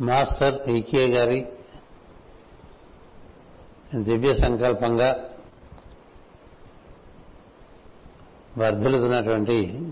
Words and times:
Master 0.00 0.68
ఈకే 0.68 1.08
గారి 1.08 1.46
దివ్య 3.94 4.34
సంకల్పంగా 4.34 5.30
వర్ధులుతున్నటువంటి 8.58 9.88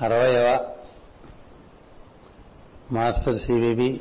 అరవయవ 0.00 0.68
master 2.92 3.38
CVB 3.38 4.00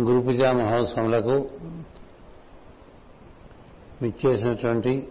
గురుపూజా 0.00 0.52
మహోత్సవంలకు 0.52 1.50
విచ్చేసినటువంటి 4.02 5.08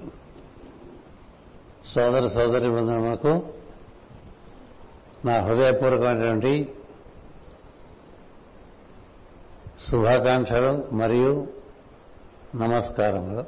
సోదర 1.85 2.27
సోదరి 2.27 2.69
బృందములకు 2.69 3.60
నా 5.25 5.39
హృదయపూర్వకమైనటువంటి 5.39 6.75
శుభాకాంక్షలు 9.89 10.87
మరియు 10.91 11.47
నమస్కారములు. 12.55 13.43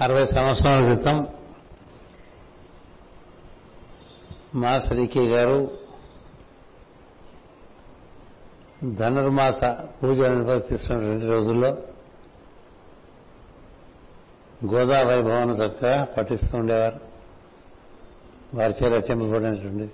అరవై 0.00 0.26
సంవత్సరాల 0.26 0.94
క్రితం 0.94 1.28
మా 4.54 4.78
శ్రీకే 4.78 5.26
గారు 5.26 5.78
ధనుర్మాస 8.84 9.64
పూజ 10.02 10.20
నిర్వర్తిస్తున్నటువంటి 10.20 11.26
రోజుల్లో 11.26 11.76
గోదావరి 14.64 15.22
భవన 15.22 15.50
చక్కగా 15.50 16.04
పఠిస్తూ 16.04 16.58
ఉండేవారు. 16.58 17.13
వారిచే 18.54 18.88
రచింపబడినటువంటిది 18.88 19.92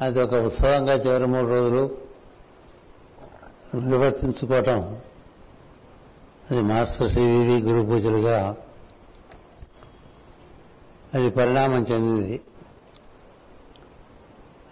అది 0.00 0.22
ఒక 0.22 0.34
ఉత్సవంగా 0.34 0.94
చివరి 0.94 1.26
మూడు 1.26 1.48
రోజులు 1.48 1.98
నిర్వర్తించుకోవటం. 3.74 5.00
అది 6.50 6.62
మాస్టర్ 6.62 7.10
సివివి 7.10 7.60
గురు 7.60 7.86
పూజలుగా 7.86 8.56
అది 11.14 11.30
పరిణామం 11.30 11.82
చెందింది. 11.82 12.40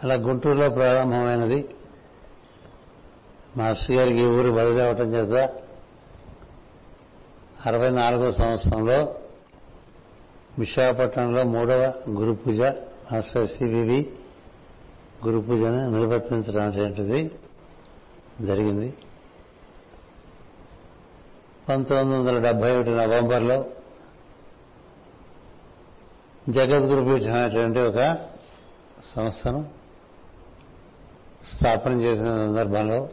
అలా 0.02 0.14
గుంటూరులో 0.14 0.69
ప్రారంభమైనది. 0.70 1.74
మాస్టర్ 3.56 3.96
గారికి 3.96 4.27
ఊరు 4.27 4.50
బదిలీ 4.50 4.80
అవటం 4.80 5.14
చేత 5.14 5.52
అరవై 7.67 7.91
నాలుగో 7.91 8.33
సంవత్సరంలో 8.33 9.14
విశాఖపట్నంలో 10.58 11.45
మూడవ 11.45 11.95
గురు 12.11 12.33
పూజ 12.33 12.61
మాస్టర్ 13.12 13.48
సివివి 13.48 14.12
గురు 15.27 15.39
పూజను 15.39 15.91
నిర్వర్తించడం 15.91 16.61
అనేటువంటిది 16.61 17.31
జరిగింది. 18.41 18.95
పంతొమ్మిది 21.69 22.20
వందల 22.20 22.39
డెబ్బై 22.39 22.77
ఒకటి 22.77 22.91
నవంబర్లో 22.91 23.64
జగద్గురుపీఠం 26.48 27.34
అనేటువంటి 27.34 27.78
ఒక 27.78 28.19
సంస్థను 29.05 29.64
స్థాపన 31.55 31.92
చేసిన 31.92 32.27
సందర్భంలో 32.27 33.08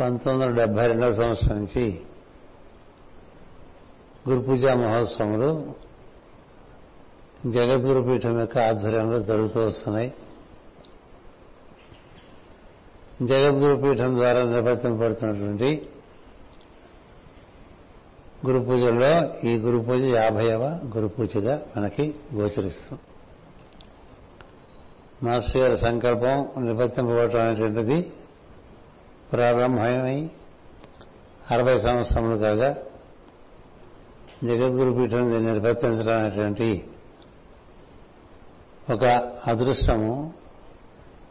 పంతొమ్మిది 0.00 0.46
వందల 0.46 0.64
డెబ్బై 0.64 0.86
రెండవ 0.86 1.12
సంవత్సరం 1.12 1.58
నుంచి 1.58 2.00
గురు 4.28 4.40
పూజా 4.40 4.74
మహోత్సవములు 4.74 5.74
జగద్గురుపీఠం 7.46 8.40
యొక్క 8.40 8.58
ఆధ్వర్యంలో 8.58 9.18
జరుగుతూ 9.20 9.66
వస్తున్నాయి. 9.66 10.14
జగద్గురుపీఠం 13.22 14.16
ద్వారా 14.16 14.44
నిర్వర్తింపబడుతున్నటువంటి 14.44 15.88
గురు 18.46 18.58
పూజల్లో 18.58 19.12
ఈ 19.48 19.56
గురు 19.56 19.78
పూజ 19.78 20.02
యాభైవ 20.02 20.62
గురు 20.96 21.06
పూజగా 21.06 21.62
మనకి 21.76 22.14
గోచరిస్తుంది. 22.34 23.02
మాస్టర్ 25.22 25.62
గారి 25.62 25.76
సంకల్పం 25.76 26.64
నిబద్ధింపబడటం 26.64 27.40
అనేటువంటిది 27.40 28.12
ప్రారంభమై 29.32 30.30
అరవై 31.50 31.78
సంవత్సరములు 31.78 32.36
కాగా 32.38 32.76
జగద్గురు 34.44 34.92
పీఠం 34.92 35.44
నిర్వర్తించడం 35.44 36.18
అనేటువంటి 36.18 36.90
ఒక 38.92 39.04
అదృష్టము 39.46 40.34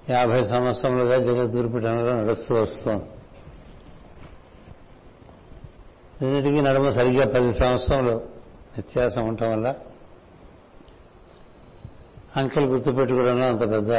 యాభై 0.09 0.47
సంవత్సరములుగా 0.47 1.17
జగద్గురు 1.17 1.67
పీఠంలో 1.67 2.21
నడుస్తూ 2.21 2.55
వస్తుంది. 2.55 3.03
రెండింటికి 6.21 6.61
నడుమ 6.61 6.89
సరిగ్గా 6.89 7.25
పది 7.25 7.53
సంవత్సరంలో 7.53 8.13
వ్యత్యాసం 8.13 9.27
ఉండటం 9.27 9.51
వల్ల 9.51 9.73
అంకెలు 12.37 12.65
గుర్తుపెట్టుకోవడంలో 12.65 13.45
అంత 13.45 13.59
పెద్ద 13.59 13.91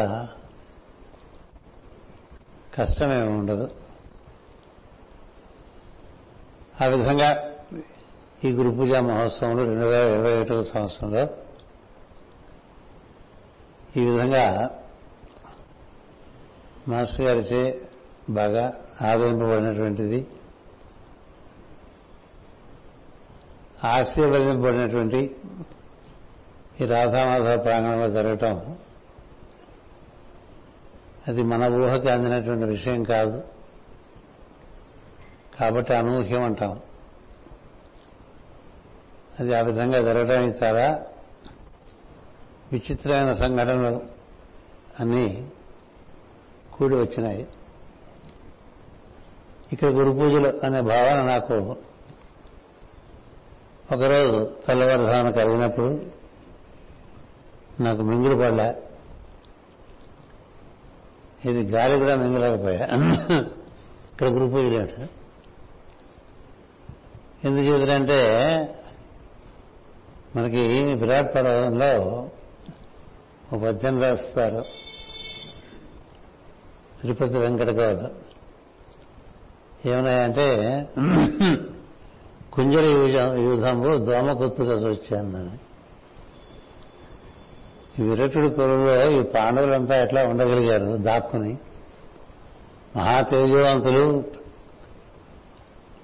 కష్టమేమి 2.74 3.28
ఉండదు. 3.28 3.70
ఆ 6.82 6.86
విధంగా 6.86 7.50
ఈ 8.44 8.52
గురు 8.52 8.70
పూజా 8.70 9.00
మహోత్సవంలో 9.00 9.64
రెండు 9.64 9.84
వేల 9.84 10.08
ఇరవై 10.14 10.40
ఒకటవ 10.40 10.62
సంవత్సరంలో 10.62 11.28
ఈ 13.96 14.04
విధంగా 14.10 14.70
మాస్టర్ 16.88 17.26
గారిచే 17.26 17.88
బాగా 18.30 18.74
ఆదరింపబడినటువంటిది 19.02 20.26
ఆశీర్వదింపబడినటువంటి 23.84 25.36
ఈ 26.80 26.84
రాధామాధవ 26.84 27.62
ప్రాంగణంలో 27.62 28.10
జరగటం 28.10 28.76
అది 31.28 31.42
మన 31.42 31.64
ఊహకి 31.64 32.08
అందినటువంటి 32.08 32.64
విషయం 32.64 33.02
కాదు. 33.02 33.42
కాబట్టి 35.58 35.94
అనూహ్యం 35.94 36.42
అంటాం. 36.42 36.80
అది 39.40 39.54
ఆ 39.54 39.60
విధంగా 39.60 40.00
జరగడానికి 40.00 40.64
చాలా 40.64 41.06
విచిత్రమైన 42.72 43.32
సంఘటనలు 43.32 44.00
అన్నీ 45.00 45.48
కూడి 46.74 46.96
వచ్చినాయి. 46.96 47.46
ఇక్కడ 49.72 49.88
గురు 49.88 50.10
పూజలు 50.10 50.60
అనే 50.66 50.80
భావన 50.80 51.18
నాకు 51.22 51.76
ఒకరోజు 53.92 54.36
తెల్లవారుజామున 54.66 55.30
కలిగినప్పుడు 55.30 55.88
నాకు 57.82 58.02
మింగులు 58.02 58.34
పడలే. 58.34 58.68
ఇది 61.50 61.62
గాలి 61.62 61.98
కూడా 61.98 62.14
మింగలేకపోయా. 62.16 62.84
ఇక్కడ 64.12 64.28
గురు 64.28 64.46
పూజలేట 64.46 65.08
ఎందుకు 67.44 67.66
చెబుతారంటే 67.66 68.18
మనకి 70.36 70.62
విరాట్ 70.94 71.34
పర్వంలో 71.34 72.28
ఒక 73.52 73.62
పద్యం 73.62 74.02
రాస్తారు. 74.02 74.64
తిరుపతి 77.00 77.38
వెంకట 77.38 77.68
గౌడ 77.68 78.10
ఏమన్నాయంటే 79.88 80.46
కుంజర 82.52 82.84
యూధంబు 83.40 83.98
దోమ 84.04 84.32
కొత్తుగా 84.32 84.88
వచ్చాను 84.88 85.64
ఈ 87.98 88.02
విరటుడి 88.02 88.50
పొలంలో 88.50 89.10
ఈ 89.10 89.22
పాండవులంతా 89.22 90.02
ఎట్లా 90.02 90.26
ఉండగలిగారు? 90.26 90.96
దాక్కుని. 90.96 91.58
మహా 92.96 93.20
తేజవంతులు 93.20 94.24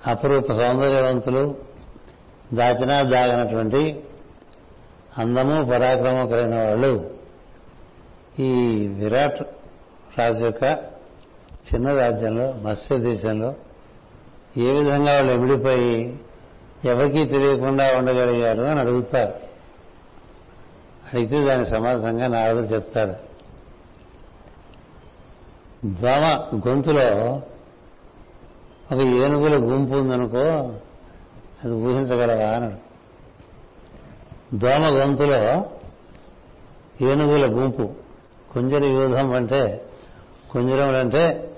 అపరూప 0.06 0.52
సౌందర్యవంతులు 0.52 1.42
దాచినా 2.54 3.02
దాగినటువంటి 3.02 4.04
అందము 5.18 5.70
పరాక్రమం 5.70 6.28
కలిగిన 6.28 6.64
వాళ్ళు. 6.64 7.10
ఈ 8.38 8.52
విరాట్ 8.86 9.42
రాజు 10.18 10.44
యొక్క 10.44 10.64
చిన్న 11.74 11.98
రాజ్యంలో 11.98 12.52
మత్స్య 12.52 12.98
దేశంలో 12.98 13.54
ఏ 14.56 14.72
విధంగా 14.72 15.14
వాళ్ళు 15.14 15.32
ఎమిడిపోయి 15.32 16.20
ఎవరికీ 16.84 17.24
తెలియకుండా 17.24 17.98
ఉండగలిగారు 17.98 18.62
అని 18.62 18.80
అడుగుతారు. 18.80 19.34
అడిగితే 21.12 21.44
దాని 21.44 21.66
సమాధానంగా 21.66 22.26
నారదుడు 22.26 22.64
చెప్తాడు. 22.64 23.30
దోమ 25.86 26.48
గొంతులో 26.68 27.42
ఒక 28.92 28.98
ఏనుగుల 28.98 29.74
గుంపు 29.74 29.94
ఉందనుకో 29.94 30.42
అది 31.64 31.72
ఊహించగలవా 31.72 32.50
అన్నాడు 32.50 32.89
దోమ 34.54 34.98
గొంతులో 34.98 35.64
ఏనుగుల 37.00 37.46
గుంపు. 37.46 37.90
కుంజర 38.52 38.84
యూధం 38.84 39.30
అంటే 39.30 39.82
కుంజరములు 40.50 40.96
అంటే 40.96 41.50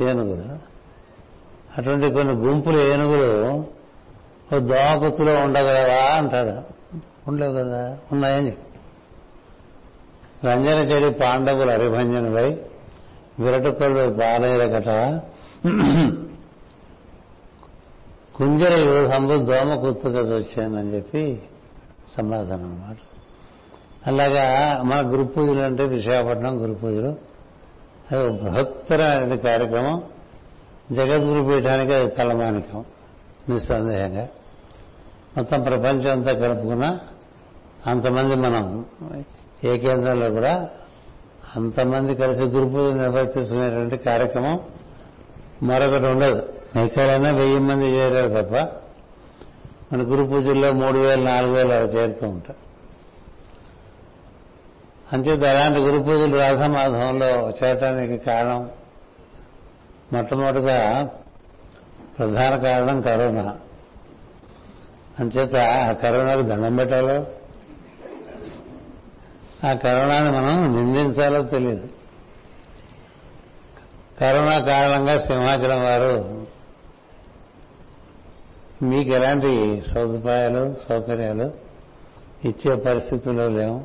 ఏనుగులు. 0.00 0.58
అటువంటి 1.78 2.10
కొన్ని 2.10 2.32
గుంపులు 2.32 2.78
ఏనుగులు 2.78 3.54
ఓ 4.54 4.58
దోమకుత్తులో 4.58 5.34
ఉండగలవా 5.34 6.16
అంటాడు. 6.16 6.74
ఉండలేవు 7.28 7.52
కదా 7.52 7.98
ఉన్నాయని 8.12 8.52
రంజన 10.44 10.78
చెడి 10.78 11.10
పాండవులు 11.10 11.70
అరిభంజనులై 11.70 12.60
విరటుకొల్లు 13.40 14.10
బాలయ్య 14.10 14.80
కుంజర 18.36 18.76
యూధంబు 18.78 19.34
దోమ 19.34 19.74
కుత్తుగా 19.74 20.36
వచ్చానని 20.36 20.94
చెప్పి 20.94 21.42
సమాధానం 22.16 22.64
అన్నమాట 22.64 22.96
అలాగా 24.06 24.82
మన 24.82 25.12
గురు 25.12 25.24
పూజలు 25.24 25.60
అంటే 25.60 25.84
విశాఖపట్నం 25.84 26.62
గురు 26.62 26.74
పూజలు. 26.74 27.16
అది 28.12 28.26
ఒక 28.26 28.40
బృహత్తరమైన 28.40 29.34
కార్యక్రమం. 29.34 30.02
జగద్గురు 30.92 31.54
పీఠానికి 31.54 31.94
అది 31.94 32.10
తలమానికం. 32.10 32.84
నిస్సందేహంగా. 33.48 34.28
మొత్తం 35.36 35.62
ప్రపంచం 35.62 36.12
అంతా 36.12 36.32
కలుపుకున్న 36.32 36.98
అంతమంది 37.86 38.36
మనం. 38.36 38.84
ఏ 39.64 39.78
కేంద్రంలో 39.78 40.30
కూడా 40.30 40.68
అంతమంది 41.56 42.14
కలిసి 42.14 42.42
గురు 42.42 42.68
పూజ 42.68 42.94
నిర్వర్తిస్తున్నటువంటి 42.94 43.96
కార్యక్రమం 43.96 44.60
మరొకటి 45.62 46.04
ఉండదు. 46.04 46.52
ఎక్కడైనా 46.78 47.30
వెయ్యి 47.30 47.58
మంది 47.58 47.86
చేరారు 47.86 48.42
తప్ప 48.42 48.83
మన 49.94 50.02
గురు 50.02 50.24
పూజల్లో 50.24 50.72
మూడు 50.72 50.98
వేలు 50.98 51.22
నాలుగు 51.22 51.52
వేలు 51.52 51.72
అలా 51.72 51.84
చేరుతూ 51.84 52.28
ఉంటాం. 52.28 52.56
అంచేత 55.12 55.44
అలాంటి 55.44 55.80
గురు 55.80 56.02
పూజలు 56.02 56.36
రాధమాధవంలో 56.36 57.50
చేరటానికి 57.50 58.18
కారణం 58.18 58.70
మొట్టమొదటిగా 60.12 61.08
ప్రధాన 62.18 62.56
కారణం 62.56 63.00
కరోనా. 63.00 63.56
అంచేత 65.20 65.56
ఆ 65.56 65.92
కరోనాకు 65.92 66.42
దండం 66.42 66.76
పెట్టాలో? 66.76 67.26
ఆ 69.68 69.72
కరోనాని 69.72 70.36
మనం 70.36 70.76
నిందించాలో 70.76 71.42
తెలియదు 71.42 71.88
కరోనా 74.20 74.58
కారణంగా 74.58 75.18
సింహాచలం 75.18 75.84
వారు 75.84 76.43
మీకు 78.84 79.10
ఎలాంటి 79.10 79.82
సదుపాయాలు 79.90 80.74
సౌకర్యాలు 80.88 81.52
ఇచ్చే 82.44 82.76
పరిస్థితుల్లో 82.76 83.48
లేవు. 83.48 83.80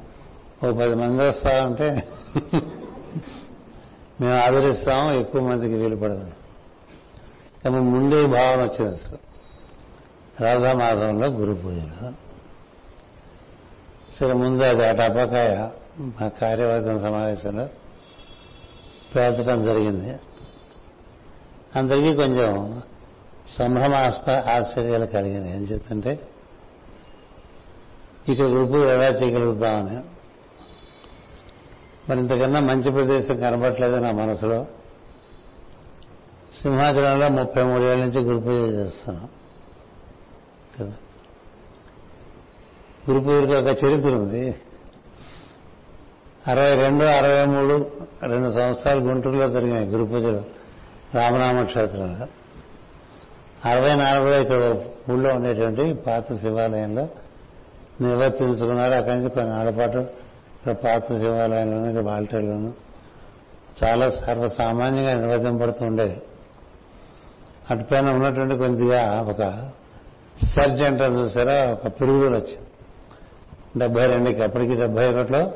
ఓ 0.68 0.72
పది 0.72 0.96
మంది 0.96 1.28
వస్తా 1.28 1.66
ఉంటే 1.66 2.07
మేము 4.22 4.34
ఆదరిస్తాం 4.34 5.12
ఎక్కువ 5.12 5.42
మందికి 5.42 5.74
వీలు 5.74 5.96
పడదు. 5.96 6.31
కానీ 7.63 7.80
ముందే 7.80 8.25
భావన 8.25 8.62
వచ్చింది 8.62 8.92
అసలు. 8.92 9.18
రాధామాధవంలో 10.44 11.28
గురు 11.28 11.54
పూజలు. 11.54 12.12
సరే 14.19 14.34
ముందు 14.34 14.63
అది 14.63 14.88
ఆ 14.88 14.92
టపకాయ 14.92 15.69
మా 16.00 16.28
కార్యవర్గం 16.28 17.02
సమావేశంలో 17.02 17.68
పేర్చడం 19.16 19.63
జరిగింది. 19.63 20.16
అందరికీ 21.75 22.16
కొంచెం 22.16 22.81
సంభ్రమాస్ప 23.50 24.30
ఆశ్చర్యాలు 24.30 25.06
కలిగినాయి 25.06 25.56
ఏం 25.56 25.63
చెప్తుంటే 25.63 26.19
ఇక 28.30 28.42
గురుపు 28.42 28.78
ఎలా 28.78 29.07
చేయగలుగుతామని. 29.07 30.00
మరి 32.10 32.19
ఇంతకన్నా 32.19 32.60
మంచి 32.60 32.92
ప్రదేశం 32.92 33.40
కనబట్టలేదు 33.40 33.96
నా 33.96 34.12
మనసులో. 34.12 34.66
సింహాచలంలో 36.62 37.30
ముప్పై 37.30 37.63
మూడేళ్ళ 37.63 38.06
నుంచి 38.06 38.19
గురు 38.22 38.38
పూజ 38.38 38.74
చేస్తున్నాం 38.74 39.30
కదా? 40.80 40.94
గురు 43.10 43.19
పూజకి 43.24 43.56
ఒక 43.56 43.84
చరిత్ర 43.86 44.10
ఉంది. 44.10 44.56
అరవై 46.48 46.74
రెండు 46.74 47.04
అరవై 47.04 47.45
మూడు 47.45 47.92
రెండు 48.24 48.50
సంవత్సరాలు 48.50 49.02
గుంటూరులో 49.02 49.50
జరిగినాయి 49.50 49.88
గురు 49.88 50.04
పూజలు 50.04 50.44
రామనామ 51.13 51.63
క్షేత్రంలో. 51.63 52.28
అరవై 53.66 53.96
నాలుగులో 53.96 54.42
ఇక్కడ 54.42 54.76
ఊళ్ళో 55.12 55.30
ఉండేటువంటి 55.30 55.94
పాత 55.94 56.34
శివాలయంలో 56.34 57.08
నిర్వర్తించుకున్నారు. 58.02 58.94
అక్కడి 58.94 59.16
నుంచి 59.16 59.30
కొన్ని 59.30 59.54
ఆడపాటు 59.54 59.98
ఇక్కడ 59.98 60.72
పాత 60.72 61.18
శివాలయంలోనూ 61.18 61.88
ఇక్కడ 61.90 62.04
బాల్టర్లోనూ 62.04 62.72
చాలా 63.84 64.10
సర్వసామాన్యంగా 64.10 65.14
నిర్వర్తింపడుతూ 65.14 65.86
ఉండేది 65.86 66.18
అటుపైన 67.72 68.10
ఉన్నటువంటి 68.10 68.58
కొద్దిగా 68.58 69.26
ఒక 69.30 69.70
సర్జ్ 70.44 70.82
అంటారు 70.82 71.14
చూసారా? 71.14 71.72
ఒక 71.72 71.88
పెరుగుదల 71.88 72.34
వచ్చింది. 72.34 72.68
డెబ్బై 73.78 74.06
రెండుకి 74.06 74.44
అప్పటికి 74.44 74.76
డెబ్బై 74.76 75.10
ఒకటిలో 75.10 75.52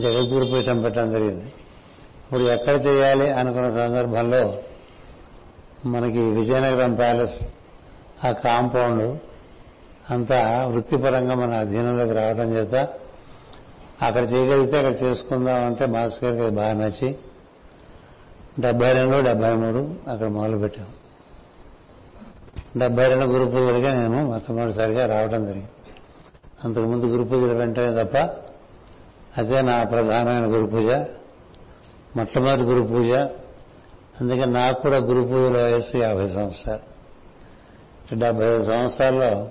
జగద్గురు 0.00 0.44
పీఠం 0.44 0.82
పెట్టడం 0.82 1.12
జరిగింది. 1.12 1.44
ఇప్పుడు 2.24 2.42
ఎక్కడ 2.42 2.86
చేయాలి 2.86 3.30
అనుకున్న 3.30 3.70
సందర్భంలో 3.70 4.54
మనకి 5.88 6.18
విజయనగరం 6.18 6.94
ప్యాలెస్ 6.94 7.38
ఆ 8.26 8.30
కాంపౌండ్ 8.32 9.18
అంతా 10.10 10.66
వృత్తిపరంగా 10.66 11.34
మన 11.34 11.52
అధీనంలోకి 11.54 12.12
రావడం 12.12 12.52
చేత 12.52 12.74
అక్కడ 14.02 14.24
చేయగలిగితే 14.32 14.76
అక్కడ 14.76 15.06
చేసుకుందాం 15.06 15.64
అంటే 15.64 15.86
మాస్టర్ 15.86 16.24
గారికి 16.24 16.44
అది 16.44 16.54
బాగా 16.56 16.72
నచ్చి 16.72 17.08
డెబ్బై 18.58 18.88
రెండు 18.88 19.20
డెబ్బై 19.20 19.52
మూడు 19.52 20.10
అక్కడ 20.10 20.28
మొదలుపెట్టాం 20.28 20.86
డెబ్బై 22.76 23.08
రెండు 23.08 23.24
గురు 23.24 23.44
పూజలుగా 23.44 23.90
నేను 24.00 24.26
మొట్టమొదటిసారిగా 24.26 25.06
రావడం 25.06 25.44
జరిగింది. 25.44 25.70
అంతకుముందు 26.64 27.06
గురు 27.06 27.22
పూజలు 27.22 27.58
వెంటనే 27.58 28.04
తప్ప 28.04 28.16
అదే 29.38 29.62
నా 29.62 29.84
ప్రధానమైన 29.84 30.44
గురు 30.54 30.66
పూజ 30.66 30.90
మొట్టమొదటి 32.16 32.62
గురు 32.62 32.82
పూజ 32.82 33.10
అందుకే 34.20 34.44
నాకు 34.44 34.82
కూడా 34.82 34.96
గురు 34.96 35.28
పూజల 35.28 35.62
వయస్సు 35.62 35.96
యాభై 35.96 36.28
సంవత్సరాలు. 36.28 36.98
డెబ్బై 38.18 38.44
ఐదు 38.44 38.64
సంవత్సరాల్లో 38.64 39.48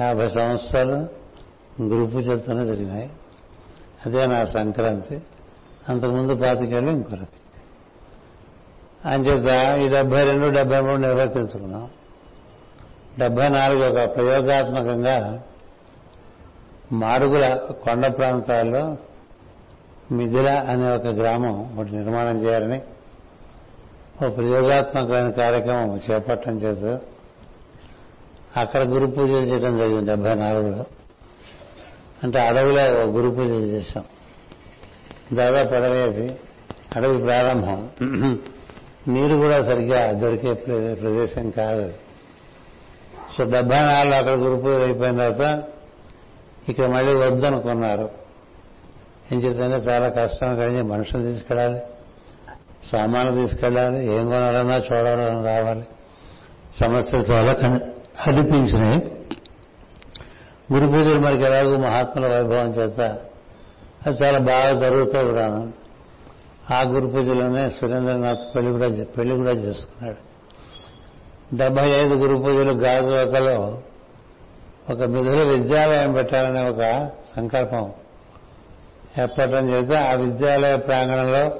యాభై 0.00 0.28
సంవత్సరాలు 0.28 1.08
గురు 1.82 2.10
పూజలతోనే 2.10 2.66
జరిగినాయి. 2.66 3.10
అదే 4.06 4.26
నా 4.26 4.44
సంక్రాంతి. 4.44 5.22
అంతకుముందు 5.88 6.34
పాతికేళ్ళు 6.34 6.90
ఇంకొకటి. 6.90 7.28
అంచేత 9.08 9.78
ఈ 9.78 9.88
డెబ్బై 9.88 10.24
రెండు 10.24 10.46
డెబ్బై 10.46 10.80
మూడు 10.80 11.00
నిర్వర్తించుకున్నాం 11.00 11.90
డెబ్బై 13.18 13.48
నాలుగు 13.48 13.88
ఒక 13.90 14.16
ప్రయోగాత్మకంగా 14.16 15.42
మాడుగుల 16.92 17.54
కొండ 17.84 18.06
ప్రాంతాల్లో 18.06 18.96
మిథిల 20.12 20.48
అనే 20.48 20.94
ఒక 20.94 21.06
గ్రామం 21.06 21.78
ఒకటి 21.78 21.92
నిర్మాణం 21.92 22.44
చేయాలని 22.44 22.82
ఒక 24.22 24.36
ప్రయోగాత్మకమైన 24.36 25.30
కార్యక్రమం 25.30 26.00
చేపట్టడం 26.10 26.56
చేత 26.56 27.00
అక్కడ 28.56 28.82
గురు 28.82 29.06
పూజలు 29.06 29.36
చేయడం 29.36 29.78
జరిగింది 29.78 30.06
డెబ్బై 30.06 30.34
నాలుగులో. 30.34 30.84
అంటే 32.22 32.40
అడవిలో 32.40 32.82
గురు 33.04 33.30
పూజలు 33.30 33.66
చేశాం. 33.66 34.04
దాదాపు 35.32 35.74
అడవి 35.74 36.34
అడవి 36.96 37.18
ప్రారంభం. 37.18 37.88
నీరు 39.08 39.36
కూడా 39.36 39.62
సరిగ్గా 39.62 40.12
దొరికే 40.12 40.54
ప్రదేశం 40.94 41.50
కాదు. 41.50 41.92
సో 43.38 43.44
డెబ్బై 43.44 43.80
నాలుగు 43.80 44.14
అక్కడ 44.14 44.38
గురు 44.38 44.60
పూజలు 44.60 44.82
అయిపోయిన 44.82 45.16
తర్వాత 45.16 45.64
ఇక్కడ 46.68 46.86
మళ్ళీ 46.86 47.14
వద్దనుకున్నారు. 47.14 48.10
ఏం 49.32 49.38
చేద్దంటే 49.38 49.90
చాలా 49.90 50.08
కష్టం 50.08 50.56
కలిగి 50.56 50.82
మనుషులు 50.82 51.22
తీసుకెళ్ళాలి. 51.22 51.80
సామాన్లు 52.84 53.34
తీసుకెళ్ళాలి 53.34 54.12
ఏం 54.12 54.28
కొనాలన్నా 54.28 54.76
చూడాలన్నా 54.76 55.56
రావాలి. 55.56 55.82
సమస్యలు 56.74 57.22
చాలా 57.22 57.80
అనిపించినాయి. 58.26 59.16
గురు 60.72 60.86
పూజలు 60.86 61.18
మనకి 61.18 61.42
ఎలాగో 61.42 61.76
మహాత్ముల 61.76 62.26
వైభవం 62.26 62.70
చేత 62.70 63.00
అది 64.06 64.24
చాలా 64.24 64.38
బాగా 64.38 64.72
జరుగుతూ 64.72 65.24
కూడాను 65.24 65.72
ఆ 66.70 66.82
గురు 66.82 67.06
పూజలోనే 67.06 67.70
సురేంద్రనాథ్ 67.70 68.56
పెళ్ళి 68.56 68.72
కూడా 68.72 69.04
పెళ్ళి 69.04 69.36
కూడా 69.36 69.50
చేసుకున్నాడు. 69.50 70.30
డెబ్బై 71.56 71.90
ఐదు 71.90 72.14
గురు 72.14 72.36
పూజలు 72.36 72.72
గాజువాకలో 72.72 73.82
ఒక 74.90 75.02
మిథుల 75.02 75.42
విద్యాలయం 75.42 76.12
పెట్టాలనే 76.12 76.68
ఒక 76.68 77.10
సంకల్పం 77.36 77.92
ఏర్పడటం 79.20 79.70
చేత 79.70 79.92
ఆ 79.92 80.12
విద్యాలయ 80.12 80.76
ప్రాంగణంలో 80.76 81.50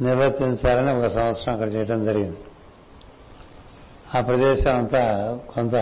నిర్వర్తించాలని 0.00 0.92
ఒక 0.92 1.06
సంవత్సరం 1.06 1.54
అక్కడ 1.54 1.72
చేయడం 1.72 2.04
జరిగింది. 2.04 2.36
ఆ 4.14 4.20
ప్రదేశం 4.20 4.78
అంతా 4.78 5.38
కొంత 5.54 5.74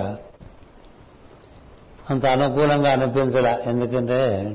అంత 2.10 2.26
అనుకూలంగా 2.26 2.92
అనిపించలే. 2.92 3.62
ఎందుకంటే 3.66 4.46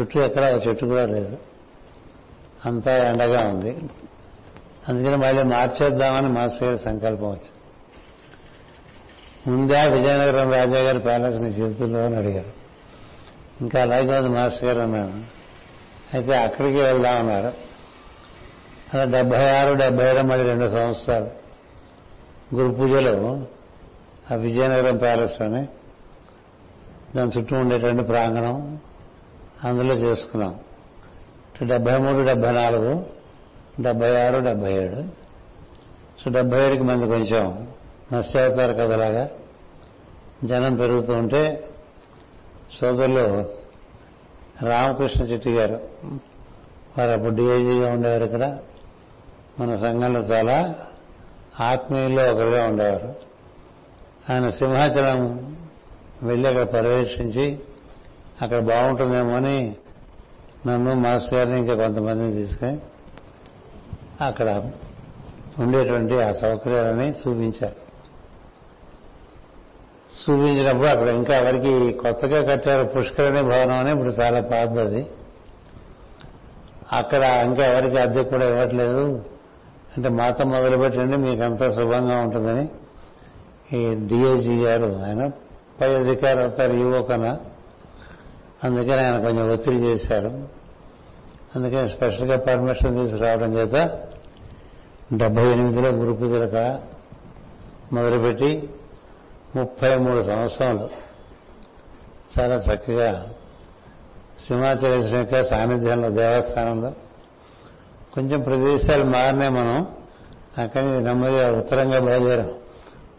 చుట్టూ 0.00 0.20
ఎక్కడ 0.20 0.60
చెట్టు 0.68 0.86
కూడా 0.86 1.06
లేదు. 1.06 1.38
అంతా 2.66 3.08
ఎండగా 3.08 3.48
ఉంది. 3.48 3.76
అందుకని 4.88 5.16
మళ్ళీ 5.16 5.42
మార్చేద్దామని 5.42 6.28
మాస్టర్ 6.28 6.68
గారి 6.68 6.78
సంకల్పం 6.78 7.26
వచ్చింది. 7.26 7.50
ముందే 9.46 9.88
విజయనగరం 9.88 10.52
రాజా 10.52 10.78
గారి 10.78 10.98
ప్యాలెస్ 10.98 11.36
నీ 11.36 11.48
చేతుల్లో 11.48 12.04
అని 12.04 12.16
అడిగారు. 12.16 12.64
ఇంకా 13.60 13.82
అలాగే 13.82 14.18
ఉంది 14.18 14.28
మాస్టర్ 14.28 14.64
గారు 14.64 14.78
అన్నాను 14.78 15.24
అయితే 16.14 16.36
అక్కడికి 16.36 16.80
వెళ్దామన్నారు. 16.80 17.73
అలా 18.94 19.04
డెబ్బై 19.04 19.48
ఆరు 19.48 19.74
డెబ్బై 19.74 20.10
ఏడు 20.10 20.20
మళ్ళీ 20.20 20.48
రెండు 20.48 20.68
సంవత్సరాలు. 20.70 21.30
గురు 22.54 22.74
పూజలు 22.74 23.46
ఆ 24.32 24.34
విజయనగరం 24.34 24.96
ప్యాలెస్లోనే 24.96 25.68
దాని 27.16 27.30
చుట్టూ 27.38 27.56
ఉండేటువంటి 27.56 28.02
ప్రాంగణం 28.02 28.78
అందులో 29.64 29.94
చేసుకున్నాం. 29.94 30.60
డెబ్బై 31.62 31.96
మూడు 31.96 32.26
డెబ్బై 32.26 32.52
నాలుగు 32.52 33.06
డెబ్బై 33.80 34.26
ఆరు 34.26 34.44
డెబ్బై 34.44 34.72
ఏడు. 34.72 35.02
సో 36.20 36.30
డెబ్బై 36.30 36.66
ఏడుకి 36.66 36.82
మంది 36.82 37.06
కొంచెం 37.06 37.68
నష్టవుతారు 38.12 38.72
కదలాగా 38.72 39.30
జనం 40.44 40.76
పెరుగుతూ 40.76 41.12
ఉంటే 41.12 41.68
సోదరులు 42.80 43.26
రామకృష్ణ 44.66 45.24
చెట్టి 45.24 45.50
గారు 45.50 45.80
వారు 46.98 47.10
అప్పుడు 47.10 47.34
డిఐజీగా 47.34 47.92
ఉండేవారు 47.92 48.24
ఇక్కడ. 48.24 48.58
మన 49.60 49.76
సంఘంలో 49.76 50.20
చాలా 50.20 50.74
ఆత్మీయుల్లో 51.60 52.32
ఒకరుగా 52.32 52.64
ఉండేవారు. 52.64 53.14
ఆయన 54.30 54.48
సింహాచలం 54.48 55.38
వెళ్ళి 56.22 56.48
అక్కడ 56.48 56.62
పర్యవేక్షించి 56.62 57.58
అక్కడ 58.42 58.58
బాగుంటుందేమో 58.58 59.36
అని 59.36 59.76
నన్ను 60.66 60.94
మాస్ 60.94 61.34
గారిని 61.34 61.60
ఇంకా 61.60 61.74
కొంతమందిని 61.74 62.32
తీసుకొని 62.32 62.78
అక్కడ 64.20 64.70
ఉండేటువంటి 65.58 66.20
ఆ 66.20 66.32
సౌకర్యాలని 66.32 67.10
చూపించారు. 67.10 67.84
చూపించినప్పుడు 70.22 70.86
అక్కడ 70.86 71.08
ఇంకా 71.08 71.36
ఎవరికి 71.36 71.92
కొత్తగా 71.92 72.54
కట్టారు 72.54 72.84
పుష్కరణి 72.84 73.42
భవనం 73.42 73.78
అని 73.78 73.92
ఇప్పుడు 73.92 74.08
చాలా 74.08 74.40
పాతది. 74.40 75.06
అక్కడ 76.92 77.22
ఇంకా 77.22 77.66
ఎవరికి 77.66 77.96
అద్దె 77.96 78.22
కూడా 78.22 78.48
ఇవ్వట్లేదు. 78.48 79.33
అంటే 79.96 80.08
మాతో 80.08 80.44
మొదలుపెట్టండి 80.44 81.16
మీకంతా 81.16 81.70
శుభంగా 81.70 82.16
ఉంటుందని 82.16 82.68
ఈ 83.72 83.94
డిఐజీ 83.94 84.56
గారు. 84.56 85.02
ఆయన 85.06 85.30
పై 85.80 85.94
అధికారి 85.94 86.40
అవుతారు 86.40 86.72
యువకన. 86.72 87.38
అందుకని 88.64 89.04
ఆయన 89.04 89.22
కొంచెం 89.22 89.52
ఒత్తిడి 89.52 89.76
చేశారు. 89.76 90.48
అందుకని 91.56 91.88
స్పెషల్గా 91.88 92.38
పర్మిషన్ 92.38 92.96
తీసుకురావడం 92.96 93.54
చేత 93.54 94.00
డెబ్బై 95.14 95.46
ఎనిమిదిలో 95.46 95.88
గురు 95.88 96.12
పూజలక 96.12 96.80
మొదలుపెట్టి 97.92 98.70
ముప్పై 99.56 99.96
మూడు 99.96 100.22
సంవత్సరాలు 100.22 100.88
చాలా 102.38 102.54
చక్కగా 102.54 103.28
సింహాచలేశ్వరం 104.48 105.18
యొక్క 105.18 105.42
సాన్నిధ్యంలో 105.42 106.08
దేవస్థానంలో 106.08 106.92
కొంచెం 108.14 108.40
ప్రదేశాలు 108.40 109.04
మారినాయి 109.04 109.50
మనం. 109.50 109.88
అక్కడి 110.58 111.04
నెమ్మదిగా 111.04 111.58
ఉత్తరంగా 111.58 111.98
బయలుదేరాం. 112.00 112.50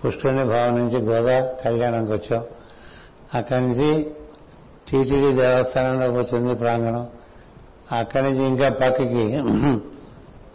పుష్కరిణి 0.05 0.43
భావం 0.43 0.77
నుంచి 0.77 0.97
గోదా 0.97 1.41
కళ్యాణంకి 1.41 2.11
వచ్చాం. 2.11 2.43
అక్కడి 3.33 3.61
నుంచి 3.61 4.11
టీటీడీ 4.89 5.31
దేవస్థానంలోకి 5.33 6.17
వచ్చింది 6.17 6.55
ప్రాంగణం. 6.55 7.07
అక్కడి 7.91 8.23
నుంచి 8.23 8.43
ఇంకా 8.43 8.69
పక్కకి 8.69 9.25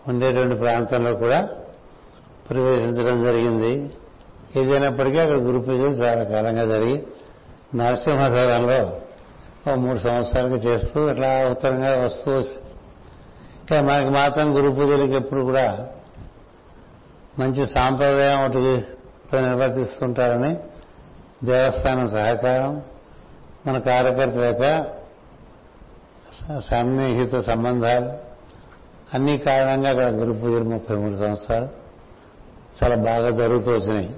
ఉండేటువంటి 0.09 0.56
ప్రాంతంలో 0.56 1.14
కూడా 1.14 1.49
ప్రవేశించడం 2.50 3.25
జరిగింది. 3.25 3.90
ఏదైనప్పటికీ 4.56 5.18
అక్కడ 5.18 5.37
గురు 5.37 5.59
పూజలు 5.59 5.94
చాలా 6.02 6.25
కాలంగా 6.25 6.64
జరిగి 6.64 7.02
నరసింహసరంలో 7.75 9.00
ఓ 9.73 9.75
మూడు 9.75 9.99
సంవత్సరాలకి 9.99 10.54
చేస్తూ 10.54 11.11
ఇట్లా 11.11 11.49
ఉత్తరంగా 11.50 12.04
వస్తూ 12.04 12.42
అంటే 13.71 13.81
మనకి 13.81 14.09
మాత్రం 14.09 14.57
గురు 14.57 14.71
పూజలకి 14.71 15.12
ఎప్పుడు 15.12 15.41
కూడా 15.41 15.89
మంచి 17.39 17.67
సాంప్రదాయం 17.67 18.45
ఒకటితో 18.45 19.41
నిర్వర్తిస్తుంటారని 19.41 20.57
దేవస్థానం 21.45 22.09
సహకారం 22.09 22.83
మన 23.67 23.79
కార్యకర్తల 23.79 24.45
యొక్క 24.45 24.87
సన్నిహిత 26.61 27.37
సంబంధాలు 27.37 28.11
అన్ని 29.15 29.39
కారణంగా 29.39 29.91
అక్కడ 29.91 30.09
గురు 30.09 30.33
పూజలు 30.33 30.65
ముప్పై 30.65 30.97
మూడు 30.97 31.17
సంవత్సరాలు 31.17 31.69
చాలా 32.83 32.95
బాగా 32.95 33.31
జరుగుతూ 33.31 33.71
వచ్చినాయి. 33.71 34.11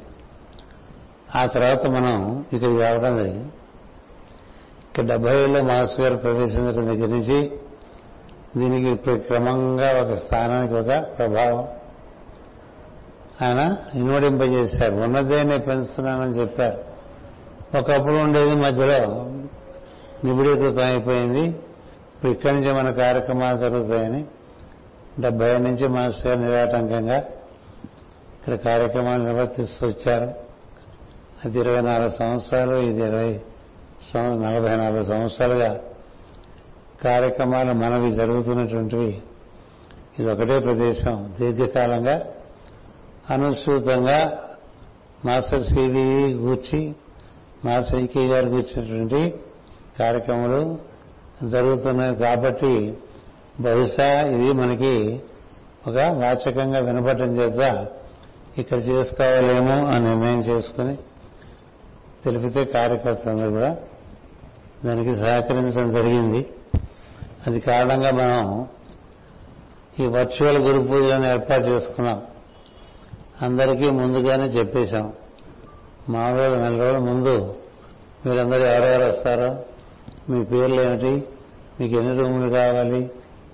ఆ 1.36 1.46
తర్వాత 1.46 1.86
మనం 1.86 2.44
ఇక్కడికి 2.52 2.78
రావడం 2.78 3.16
జరిగింది. 3.16 3.50
ఇక్కడ 4.88 5.04
డెబ్బై 5.04 5.42
ఏళ్ళలో 5.42 5.62
మాస్ 5.62 6.00
గారు 6.00 6.16
ప్రవేశించడం 6.16 6.86
దగ్గర 6.86 7.08
నుంచి 7.08 7.61
దీనికి 8.56 9.18
క్రమంగా 9.18 10.02
ఒక 10.02 10.14
స్థానానికి 10.14 10.74
ఒక 10.74 11.04
ప్రభావం. 11.18 11.68
ఆయన 13.42 13.76
ఇన్వడింపజేశారు 13.94 14.94
ఉన్నదేనే 14.94 15.58
పెంచుతున్నానని 15.58 16.30
చెప్పారు. 16.30 16.78
ఒకప్పుడు 17.78 18.14
ఉండేది 18.14 18.54
మధ్యలో 18.54 19.30
నిబిడీకృతం 20.24 20.84
అయిపోయింది. 20.84 21.42
ఇప్పుడు 21.42 22.32
ఇక్కడి 22.32 22.54
నుంచి 22.54 22.72
మన 22.72 22.90
కార్యక్రమాలు 22.90 23.58
జరుగుతాయని 23.58 24.24
డెబ్బై 25.20 25.46
ఏళ్ళ 25.46 25.58
నుంచి 25.58 25.88
మాస్టర్ 25.88 26.30
గారు 26.30 26.40
నిరాటంకంగా 26.40 27.16
ఇక్కడ 28.38 28.54
కార్యక్రమాలు 28.54 29.22
నిర్వర్తిస్తూ 29.22 29.86
వచ్చారు. 29.86 30.34
అది 31.44 31.60
ఇరవై 31.60 31.80
నాలుగు 31.80 32.10
సంవత్సరాలు 32.10 32.76
ఇది 32.76 33.00
ఇరవై 33.00 33.40
నలభై 34.16 34.76
నాలుగు 34.76 35.04
సంవత్సరాలుగా 35.04 35.80
కార్యక్రమాలు 37.04 37.72
మనవి 37.72 38.12
జరుగుతున్నటువంటివి. 38.12 39.20
ఇది 40.18 40.30
ఒకటే 40.30 40.60
ప్రదేశం. 40.60 41.34
దీర్ఘకాలంగా 41.40 42.24
అనుసూతంగా 43.30 44.38
మాస్టర్ 45.24 45.62
సివి 45.62 46.34
గూర్చి 46.34 46.92
మాస్టర్ 47.64 48.00
ఈకే 48.00 48.26
గారు 48.26 48.48
కూర్చున్నటువంటి 48.48 49.34
కార్యక్రమాలు 49.98 50.78
జరుగుతున్నాయి 51.46 52.16
కాబట్టి 52.16 52.94
బహుశా 53.60 54.22
ఇది 54.22 54.52
మనకి 54.52 55.20
ఒక 55.88 55.98
వాచకంగా 55.98 56.78
వినపడటం 56.78 57.38
చేత 57.38 57.88
ఇక్కడ 58.58 58.78
చేసుకోవాలేమో 58.78 59.86
అని 59.86 60.04
నిర్ణయం 60.04 60.40
చేసుకుని 60.40 60.96
తెలిపితే 62.24 62.64
కార్యకర్తలందరూ 62.64 63.50
కూడా 63.50 63.76
దానికి 64.84 65.14
సహకరించడం 65.16 65.92
జరిగింది. 65.92 66.46
అది 67.46 67.60
కారణంగా 67.60 68.10
మనం 68.10 68.68
ఈ 70.00 70.06
వర్చువల్ 70.06 70.58
గురు 70.58 70.80
పూజలను 70.82 71.26
ఏర్పాటు 71.26 71.62
చేసుకున్నాం. 71.62 72.22
అందరికీ 73.42 73.90
ముందుగానే 73.90 74.44
చెప్పేశాం. 74.44 75.12
మామూలుగా 76.08 76.68
నెల 76.68 76.82
రోజుల 76.82 76.98
ముందు 76.98 77.54
మీరందరూ 78.26 78.60
ఎవరెవరు 78.60 79.08
వస్తారో 79.08 79.56
మీ 80.28 80.44
పేర్లు 80.44 80.80
ఏమిటి 80.82 81.24
మీకు 81.80 81.94
ఎన్ని 81.96 82.18
రూములు 82.18 82.50
కావాలి 82.50 83.10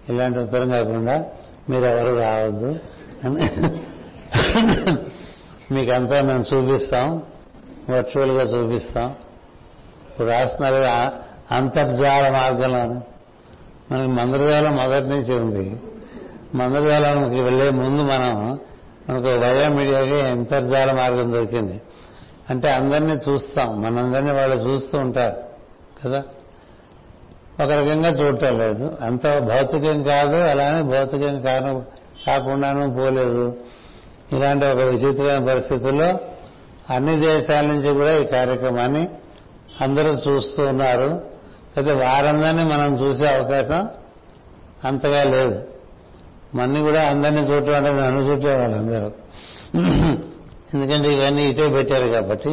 ఇలాంటి 0.08 0.38
ఉత్తరం 0.38 0.68
కాకుండా 0.70 1.24
మీరు 1.70 1.84
ఎవరు 1.84 2.18
రావద్దు 2.18 2.78
అని 3.24 3.42
మీకంతా 5.74 6.22
మేము 6.22 6.44
చూపిస్తాం 6.54 7.22
వర్చువల్గా 7.90 8.42
చూపిస్తాం. 8.42 9.14
ఇప్పుడు 10.10 10.28
రాస్తున్నారు 10.28 10.80
అంతర్జాల 11.54 12.32
మార్గంలోనే. 12.32 13.00
మనకి 13.92 14.12
మందరజాలం 14.12 14.76
మొదటి 14.76 15.08
నుంచి 15.08 15.34
ఉంది. 15.34 15.82
మందరజాలంకి 16.54 17.40
వెళ్ళే 17.40 17.70
ముందు 17.70 18.02
మనం 18.02 18.58
మనకు 19.10 19.26
వయో 19.26 19.68
మీడియాకి 19.68 20.20
అంతర్జాల 20.20 20.92
మార్గం 20.92 21.32
దొరికింది. 21.32 21.80
అంటే 22.50 22.70
అందరినీ 22.70 23.12
చూస్తాం. 23.12 23.82
మనందరినీ 23.82 24.32
వాళ్ళు 24.32 24.56
చూస్తూ 24.56 24.98
ఉంటారు. 24.98 25.36
కదా? 26.04 26.22
ఒక 27.64 27.70
రకంగా 27.70 28.08
చూడటం 28.08 28.58
లేదు. 28.58 28.96
అంత 29.00 29.38
భౌతికం 29.38 30.02
కాదు 30.02 30.36
అలానే 30.36 30.82
భౌతికం 30.82 31.40
కాను 31.40 31.84
కాకుండాను 32.26 32.94
పోలేదు. 32.94 33.56
ఇలాంటి 34.32 34.66
ఒక 34.66 34.76
విచిత్రమైన 34.76 35.48
పరిస్థితుల్లో 35.48 36.20
అన్ని 36.90 37.20
దేశాల 37.20 37.66
నుంచి 37.66 37.92
కూడా 37.92 38.16
ఈ 38.16 38.24
కార్యక్రమాన్ని 38.24 39.08
అందరూ 39.80 40.10
చూస్తూ 40.10 40.66
ఉన్నారు. 40.66 41.37
అయితే 41.78 41.94
వారందరినీ 41.94 42.64
మనం 42.64 42.94
చూసే 42.94 43.26
అవకాశం 43.26 43.88
అంతగా 44.84 45.22
లేదు. 45.24 45.56
మన్ని 46.54 46.80
కూడా 46.80 47.00
అందరినీ 47.02 47.40
చూడటం 47.40 47.74
అంటే 47.74 47.90
నన్ను 47.92 48.20
చూడేవాళ్ళు 48.20 48.76
అందరూ 48.76 49.08
ఎందుకంటే 50.74 51.08
ఇవన్నీ 51.12 51.42
ఇటే 51.42 51.68
పెట్టారు 51.68 52.08
కాబట్టి 52.08 52.52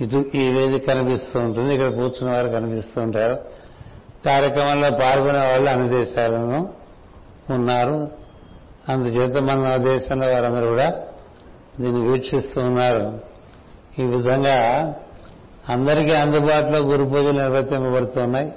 ఇటు 0.00 0.24
ఈ 0.34 0.48
వేదిక 0.48 0.86
కనిపిస్తూ 0.86 1.40
ఉంటుంది 1.40 1.74
ఇక్కడ 1.74 1.88
కూర్చున్న 1.88 2.34
వారు 2.34 2.48
కనిపిస్తూ 2.48 3.00
ఉంటారు. 3.00 3.36
కార్యక్రమంలో 4.26 4.90
పాల్గొనే 4.90 5.38
వాళ్ళు 5.38 5.70
అన్ని 5.70 5.88
దేశాలను 5.88 6.68
ఉన్నారు. 7.50 8.10
అందుచేత 8.88 9.36
మన 9.42 9.76
దేశంలో 9.76 10.26
వారందరూ 10.32 10.68
కూడా 10.68 10.88
దీన్ని 11.80 12.10
వీక్షిస్తూ 12.10 12.60
ఉన్నారు. 12.60 13.18
ఈ 13.98 14.02
విధంగా 14.04 14.56
అందరికీ 15.68 16.12
అందుబాటులో 16.12 16.78
గురు 16.78 17.04
పూజలు 17.04 17.30
నిర్వర్తింపబడుతున్నాయి. 17.30 18.52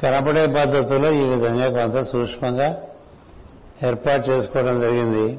కనపడే 0.00 0.46
పద్ధతిలో 0.46 1.12
ఈ 1.12 1.24
విధంగా 1.24 1.68
కొంత 1.68 2.02
సూక్ష్మంగా 2.02 2.82
ఏర్పాటు 3.82 4.30
చేసుకోవడం 4.30 4.80
జరిగింది. 4.80 5.38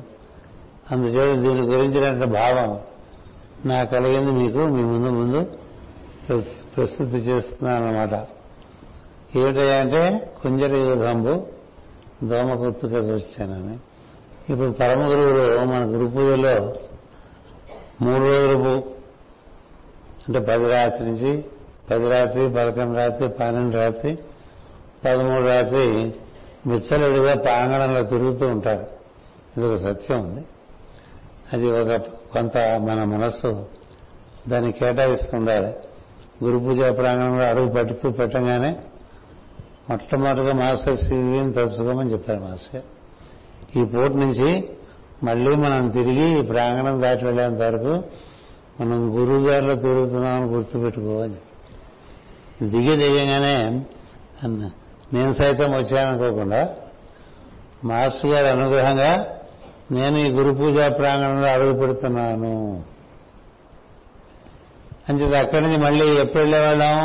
అందుచేత 0.92 1.40
దీని 1.40 1.62
గురించినటువంటి 1.62 2.26
భావం 2.26 2.80
నాకు 3.66 3.92
కలిగింది 3.92 4.32
మీకు 4.32 4.58
మీ 4.58 4.82
ముందు 4.84 5.10
ముందు 5.10 5.48
ప్రస్తుతి 6.78 7.18
చేస్తున్నాను 7.18 8.40
ఏమిటంటే 9.36 10.32
కుంజర 10.44 10.76
యూధంబు 10.76 11.46
దోమ 12.24 12.54
కొత్తుగా 12.54 13.16
వచ్చానని 13.16 13.78
ఇప్పుడు 14.50 14.72
పరమ 14.72 15.08
గురువులు 15.08 15.66
మన 15.66 15.84
గురు 15.84 16.08
పూజలో 16.10 16.74
మూడు 18.02 18.24
రోజులు 18.24 18.99
అంటే 20.30 20.40
పది 20.40 20.68
రాత్రి 20.68 21.08
నుంచి 21.08 21.46
పది 21.92 22.10
రాత్రి 22.10 22.50
పదకొండు 22.50 22.98
రాత్రి 22.98 23.30
పన్నెండు 23.30 23.76
రాత్రి 23.76 24.18
పదమూడు 25.06 25.46
రాత్రి 25.46 26.14
విచ్చలుడిగా 26.68 27.36
ప్రాంగణంలో 27.36 28.04
తిరుగుతూ 28.04 28.48
ఉంటారు. 28.48 28.88
ఇది 29.58 29.68
ఒక 29.68 29.76
సత్యం 29.76 30.20
ఉంది. 30.20 30.46
అది 31.54 31.72
ఒక 31.72 32.02
కొంత 32.34 32.58
మన 32.58 33.04
మనస్సు 33.04 33.66
దాన్ని 34.48 34.72
కేటాయిస్తుండాలి. 34.72 35.74
గురు 36.44 36.60
పూజ 36.60 36.80
ప్రాంగణంలో 36.98 37.46
అడుగు 37.46 37.72
పట్టుతూ 37.72 38.10
పెట్టగానే 38.10 38.76
మొట్టమొదటిగా 39.90 40.54
మాస్టర్ 40.54 40.98
శ్రీని 40.98 41.54
తలుచుకోమని 41.54 42.12
చెప్పారు 42.12 42.40
మాస్టర్ 42.40 42.82
ఈ 43.78 43.86
పూట 43.86 44.12
నుంచి 44.12 44.70
మళ్ళీ 45.24 45.56
మనం 45.56 45.90
తిరిగి 45.90 46.40
ఈ 46.40 46.42
ప్రాంగణం 46.42 47.02
దాటి 47.02 47.26
వెళ్ళేంత 47.26 47.62
వరకు 47.62 48.04
మనం 48.80 49.00
గురువు 49.16 49.42
గారిలో 49.48 49.76
తిరుగుతున్నామని 49.76 50.48
గుర్తుపెట్టుకోవాలి. 50.52 51.38
దిగి 52.70 52.96
దిగంగానే 52.98 53.56
నేను 55.14 55.32
సైతం 55.34 55.72
వచ్చాననుకోకుండా 55.72 56.62
మాస్టర్ 57.86 58.32
గారి 58.32 58.48
అనుగ్రహంగా 58.48 59.12
నేను 59.92 60.18
ఈ 60.18 60.28
గురు 60.30 60.52
పూజా 60.54 60.86
ప్రాంగణంలో 60.90 61.48
అడుగు 61.48 61.74
పెడుతున్నాను. 61.80 62.56
అంచేది 65.10 65.38
అక్కడి 65.38 65.62
నుంచి 65.62 65.80
మళ్ళీ 65.86 66.06
ఎప్పుడు 66.22 66.42
వెళ్ళేవాళ్ళం? 66.42 66.98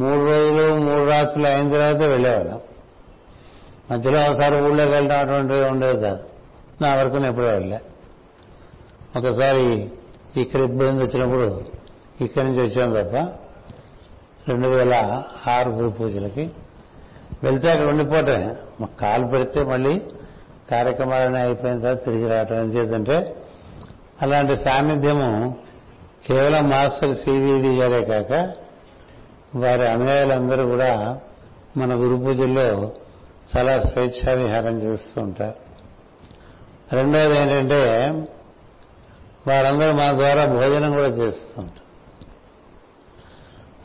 మూడు 0.00 0.22
రోజులు 0.30 0.64
మూడు 0.86 1.04
రాత్రులు 1.10 1.46
అయిన 1.46 1.68
తర్వాత 1.68 2.00
వెళ్ళేవాళ్ళం. 2.10 2.60
మధ్యలో 3.90 4.18
ఒకసారి 4.28 4.54
ఊళ్ళోకి 4.62 4.90
వెళ్ళడం 4.90 5.18
అటువంటివి 5.18 5.64
ఉండేది 5.72 6.00
కాదు. 6.00 6.22
నా 6.82 6.88
వరకు 6.96 7.14
నేను 7.14 7.28
ఎప్పుడూ 7.28 7.46
వెళ్ళా 7.46 7.78
ఒకసారి 9.16 9.66
ఇక్కడ 10.40 10.60
ఇబ్బంది 10.60 11.04
వచ్చినప్పుడు 11.04 11.64
ఇక్కడి 12.20 12.46
నుంచి 12.46 12.62
వచ్చాం 12.62 12.92
తప్ప 12.92 13.16
రెండు 14.48 14.68
వేల 14.68 15.22
ఆరు 15.46 15.70
గురు 15.70 15.88
పూజలకి. 15.88 16.50
వెళ్తే 17.42 17.70
అక్కడ 17.70 17.86
ఉండిపోవటం 17.86 18.56
మాకు 18.80 18.96
కాలు 19.00 19.26
పెడితే 19.26 19.62
మళ్ళీ 19.62 20.02
కార్యక్రమాలన్నీ 20.70 21.38
అయిపోయిన 21.38 21.78
తర్వాత 21.78 22.04
తిరిగి 22.04 22.28
రావటం 22.28 22.56
ఏం 22.56 22.68
చేద్దంటే 22.68 23.36
అలాంటి 24.22 24.56
సాన్నిధ్యము 24.56 25.58
కేవలం 26.26 26.70
మాస్టర్ 26.70 27.16
సివిడి 27.16 27.76
గారే 27.76 28.04
కాక 28.04 28.54
వారి 29.56 29.88
అనుయాయులందరూ 29.88 30.68
కూడా 30.68 31.20
మన 31.76 31.94
గురు 31.94 32.16
పూజల్లో 32.16 32.92
చాలా 33.56 33.80
స్వేచ్ఛా 33.80 34.32
విహారం 34.32 34.78
చేస్తూ 34.78 35.22
ఉంటారు. 35.22 35.54
రెండవది 36.96 37.36
ఏంటంటే 37.36 37.80
వారందరూ 39.48 39.92
మన 39.92 40.12
ద్వారా 40.12 40.44
భోజనం 40.44 40.90
కూడా 40.90 41.08
చేస్తుంటారు. 41.08 41.86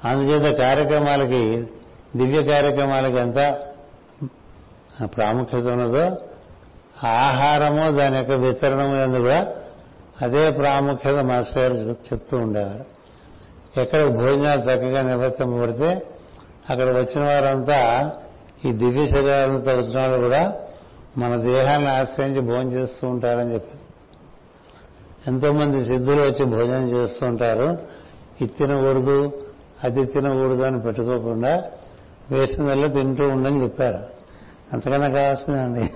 అందుచేత 0.07 0.57
కార్యక్రమాలకి 0.57 1.67
దివ్య 2.15 2.43
కార్యక్రమాలకి 2.43 3.17
ఎంత 3.17 3.59
ప్రాముఖ్యత 5.03 5.63
ఉన్నదో 5.63 6.17
ఆహారము 7.07 7.91
దాని 7.91 8.17
యొక్క 8.17 8.31
వితరణము 8.31 8.95
ఎందు 8.95 9.17
కూడా 9.17 9.55
అదే 10.21 10.51
ప్రాముఖ్యత 10.51 11.15
మాస్టర్ 11.15 11.77
చెప్తూ 11.77 12.37
ఉండేవారు. 12.37 12.85
ఎక్కడ 13.79 14.07
భోజనాలు 14.07 14.61
చక్కగా 14.61 15.01
నిర్వర్తింపబడితే 15.01 16.01
అక్కడ 16.69 16.89
వచ్చిన 16.97 17.25
వారంతా 17.25 18.11
ఈ 18.65 18.71
దివ్య 18.71 19.05
శరీరాలతో 19.05 19.71
వచ్చిన 19.71 19.99
వాళ్ళు 19.99 20.23
కూడా 20.23 20.53
మన 21.17 21.41
దేహాన్ని 21.41 21.89
ఆశ్రయించి 21.89 22.39
భోజనం 22.39 22.71
చేస్తూ 22.71 23.07
ఉంటారని 23.07 23.53
చెప్పి 23.53 23.77
ఎంతోమంది 25.27 25.85
సిద్ధులు 25.85 26.21
వచ్చి 26.21 26.45
భోజనం 26.45 26.87
చేస్తూ 26.89 27.25
ఉంటారు 27.25 27.77
ఇది 28.41 28.53
తినకూడదు 28.53 29.45
అది 29.83 30.05
తినకూడదు 30.05 30.61
అని 30.61 30.81
పెట్టుకోకుండా 30.81 31.63
వేసిందల్లా 32.31 32.87
తింటూ 32.87 33.27
ఉండని 33.29 33.63
చెప్పారు. 33.63 33.99
అంతకన్నా 34.73 35.09
కావాల్సిందండి 35.09 35.89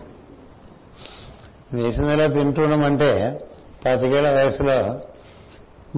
వేసిందల్లా 1.74 2.28
తింటూ 2.28 2.64
ఉండమంటే 2.64 3.40
పాతికేళ్ళ 3.86 4.32
వయసులో 4.32 5.00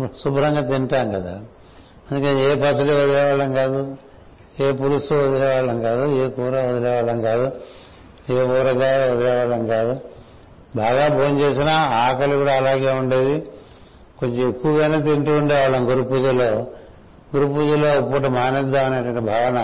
శుభ్రంగా 0.05 0.61
తింటాం 0.61 1.11
కదా. 1.11 1.39
అందుకని 2.11 2.41
ఏ 2.41 2.55
పచ్చడి 2.55 2.93
వదిలేవాళ్ళం 2.93 3.53
కాదు 3.53 3.97
ఏ 4.59 4.71
పులుసు 4.71 5.13
వదిలేవాళ్ళం 5.13 5.81
కాదు 5.81 6.05
ఏ 6.05 6.29
కూర 6.29 6.61
వదిలేవాళ్ళం 6.61 7.21
కాదు 7.21 7.51
ఏ 8.29 8.41
ఊరగాయ 8.41 9.11
వదిలేవాళ్ళం 9.11 9.67
కాదు. 9.67 10.16
బాగా 10.77 11.07
భోజనం 11.07 11.39
చేసినా 11.39 11.73
ఆకలి 12.05 12.35
కూడా 12.35 12.53
అలాగే 12.55 12.91
ఉండేది. 12.91 13.35
కొంచెం 14.19 14.49
ఎక్కువగానే 14.49 14.97
తింటూ 15.01 15.31
ఉండేవాళ్ళం 15.37 15.89
గురు 15.89 16.03
పూజలో. 16.03 16.49
గురు 17.35 17.47
పూజలో 17.53 17.91
పూట 18.01 18.25
మానేద్దాం 18.37 18.85
అనేటువంటి 18.85 19.19
భావన 19.19 19.59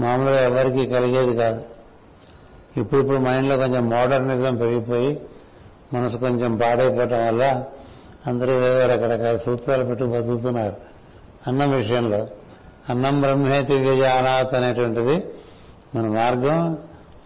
మామూలుగా 0.00 0.40
ఎవరికి 0.44 0.82
కలిగేది 0.86 1.34
కాదు. 1.36 1.60
ఇప్పుడు 2.76 3.00
ఇప్పుడు 3.00 3.18
మైండ్లో 3.18 3.56
కొంచెం 3.56 3.90
మోడర్నిజం 3.90 4.56
పెరిగిపోయి 4.56 5.10
మనసు 5.94 6.16
కొంచెం 6.16 6.56
పాడైపోవటం 6.56 7.26
వల్ల 7.26 7.62
అందరూ 8.26 8.52
వేరే 8.52 8.84
రకరకాల 8.92 9.36
సూత్రాలు 9.36 9.84
పెట్టి 9.84 10.04
బతుకుతున్నారు 10.04 10.76
అన్నం 11.46 11.70
విషయంలో. 11.70 12.26
అన్నం 12.90 13.20
బ్రహ్మేతి 13.20 13.74
విజయానాథ్ 13.74 14.54
అనేటువంటిది 14.54 15.16
మన 15.94 16.06
మార్గం. 16.18 16.78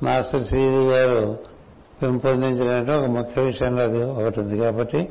మాస్టర్ 0.03 0.45
శ్రీవి 0.45 0.83
గారు 0.91 1.50
పెంపొందించినట్టు 2.03 2.93
ఒక 2.93 3.05
ముఖ్య 3.05 3.43
విషయంలో 3.43 3.83
అది 3.83 4.03
ఒకటి 4.03 4.41
ఉంది 4.41 4.59
కాబట్టి 4.59 5.09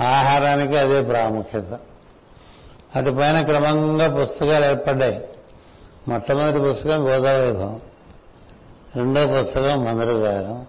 ఆహారానికి 0.00 0.76
అదే 0.76 1.02
ప్రాముఖ్యత. 1.02 1.78
అటుపైన 2.96 3.42
క్రమంగా 3.42 4.22
పుస్తకాలు 4.22 4.64
ఏర్పడ్డాయి. 4.64 5.24
మొట్టమొదటి 6.08 6.70
పుస్తకం 6.70 7.04
గోదావరి 7.08 7.54
రెండో 8.98 9.26
పుస్తకం 9.26 9.84
మందరదారం 9.84 10.66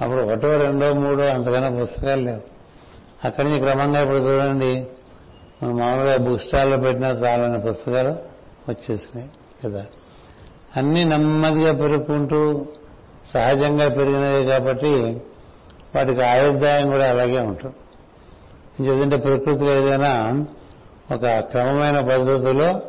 అప్పుడు 0.00 0.20
ఒకటో 0.20 0.56
రెండో 0.56 0.94
మూడో 0.94 1.22
అంతకన్నా 1.22 1.82
పుస్తకాలు 1.82 2.20
లేవు. 2.20 2.40
అక్కడి 3.24 3.48
నుంచి 3.48 3.60
క్రమంగా 3.60 4.00
ఇప్పుడు 4.00 4.18
చూడండి 4.18 4.86
మనం 5.62 5.76
మామూలుగా 5.76 6.16
బుక్ 6.16 6.42
స్టాల్లో 6.42 6.76
పెట్టినా 6.76 7.08
చాలని 7.08 7.60
పుస్తకాలు 7.60 8.08
వచ్చేసినాయి 8.68 9.30
కదా. 9.64 9.86
అన్నీ 10.76 11.04
నెమ్మదిగా 11.04 11.72
పెరుగుకుంటూ 11.72 12.66
సహజంగా 13.26 13.88
పెరిగినవి 13.88 14.46
కాబట్టి 14.46 15.22
వాటికి 15.96 16.22
ఆయుర్దాయం 16.22 16.88
కూడా 16.88 17.10
అలాగే 17.10 17.38
ఉంటుంది. 17.38 17.74
ఎందుకంటే 18.88 19.16
ప్రకృతిలో 19.16 19.84
ఏదైనా 19.84 20.46
ఒక 21.14 21.26
క్రమమైన 21.26 22.00
పద్ధతిలో 22.00 22.80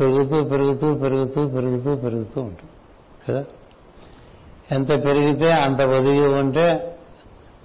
పెరుగుతూ 0.00 0.44
పెరుగుతూ 0.44 0.94
పెరుగుతూ 0.94 1.48
పెరుగుతూ 1.48 1.96
పెరుగుతూ 1.96 2.40
ఉంటుంది. 2.40 2.70
కదా? 3.28 3.44
ఎంత 4.72 4.88
పెరిగితే 4.88 5.50
అంత 5.50 5.80
ఒదిగి 5.80 6.26
ఉంటే 6.26 6.98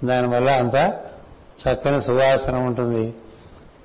దానివల్ల 0.04 0.50
అంత 0.50 0.74
చక్కని 1.62 2.02
సువాసన 2.02 2.56
ఉంటుంది. 2.56 3.14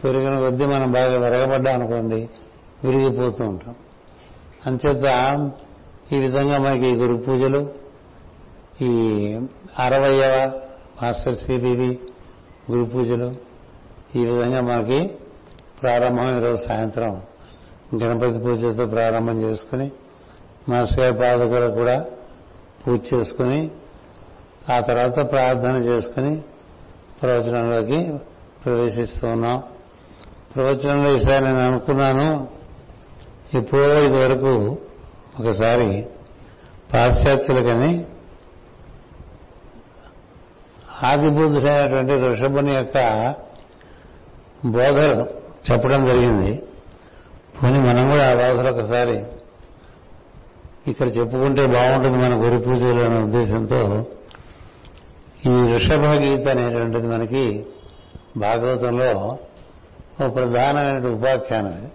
పెరిగిన 0.03 0.39
కొద్దీ 0.39 0.65
మనం 0.65 0.91
బాగా 0.91 1.17
విరగబడ్డాం 1.19 1.73
అనుకోండి 1.73 2.29
విరిగిపోతూ 2.83 3.43
ఉంటాం. 3.43 3.75
అంచేత 4.65 5.49
ఈ 6.13 6.17
విధంగా 6.19 6.57
మనకి 6.57 6.95
గురు 6.95 7.17
పూజలు 7.17 7.86
ఈ 8.81 8.89
అరవయవ 9.79 10.51
మాస్టర్ 11.03 11.35
సిబివి 11.35 11.99
గురు 12.71 12.85
పూజలు 12.85 13.35
ఈ 14.15 14.25
విధంగా 14.25 14.61
మనకి 14.61 15.11
ప్రారంభం 15.81 16.37
ఈరోజు 16.37 16.65
సాయంత్రం 16.65 17.21
గణపతి 17.95 18.39
పూజతో 18.39 18.85
ప్రారంభం 18.85 19.41
చేసుకుని 19.41 19.91
మాస్టర్ 20.69 20.99
గారి 20.99 21.17
పాదకులు 21.17 21.71
కూడా 21.71 22.05
పూజ 22.87 22.99
చేసుకుని 23.13 23.71
ఆ 24.69 24.79
తర్వాత 24.79 25.31
ప్రార్థన 25.31 25.75
చేసుకుని 25.75 26.41
ప్రవచనంలోకి 27.21 28.13
ప్రవేశిస్తూ 28.65 29.27
ఉన్నాం. 29.27 29.63
ప్రవచనంలో 30.55 31.11
ఈసారి 31.15 31.45
నేను 31.45 31.63
అనుకున్నాను 31.63 32.47
ఎప్పుడో 33.53 33.99
ఇదివరకు 33.99 34.77
ఒకసారి 35.39 36.05
పాశ్చాత్యులకని 36.93 38.05
ఆదిబుద్ధుడైనటువంటి 41.03 42.13
ఋషభుని 42.13 42.73
యొక్క 42.73 42.97
బోధలు 44.65 45.27
చెప్పడం 45.71 46.05
జరిగింది. 46.05 46.63
పోనీ 47.63 47.79
మనం 47.79 48.07
కూడా 48.07 48.31
ఆ 48.31 48.33
బోధలు 48.33 48.73
ఒకసారి 48.73 49.23
ఇక్కడ 50.87 51.17
చెప్పుకుంటే 51.17 51.65
బాగుంటుంది 51.65 52.17
మన 52.17 52.33
గురు 52.33 52.59
పూజలు 52.59 53.01
అనే 53.01 53.19
ఉద్దేశంతో. 53.19 54.05
ఈ 55.45 55.75
ఋషభ 55.75 56.05
గీత 56.05 56.47
అనేటువంటిది 56.47 57.07
మనకి 57.07 57.65
భాగవతంలో 58.37 59.37
ఒక 60.25 60.35
ప్రధానమైన 60.35 61.07
ఉపాఖ్యానం. 61.07 61.91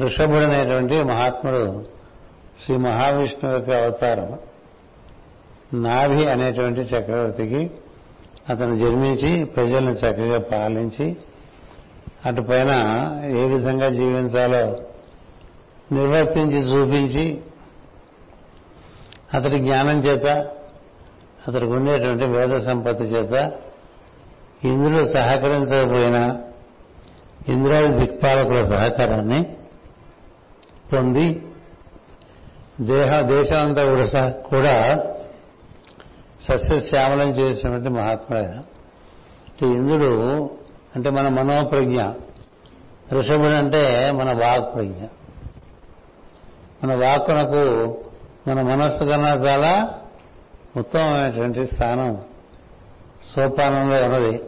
ఋషభుడు 0.00 0.44
అనేటువంటి 0.44 1.02
మహాత్ముడు 1.02 1.84
శ్రీ 2.60 2.76
మహావిష్ణువు 2.76 3.54
యొక్క 3.54 3.70
అవతారం. 3.70 4.38
నాభి 5.72 6.26
అనేటువంటి 6.26 6.80
చక్రవర్తికి 6.80 7.70
అతను 8.50 8.78
జన్మించి 8.78 9.44
ప్రజలను 9.44 9.90
చక్కగా 9.90 10.38
పాలించి 10.38 11.16
అటుపైన 12.26 12.70
ఏ 13.36 13.48
విధంగా 13.48 13.88
జీవించాలో 13.88 14.76
నిర్వర్తించి 15.92 16.58
చూపించి 16.58 17.40
అతడి 19.34 19.58
జ్ఞానం 19.58 19.98
చేత 19.98 20.26
అతడికి 21.48 21.72
ఉండేటువంటి 21.72 22.26
వేద 22.26 22.60
సంపత్తి 22.60 23.04
చేత 23.04 23.52
ఇంద్రుడు 24.64 25.04
సహకరించకపోయినా 25.04 26.40
ఇంద్రాది 27.48 27.98
దిక్పాలకుల 27.98 28.64
సహకారాన్ని 28.64 29.46
పొంది 30.92 31.42
దేహ 32.80 33.20
దేశం 33.20 33.62
అంతా 33.62 33.84
కూడా 34.34 35.04
సస్యశ్యామలం 36.42 37.28
చేసినటువంటి 37.28 37.88
మహాత్ముడు 37.88 39.64
ఇంద్రుడు 39.64 40.50
అంటే 40.96 41.10
మన 41.10 41.28
మనోప్రజ్ఞ. 41.28 42.02
ఋషభుడు 43.12 43.54
అంటే 43.54 44.10
మన 44.10 44.44
వాక్ 44.44 44.74
ప్రజ్ఞ 44.74 45.04
మన 46.84 47.06
వాక్కునకు 47.06 47.94
మన 48.48 48.62
మనస్సు 48.62 49.04
కన్నా 49.04 49.28
చాలా 49.28 49.98
ఉత్తమమైనటువంటి 50.76 51.66
స్థానం. 51.66 52.22
సోపానంలో 53.24 54.04
ఉన్నది. 54.04 54.42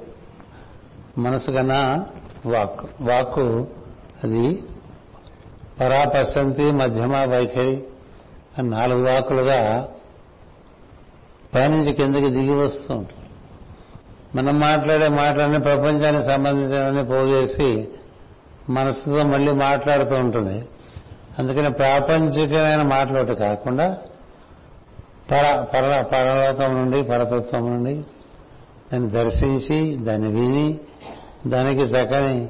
మనసు 1.19 1.51
కన్నా 1.51 2.07
వాక్ 2.47 2.81
వాక్కు 3.01 3.67
అది 4.25 4.65
పరాపశంతి 5.81 6.73
మధ్యమ 6.73 7.17
వైఖరి 7.17 7.85
అని 8.59 8.71
నాలుగు 8.71 9.11
వాకులుగా 9.11 9.89
పైనుంచి 11.55 11.93
కిందకి 11.93 12.31
దిగి 12.31 12.53
వస్తూ 12.53 12.95
ఉంటుంది 12.95 13.23
మనం 14.37 14.61
మాట్లాడే 14.61 15.09
మాటలన్నీ 15.09 15.59
ప్రపంచానికి 15.59 16.27
సంబంధించినవన్నీ 16.27 17.03
పోగేసి 17.03 17.89
మనసుతో 18.69 19.23
మళ్ళీ 19.23 19.53
మాట్లాడుతూ 19.53 20.15
ఉంటుంది. 20.15 20.65
అందుకని 21.39 21.73
ప్రాపంచికమైన 21.73 22.83
మాటలు 22.83 23.35
కాకుండా 23.35 23.99
పర 25.31 25.67
పర 25.75 26.03
పరలోకం 26.13 26.75
నుండి 26.75 27.03
పరతత్వం 27.03 27.71
నుండి 27.71 27.95
దాన్ని 28.93 29.11
దర్శించి 29.11 29.97
దాన్ని 29.97 30.29
విని 30.29 30.79
దానికి 31.47 31.81
చక్కని 31.81 32.49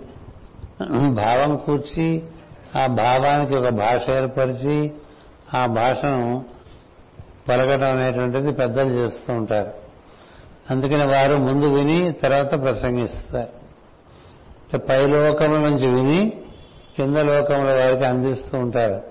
భావం 1.14 1.56
కూర్చి 1.56 2.22
ఆ 2.76 2.86
భావానికి 2.86 3.54
ఒక 3.56 3.68
భాష 3.68 4.10
ఏర్పరిచి 4.10 4.92
ఆ 5.54 5.66
భాషను 5.66 6.44
పలకటం 7.48 7.96
అనేటువంటిది 7.96 8.52
పెద్దలు 8.52 8.88
చేస్తూ 8.88 9.32
ఉంటారు. 9.32 9.70
అందుకని 10.70 11.06
వారు 11.06 11.36
ముందు 11.36 11.66
విని 11.66 12.12
తర్వాత 12.12 12.50
ప్రసంగిస్తారు. 12.50 13.62
అంటే 14.72 14.78
పై 14.78 15.06
లోకముల 15.06 15.58
నుంచి 15.58 15.88
విని 15.88 16.32
కింద 16.96 17.16
లోకముల 17.16 17.70
వారికి 17.70 18.04
అందిస్తూ 18.04 18.58
ఉంటారు. 18.58 19.02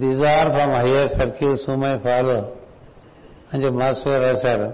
These 0.00 0.22
are 0.22 0.48
from 0.48 0.70
higher 0.70 1.08
circles 1.08 1.70
who 1.70 1.76
my 1.76 1.98
follow 1.98 2.52
అని 3.52 3.64
చెప్పి 3.64 3.76
మాస్టర్ 3.76 4.22
రాశారు. 4.22 4.72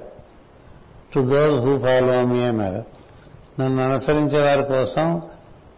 To 1.14 1.20
those 1.20 1.60
who 1.60 1.78
follow 1.78 2.24
me 2.24 2.42
అన్నారు. 2.42 2.84
నన్ను 3.60 3.82
అనుసరించే 3.82 4.40
వారి 4.40 4.64
కోసం 4.64 5.22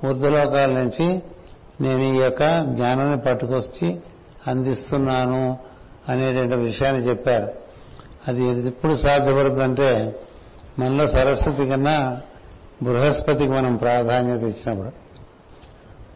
ఊర్ధలోకాల 0.07 0.71
నుంచి 0.71 1.23
నేను 1.81 2.03
ఈ 2.03 2.17
యొక్క 2.17 2.43
జ్ఞానాన్ని 2.69 3.19
పట్టుకొచ్చి 3.19 4.01
అందిస్తున్నాను. 4.47 5.70
అనేటువంటి 6.11 6.55
విషయాన్ని 6.55 7.09
చెప్పారు. 7.09 7.53
అది 8.29 8.67
ఎప్పుడు 8.67 8.97
సాధ్యపడుతుందంటే 8.97 10.17
మనలో 10.79 11.07
సరస్వతి 11.07 11.69
కన్నా 11.69 12.21
బృహస్పతికి 12.83 13.53
మనం 13.53 13.77
ప్రాధాన్యత 13.77 14.41
ఇచ్చినప్పుడు. 14.41 14.89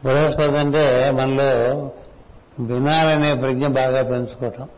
బృహస్పతి 0.05 0.59
అంటే 0.59 1.11
మనలో 1.11 1.91
వినాలనే 2.61 3.35
ప్రజ్ఞ 3.35 3.67
బాగా 3.67 4.03
పెంచుకోవటం. 4.03 4.69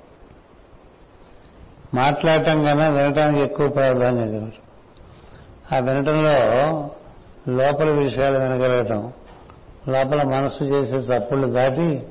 మాట్లాడటం 1.95 2.65
కన్నా 2.65 2.89
వినటానికి 2.89 3.45
ఎక్కువ 3.45 3.69
ప్రాధాన్యత 3.69 4.35
ఇవ్వటం. 4.35 4.67
ఆ 5.77 5.79
వినటంలో 5.79 6.91
లోపల 7.49 7.91
విషయాలు 7.91 8.39
వినగలగటం 8.39 9.13
లోపల 9.89 10.23
మనసు 10.23 10.65
చేసే 10.65 11.19
తప్పులు 11.19 11.47
దాటి 11.47 12.03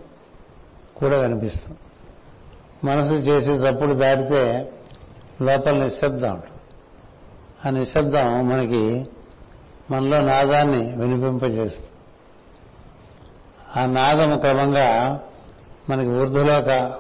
కూడా 0.96 1.18
వినిపిస్తుంది 1.18 1.78
మనసు 2.84 3.14
చేసే 3.14 3.52
చప్పుడు 3.52 3.94
దాటితే 3.94 4.72
లోపల 5.42 5.84
నిశ్శబ్దం. 5.84 6.30
ఉంటుంది 6.30 6.56
ఆ 7.68 7.70
నిశ్శబ్దం 7.70 8.50
మనకి 8.50 9.08
మనలో 9.92 10.22
నాదాన్ని 10.22 10.96
వినిపింపజేస్తుంది. 10.96 11.90
ఆ 13.78 13.86
నాదం 13.86 14.40
క్రమంగా 14.40 15.20
మనకి 15.90 16.10
ఊర్ధలోక 16.10 16.94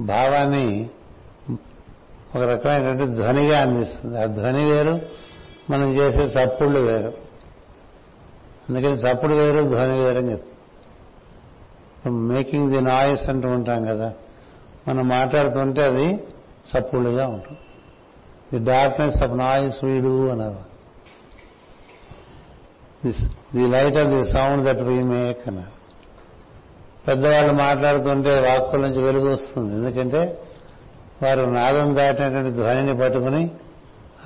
భావాన్ని 0.00 0.90
ఒక 2.36 2.42
రకమైనటువంటి 2.42 3.14
ధ్వనిగా 3.14 3.60
అందిస్తుంది. 3.60 4.18
ఆ 4.18 4.24
ధ్వని 4.24 4.64
వేరు 4.64 5.00
మనం 5.70 6.00
చేసే 6.00 6.22
చప్పుళ్ళు 6.22 6.80
వేరు. 6.80 7.12
అందుకని 8.68 8.94
చప్పుడు 8.94 9.34
వేరు 9.34 9.68
ధ్వని 9.68 10.00
వేరు 10.00 10.18
అని 10.18 10.30
చెప్తాం. 10.30 12.28
మేకింగ్ 12.28 12.70
ది 12.70 12.80
నాయిస్ 12.80 13.28
అంటూ 13.28 13.48
ఉంటాం 13.48 13.84
కదా. 13.84 14.12
మనం 14.88 15.08
మాట్లాడుతుంటే 15.08 15.82
అది 15.82 16.24
చప్పుళ్ళుగా 16.72 17.26
ఉంటుంది. 17.26 17.58
ది 18.58 18.70
డార్క్నెస్ 18.70 19.22
ఆఫ్ 19.22 19.32
నాయిస్ 19.32 19.84
వీడు 19.84 20.28
అన్నారు. 20.28 20.76
The 23.54 23.68
light 23.68 23.96
of 23.96 24.08
the 24.08 24.30
sound 24.30 24.64
that 24.64 24.82
we 24.82 25.02
make 25.02 25.48
అన్నారు. 25.48 25.76
పెద్దవాళ్ళు 27.06 27.52
మాట్లాడుతుంటే 27.52 28.40
వాక్కుల 28.40 28.80
నుంచి 28.80 29.02
వెలుగు 29.02 29.32
వస్తుంది. 29.32 29.74
ఎందుకంటే 29.74 30.42
వారు 31.22 31.42
నాదం 31.42 31.96
దాటినటువంటి 31.96 32.50
ధ్వనిని 32.50 32.98
పట్టుకుని 32.98 33.50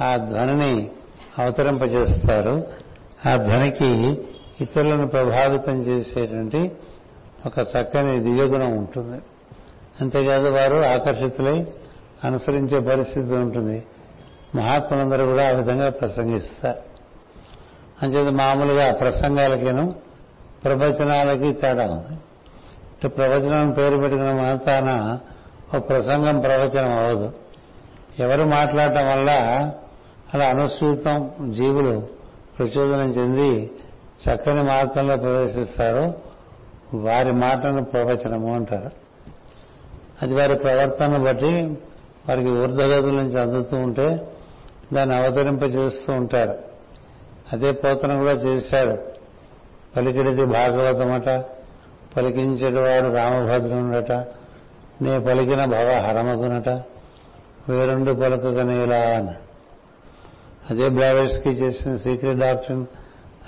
ఆ 0.01 0.17
ధ్వనిని 0.17 0.91
అవతరింపజేస్తారు. 1.39 2.67
ఆ 3.29 3.37
ధ్వనికి 3.37 4.19
ఇతరులను 4.61 5.07
ప్రభావితం 5.07 5.83
చేసేటువంటి 5.83 6.73
ఒక 7.47 7.59
చక్కని 7.59 8.21
దివ్యగుణం 8.21 8.77
ఉంటుంది. 8.77 9.23
అంతేకాదు 10.01 10.49
వారు 10.49 10.75
ఆకర్షితులై 10.75 11.67
అనుసరించే 12.25 12.81
పరిస్థితి 12.81 13.33
ఉంటుంది. 13.33 13.85
మహాత్ములందరూ 14.55 15.27
కూడా 15.27 15.49
ఆ 15.49 15.51
విధంగా 15.51 15.91
ప్రసంగిస్తారు. 15.91 16.79
అంచేది 18.03 18.31
మామూలుగా 18.31 18.93
ప్రసంగాలకేను 18.93 19.95
ప్రవచనాలకి 20.65 21.53
తేడా 21.53 21.85
ఉంది. 21.85 22.19
అంటే 22.93 23.09
ప్రవచనం 23.09 23.71
పేరు 23.71 23.97
పెట్టుకున్న 23.97 24.33
మనతాన 24.33 25.19
ఒక 25.77 25.89
ప్రసంగం 25.89 26.41
ప్రవచనం 26.41 26.91
అవ్వదు. 26.91 27.33
ఎవరు 28.19 28.45
మాట్లాడటం 28.45 29.07
వల్ల 29.07 29.31
అలా 30.35 30.47
అనుసూతం 30.47 31.31
జీవులు 31.51 32.09
ప్రచోదనం 32.59 33.11
చెంది 33.11 33.71
చక్కని 34.25 34.63
మార్గంలో 34.63 35.17
ప్రవేశిస్తారు 35.17 36.15
వారి 36.95 37.33
మాటను 37.33 37.85
ప్రవచనము 37.85 38.55
అంటారు. 38.55 39.00
అది 40.23 40.35
వారి 40.35 40.55
ప్రవర్తన 40.55 41.17
బట్టి 41.17 41.79
వారికి 42.29 42.49
ఊర్ధగతుల 42.49 43.15
నుంచి 43.15 43.41
అందుతూ 43.41 43.77
ఉంటే 43.77 44.29
దాన్ని 44.93 45.15
అవతరింప 45.15 45.63
చేస్తూ 45.63 46.13
ఉంటారు. 46.13 46.59
అదే 47.53 47.73
పోతన 47.73 48.19
కూడా 48.19 48.33
చేశాడు. 48.33 48.99
పలికిడిది 49.97 50.45
భాగవతమట 50.45 51.45
పలికించేటివాడు 52.17 53.17
రామభద్రుడట 53.17 54.13
నే 55.03 55.19
పలికిన 55.19 55.65
భవ 55.65 55.99
హరమగునట 55.99 56.69
వేరుండు 57.69 58.13
పలుకగనేలా 58.13 58.97
అని 58.97 59.35
అదే 60.71 60.89
బ్లావెట్స్కి 60.89 61.49
చేసిన 61.49 61.97
సీక్రెట్ 61.97 62.39
డాక్టర్ 62.39 62.85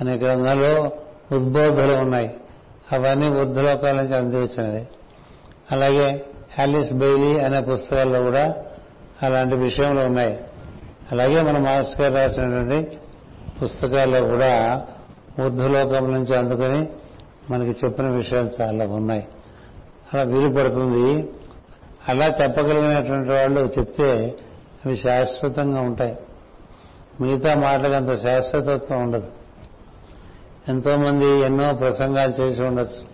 అనే 0.00 0.14
గ్రంథంలో 0.14 0.92
ఉద్బోధలు 1.36 1.92
ఉన్నాయి. 1.92 2.36
అవన్నీ 2.92 3.28
వృద్ధలోకాల 3.28 3.94
నుంచి 3.96 4.16
అందివచ్చినవి 4.16 4.88
అలాగే 5.72 6.24
హ్యాలిస్ 6.54 6.92
బెయిలీ 6.92 7.40
అనే 7.40 7.60
పుస్తకాల్లో 7.60 8.22
కూడా 8.22 8.54
అలాంటి 9.22 9.54
విషయంలో 9.54 10.06
ఉన్నాయి. 10.06 10.40
అలాగే 11.12 11.42
మన 11.42 11.58
మాస్టర్ 11.58 12.00
గారు 12.00 12.14
రాసినటువంటి 12.14 12.98
పుస్తకాల్లో 13.62 14.20
కూడా 14.20 14.86
ఊర్ధ్వలోకం 15.44 16.12
నుంచి 16.12 16.36
అందుకొని 16.36 16.88
మనకి 17.50 17.86
చెప్పిన 17.86 18.08
విషయాలు 18.08 18.50
చాలా 18.60 18.84
ఉన్నాయి. 18.86 19.26
అలా 20.14 20.22
వీలుపడుతుంది 20.22 21.28
అలా 22.08 22.26
చెప్పగలిగినటువంటి 22.26 23.28
వాళ్ళు 23.28 23.72
చెప్తే 23.78 24.34
అవి 24.86 24.96
శాశ్వతంగా 24.96 25.80
ఉంటాయి. 25.80 26.16
మిగతా 27.20 27.54
మాటలకు 27.54 27.92
అంత 27.92 28.22
శాశ్వతత్వం 28.22 29.02
ఉండదు. 29.02 29.26
ఎంతోమంది 30.68 31.26
ఎన్నో 31.26 31.74
ప్రసంగాలు 31.74 32.42
చేసి 32.42 32.62
ఉండొచ్చు. 32.62 33.11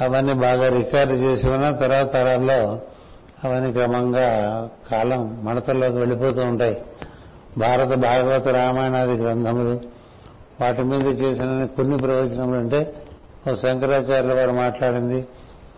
అవన్నీ 0.00 0.32
బాగా 0.32 0.68
రికార్డు 0.68 1.14
చేసి 1.14 1.48
ఉన్న 1.48 1.70
తర్వాత 1.70 2.12
తరాల్లో 2.12 2.80
అవన్నీ 3.44 3.72
క్రమంగా 3.72 4.28
కాలం 4.90 5.44
మడతల్లోకి 5.44 5.96
వెళ్ళిపోతూ 5.96 6.40
ఉంటాయి. 6.40 6.82
భారత 7.58 7.98
భాగవత 7.98 8.48
రామాయణాది 8.48 9.12
గ్రంథములు 9.12 9.80
వాటి 10.60 10.82
మీద 10.82 11.22
చేసిన 11.22 11.64
కొన్ని 11.64 11.98
ప్రవచనములు 11.98 12.58
అంటే 12.58 12.94
ఒక 13.48 13.54
శంకరాచార్యుల 13.54 14.34
వారు 14.34 14.50
మాట్లాడింది 14.50 15.28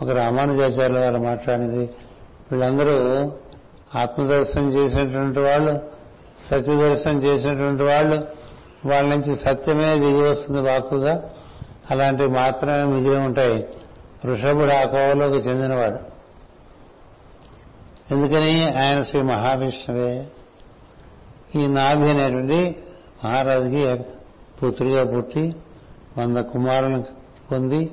ఒక 0.02 0.11
రామానుజాచార్యుల 0.11 0.98
వారు 0.98 1.16
మాట్లాడింది. 1.16 1.90
వీళ్ళందరూ 2.52 3.33
ఆత్మదర్శనం 3.98 4.68
చేసినటువంటి 4.68 5.40
వాళ్ళు 5.40 5.80
సత్యదర్శనం 6.50 7.22
చేసినటువంటి 7.22 7.83
వాళ్ళు 7.83 8.16
వాళ్ళ 8.88 9.09
నుంచి 9.09 9.37
సత్యమే 9.37 9.98
దిగి 9.98 10.30
వస్తుంది 10.30 10.61
వాక్కుగా. 10.61 11.30
అలాంటివి 11.90 12.28
మాత్రమే 12.28 12.85
మిగిలి 12.85 13.16
ఉంటాయి. 13.16 13.68
వృషభుడు 14.24 14.72
ఆ 14.72 14.85
కోవలోకి 14.85 15.38
చెందినవాడు. 15.38 15.98
ఎందుకని? 18.14 18.78
ఆయన 18.78 19.02
శ్రీ 19.02 19.22
మహావిష్ణువే. 19.22 20.26
ఈ 21.56 21.66
నాభి 21.66 22.11
అనేటువంటి 22.11 22.76
మహారాజుకి 23.24 24.04
పుత్రుడిగా 24.62 25.04
పుట్టి 25.04 25.56
వంద 26.18 26.37
కుమారులను 26.37 27.04
పొంది 27.52 27.90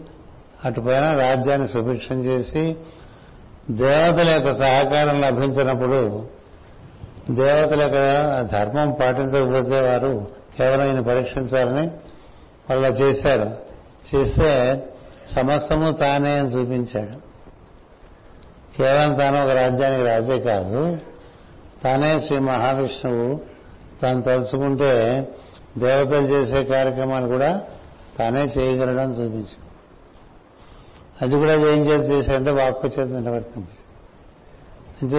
అటుపైన 0.65 1.09
రాజ్యాన్ని 1.09 1.67
సుభిక్షం 1.67 2.15
చేసి 2.15 2.75
దేవతల 3.69 4.29
యొక్క 4.29 4.51
సహకారం 4.51 5.21
లభించినప్పుడు 5.21 6.27
దేవతల 7.31 7.81
యొక్క 7.81 8.41
ధర్మం 8.41 8.91
పాటించకపోతే 8.91 9.81
వారు 9.81 10.27
కేవలం 10.57 10.85
ఈయన 10.85 10.99
పరీక్షించాలని 10.99 11.87
వాళ్ళ 12.69 12.85
చేశారు. 12.85 13.55
చేస్తే 14.15 14.83
సమస్తము 15.35 15.91
తానే 15.91 16.39
అని 16.39 16.47
చూపించాడు. 16.47 17.27
కేవలం 18.77 19.13
తాను 19.13 19.43
ఒక 19.43 19.49
రాజ్యానికి 19.49 20.03
రాజే 20.03 20.39
కాదు 20.39 20.97
తానే 21.83 22.19
శ్రీ 22.19 22.39
మహావిష్ణువు. 22.39 23.41
తాను 24.01 24.21
తలుచుకుంటే 24.21 25.23
దేవతలు 25.77 26.25
చేసే 26.25 26.63
కార్యక్రమాలు 26.63 27.27
కూడా 27.27 27.61
తానే 28.19 28.41
చేయగలడం 28.41 29.11
చూపించాడు. 29.11 29.67
అది 31.21 31.35
కూడా 31.35 31.53
ఏం 31.53 31.81
చేత 31.81 32.11
చేశాడంటే 32.11 32.51
వాక్కు 32.51 32.87
చేత 32.87 33.07
నిలబడుతుంది 33.07 33.67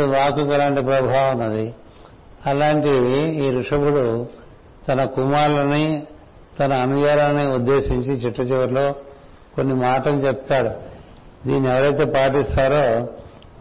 వాకుకు 0.07 0.53
అలాంటి 0.53 0.83
ప్రభావం 0.83 1.39
ఉన్నది. 1.39 1.75
అలాంటివి 2.47 3.47
ఈ 3.47 3.51
ఋషభుడు 3.61 4.27
తన 4.89 5.05
కుమారులని 5.05 6.03
తన 6.61 6.73
అనుయాలని 6.73 7.47
ఉద్దేశించి 7.55 8.13
చిట్ట 8.13 8.41
చివరిలో 8.41 8.95
కొన్ని 9.59 9.75
మాటలు 9.75 10.17
చెప్తాడు 10.27 10.71
దీన్ని 11.49 11.71
ఎవరైతే 11.71 12.05
పాటిస్తారో 12.05 13.09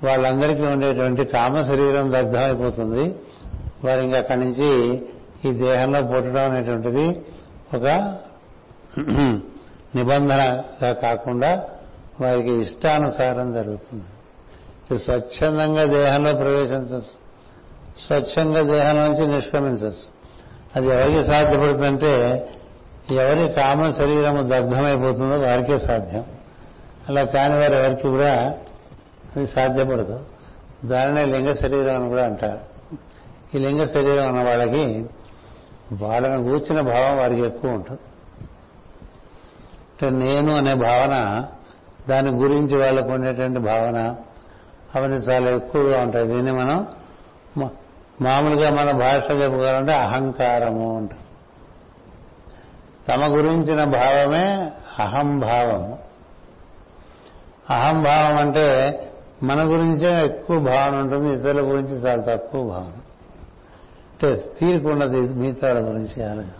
వాళ్ళందరికీ 0.07 0.61
ఉండేటువంటి 0.61 1.25
కామ 1.25 1.61
శరీరం 1.61 2.11
దగ్ధమైపోతుంది 2.11 3.15
వారు 3.83 4.01
ఇంకా 4.01 4.17
అక్కడి 4.17 4.39
నుంచి 4.39 5.01
ఈ 5.45 5.51
దేహంలో 5.51 6.01
పుట్టడం 6.01 6.51
అనేటువంటిది 6.51 7.21
ఒక 7.73 8.15
నిబంధనగా 9.95 10.93
కాకుండా 10.93 11.63
వారికి 12.21 12.51
ఇష్టానుసారం 12.53 13.53
జరుగుతుంది. 13.53 14.97
స్వచ్ఛందంగా 14.97 15.83
దేహంలో 15.85 16.33
ప్రవేశించచ్చు. 16.33 17.15
స్వచ్ఛంగా 18.01 18.61
దేహం 18.61 18.97
నుంచి 18.97 19.27
నిష్క్రమించచ్చు. 19.27 20.07
అది 20.75 20.87
ఎవరికి 20.87 21.25
సాధ్యపడుతుందంటే 21.25 22.13
ఎవరి 23.11 23.53
కామ 23.53 23.91
శరీరము 23.91 24.41
దగ్ధమైపోతుందో 24.41 25.39
వారికే 25.39 25.77
సాధ్యం. 25.79 26.25
అలా 27.09 27.23
కాని 27.23 27.55
వారు 27.55 27.73
ఎవరికి 27.73 28.07
కూడా 28.07 28.57
అది 29.35 29.47
సాధ్యపడదు. 29.47 30.19
దానినే 30.85 31.25
లింగ 31.25 31.53
శరీరం 31.53 32.01
అని 32.01 32.09
కూడా 32.09 32.23
అంటారు. 32.23 32.59
ఈ 33.55 33.59
లింగ 33.59 33.85
శరీరం 33.85 34.27
ఉన్న 34.27 34.43
వాళ్ళకి 34.43 35.05
వాళ్ళను 35.93 36.43
కూర్చిన 36.43 36.81
భావం 36.81 37.17
వారికి 37.17 37.41
ఎక్కువ 37.41 37.71
ఉంటుంది. 37.71 38.01
అంటే 39.91 40.25
నేను 40.25 40.57
అనే 40.57 40.73
భావన 40.73 41.45
దాని 42.09 42.31
గురించి 42.31 42.77
వాళ్ళకు 42.77 43.09
ఉండేటువంటి 43.09 43.59
భావన 43.59 44.15
అవన్నీ 44.95 45.17
చాలా 45.17 45.51
ఎక్కువగా 45.51 46.01
ఉంటాయి. 46.01 46.27
దీన్ని 46.27 46.51
మనం 46.51 46.87
మామూలుగా 48.21 48.69
మన 48.69 48.91
భాష 48.91 49.31
చెప్పుకోవాలంటే 49.31 49.93
అహంకారము 49.93 50.97
అంటాం 50.97 51.19
తమ 53.07 53.37
గురించిన 53.37 53.83
భావమే 53.83 54.71
అహంభావం 54.99 55.97
అహంభావం 57.69 58.37
అంటే 58.37 58.67
మన 59.43 59.63
గురించే 59.63 60.25
ఎక్కువ 60.25 60.59
భావన 60.59 60.95
ఉంటుంది 60.95 61.33
ఇతరుల 61.33 61.61
గురించి 61.61 61.93
చాలా 61.93 62.21
తక్కువ 62.21 62.63
భావన. 62.69 62.93
అంటే 64.11 64.55
తీరుకున్నది 64.59 65.21
మిగతా 65.21 65.69
గురించి 65.69 66.23
ఆలోచన 66.23 66.51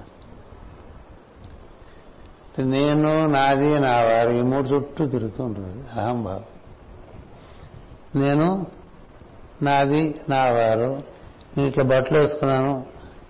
నేను 2.60 3.28
నాది 3.28 3.80
నా 3.80 4.02
వారు 4.02 4.30
ఈ 4.30 4.42
మూడు 4.42 4.68
చుట్టూ 4.68 5.06
తిరుగుతూ 5.06 5.44
ఉంటుంది 5.44 6.02
అహంభావం 6.02 6.44
నేను 8.16 8.68
నాది 9.62 10.22
నా 10.30 10.46
వారు 10.46 11.04
నేను 11.58 11.68
ఇట్లా 11.68 11.84
బట్టలు 11.84 12.20
వేసుకున్నాను 12.20 12.86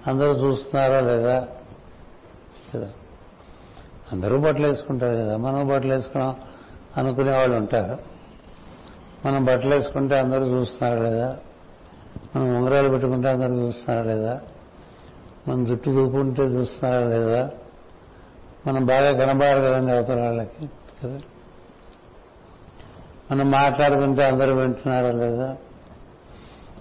అందరూ 0.08 0.34
చూస్తున్నారా 0.34 1.00
లేదా? 1.00 1.48
కదా 2.76 2.88
అందరూ 4.12 4.38
బట్టలు 4.40 4.68
వేసుకుంటారు 4.68 5.16
కదా 5.16 5.38
మనం 5.38 5.68
బట్టలు 5.68 5.94
వేసుకున్నాం 5.94 6.36
అనుకునే 6.98 7.32
వాళ్ళు 7.32 7.58
ఉంటారు. 7.58 7.98
మనం 9.26 9.46
బట్టలు 9.46 9.76
వేసుకుంటే 9.76 10.20
అందరూ 10.20 10.46
చూస్తున్నారు 10.46 11.00
లేదా 11.04 11.38
మనం 12.36 12.56
ఉంగరాలు 12.56 12.90
పెట్టుకుంటే 12.90 13.28
అందరూ 13.28 13.54
చూస్తున్నారు 13.54 14.08
లేదా 14.08 14.42
మనం 15.48 15.66
జుట్టు 15.66 15.90
దూపుంటే 15.90 16.44
చూస్తున్నారా 16.44 17.08
లేదా 17.08 17.50
మనం 18.68 18.86
బాగా 18.86 19.26
కనబడాలి 19.26 19.62
కదండి 19.62 19.92
అవతల 19.92 20.22
వాళ్ళకి 20.22 20.70
కదా. 21.04 21.20
మనం 23.32 23.52
మాట్లాడుతుంటే 23.52 24.24
అందరూ 24.24 24.56
వింటున్నారా 24.56 25.12
లేదా? 25.12 25.58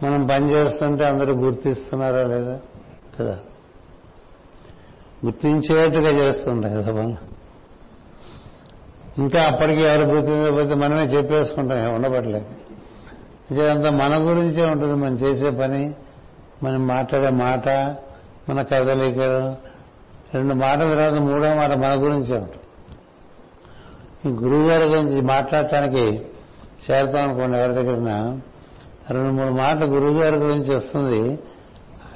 మనం 0.02 0.26
పని 0.26 0.50
చేస్తుంటే 0.52 1.04
అందరూ 1.04 1.32
గుర్తిస్తున్నారా 1.34 2.22
లేదా? 2.22 2.60
కదా. 3.20 3.38
గుర్తించేట్టుగా 5.26 6.10
చేస్తుంటాయి 6.10 6.74
కదా 6.74 7.16
ఇంకా 9.18 9.42
అప్పటికి 9.42 9.80
ఎవరు 9.80 10.06
గుర్తించకపోతే 10.06 10.74
మనమే 10.74 11.04
చెప్పేసుకుంటాం 11.04 11.94
ఉండబట్టలేదు. 11.94 12.46
అంతా 13.68 13.90
మన 13.90 14.14
గురించే 14.16 14.64
ఉంటుంది 14.64 14.94
మనం 14.94 15.14
చేసే 15.14 15.50
పని 15.50 15.94
మనం 16.62 16.86
మాట్లాడే 16.86 17.30
మాట 17.30 17.68
మన 18.48 18.62
కదలికలు 18.62 19.56
రెండు 20.34 20.54
మాటల 20.54 20.88
తర్వాత 20.88 21.12
మూడో 21.12 21.54
మాట 21.54 21.72
మన 21.72 21.92
గురించే 22.04 22.36
ఉంటుంది. 22.38 22.62
ఈ 24.28 24.44
గురువుగారి 24.44 24.84
గురించి 24.84 25.20
మాట్లాడటానికి 25.20 26.04
చేరుతాం 26.86 27.22
అనుకోండి 27.22 27.58
ఎవరి 27.58 27.72
దగ్గర 27.72 27.94
రెండు 29.10 29.30
మూడు 29.30 29.52
మాటలు 29.52 29.86
గురువుగారి 29.86 30.36
గురించి 30.36 30.74
వస్తుంది. 30.74 31.38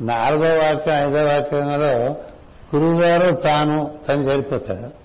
నాలుగో 0.02 0.48
వాక్యం 0.54 0.96
ఐదో 1.08 1.24
వాక్యంలో 1.24 2.16
గురువుగారు 2.76 3.34
తాను 3.34 3.90
తను 4.08 4.24
సరిపోతాడు. 4.24 5.00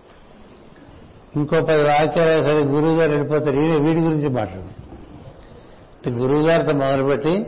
ఇంకో 1.40 1.62
పది 1.62 1.84
వాక్యాలు 1.84 2.44
సరే 2.44 2.64
గురువు 2.64 2.96
గారు 2.96 3.12
వెళ్ళిపోతాడు 3.12 3.56
ఈయన 3.56 3.78
వీడి 3.78 4.00
గురించి 4.02 4.30
మాట్లాడు. 4.30 4.86
అంటే 5.96 6.12
గురువు 6.12 6.42
గారితో 6.42 6.74
మొదలుపెట్టి 6.74 7.46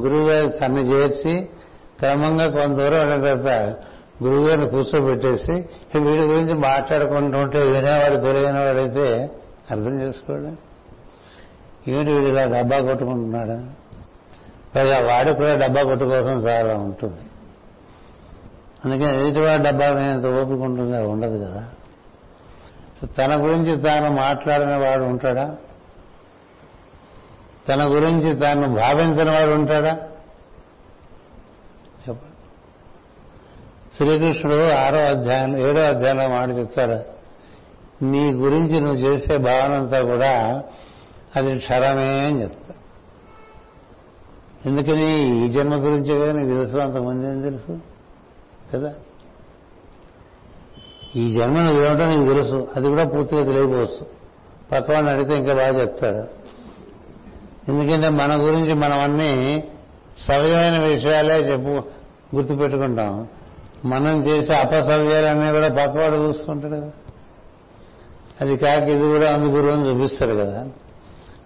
గురువు 0.00 0.28
గారి 0.28 0.48
తన్ని 0.48 0.82
చేర్చి 0.82 1.48
క్రమంగా 1.98 2.50
కొంత 2.50 2.76
దూరం 2.76 2.98
వెళ్ళిన 2.98 3.22
తర్వాత 3.22 3.76
గురువు 4.24 4.48
గారిని 4.48 4.68
కూర్చోబెట్టేసి 4.68 5.52
వీడి 5.98 6.22
గురించి 6.22 6.54
మాట్లాడుకుంటూ 6.54 7.38
ఉంటే 7.38 7.58
వినేవాడు 7.58 8.16
తెలియని 8.16 8.58
వాడైతే 8.58 9.30
అర్థం 9.70 10.00
చేసుకోండి. 10.00 10.56
ఏమిటి 11.92 12.12
వీడు 12.12 12.26
ఇలా 12.26 12.44
డబ్బా 12.44 12.78
కొట్టుకుంటున్నాడు? 12.78 13.80
పైగా 14.74 15.06
వాడు 15.06 15.32
కూడా 15.32 15.56
డబ్బా 15.56 15.82
కొట్టు 15.82 16.04
కోసం 16.04 16.32
చాలా 16.32 16.74
ఉంటుంది. 16.74 17.20
అందుకని 18.84 19.20
ఎదుటివాడు 19.20 19.62
డబ్బా 19.62 19.90
మీద 19.90 20.26
ఓపిక 20.26 20.58
ఉంటుంది 20.58 20.98
ఉండదు 20.98 21.38
కదా. 21.44 21.64
తన 23.18 23.44
గురించి 23.44 23.76
తాను 23.76 24.10
మాట్లాడిన 24.10 24.76
వాడు 24.76 25.02
ఉంటాడా? 25.02 25.56
తన 27.68 27.84
గురించి 27.84 28.36
తాను 28.36 28.74
భావించిన 28.74 29.30
వాడు 29.30 29.50
ఉంటాడా? 29.50 29.98
శ్రీకృష్ణుడు 33.96 34.70
ఆరో 34.70 34.98
అధ్యాయం 34.98 35.56
ఏడో 35.66 35.80
అధ్యాయంలో 35.80 36.28
మాట 36.28 36.48
చెప్తాడు. 36.50 36.98
నీ 38.04 38.32
గురించి 38.32 38.80
నువ్వు 38.80 38.96
చేసే 38.96 39.36
భావన 39.36 39.72
అంతా 39.72 40.02
కూడా 40.02 40.62
అది 41.36 41.58
క్షరమే 41.58 42.26
అని 42.26 42.42
చెప్తా 42.42 42.74
ఎందుకని 44.66 45.36
ఈ 45.46 45.48
జన్మ 45.48 45.74
గురించే 45.74 46.20
కదా 46.20 46.32
నీకు 46.32 46.48
తెలుసు 46.48 46.76
అంతకుముందు 46.76 47.26
ఏం 47.26 47.42
తెలుసు? 47.42 47.78
కదా? 48.74 48.94
ఈ 51.16 51.32
జన్మ 51.32 51.60
నువ్వు 51.60 51.84
ఏమిటో 51.84 52.06
నీకు 52.06 52.34
తెలుసు. 52.34 52.68
అది 52.76 52.88
కూడా 52.88 53.04
పూర్తిగా 53.04 53.44
తెలియకపోవచ్చు. 53.44 54.06
పక్కవాడిని 54.72 55.10
అడిగితే 55.10 55.36
ఇంకా 55.36 55.54
బాగా 55.54 55.80
చెప్తాడు. 55.80 56.40
ఎందుకంటే 57.70 58.08
మన 58.08 58.42
గురించి 58.42 58.74
మనం 58.74 59.00
అన్ని 59.00 59.64
సవ్యమైన 60.18 60.94
విషయాలే 60.94 61.34
చెప్పు 61.34 61.82
గుర్తుపెట్టుకుంటాం. 62.36 63.28
మనం 63.84 64.24
చేసే 64.26 64.54
అపసవ్యాలన్నీ 64.54 65.52
కూడా 65.52 65.68
పక్కవాడు 65.68 66.14
చూస్తుంటాడు 66.14 66.76
కదా. 66.76 66.90
అది 68.40 68.56
కాక 68.56 68.82
ఇది 68.82 69.04
కూడా 69.04 69.34
అందుగురు 69.34 69.66
అని 69.66 69.88
చూపిస్తాడు 69.88 70.34
కదా. 70.34 70.60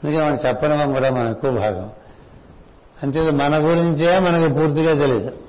అందుకే 0.05 0.23
మనం 0.23 0.37
చెప్పడం 0.49 0.93
కూడా 0.93 1.11
మన 1.11 1.27
ఎక్కువ 1.27 1.51
భాగం. 1.51 1.91
అంతే 3.03 3.31
మన 3.31 3.57
గురించే 3.57 4.19
మనకి 4.19 4.53
పూర్తిగా 4.53 4.93
తెలియదు 4.93 5.44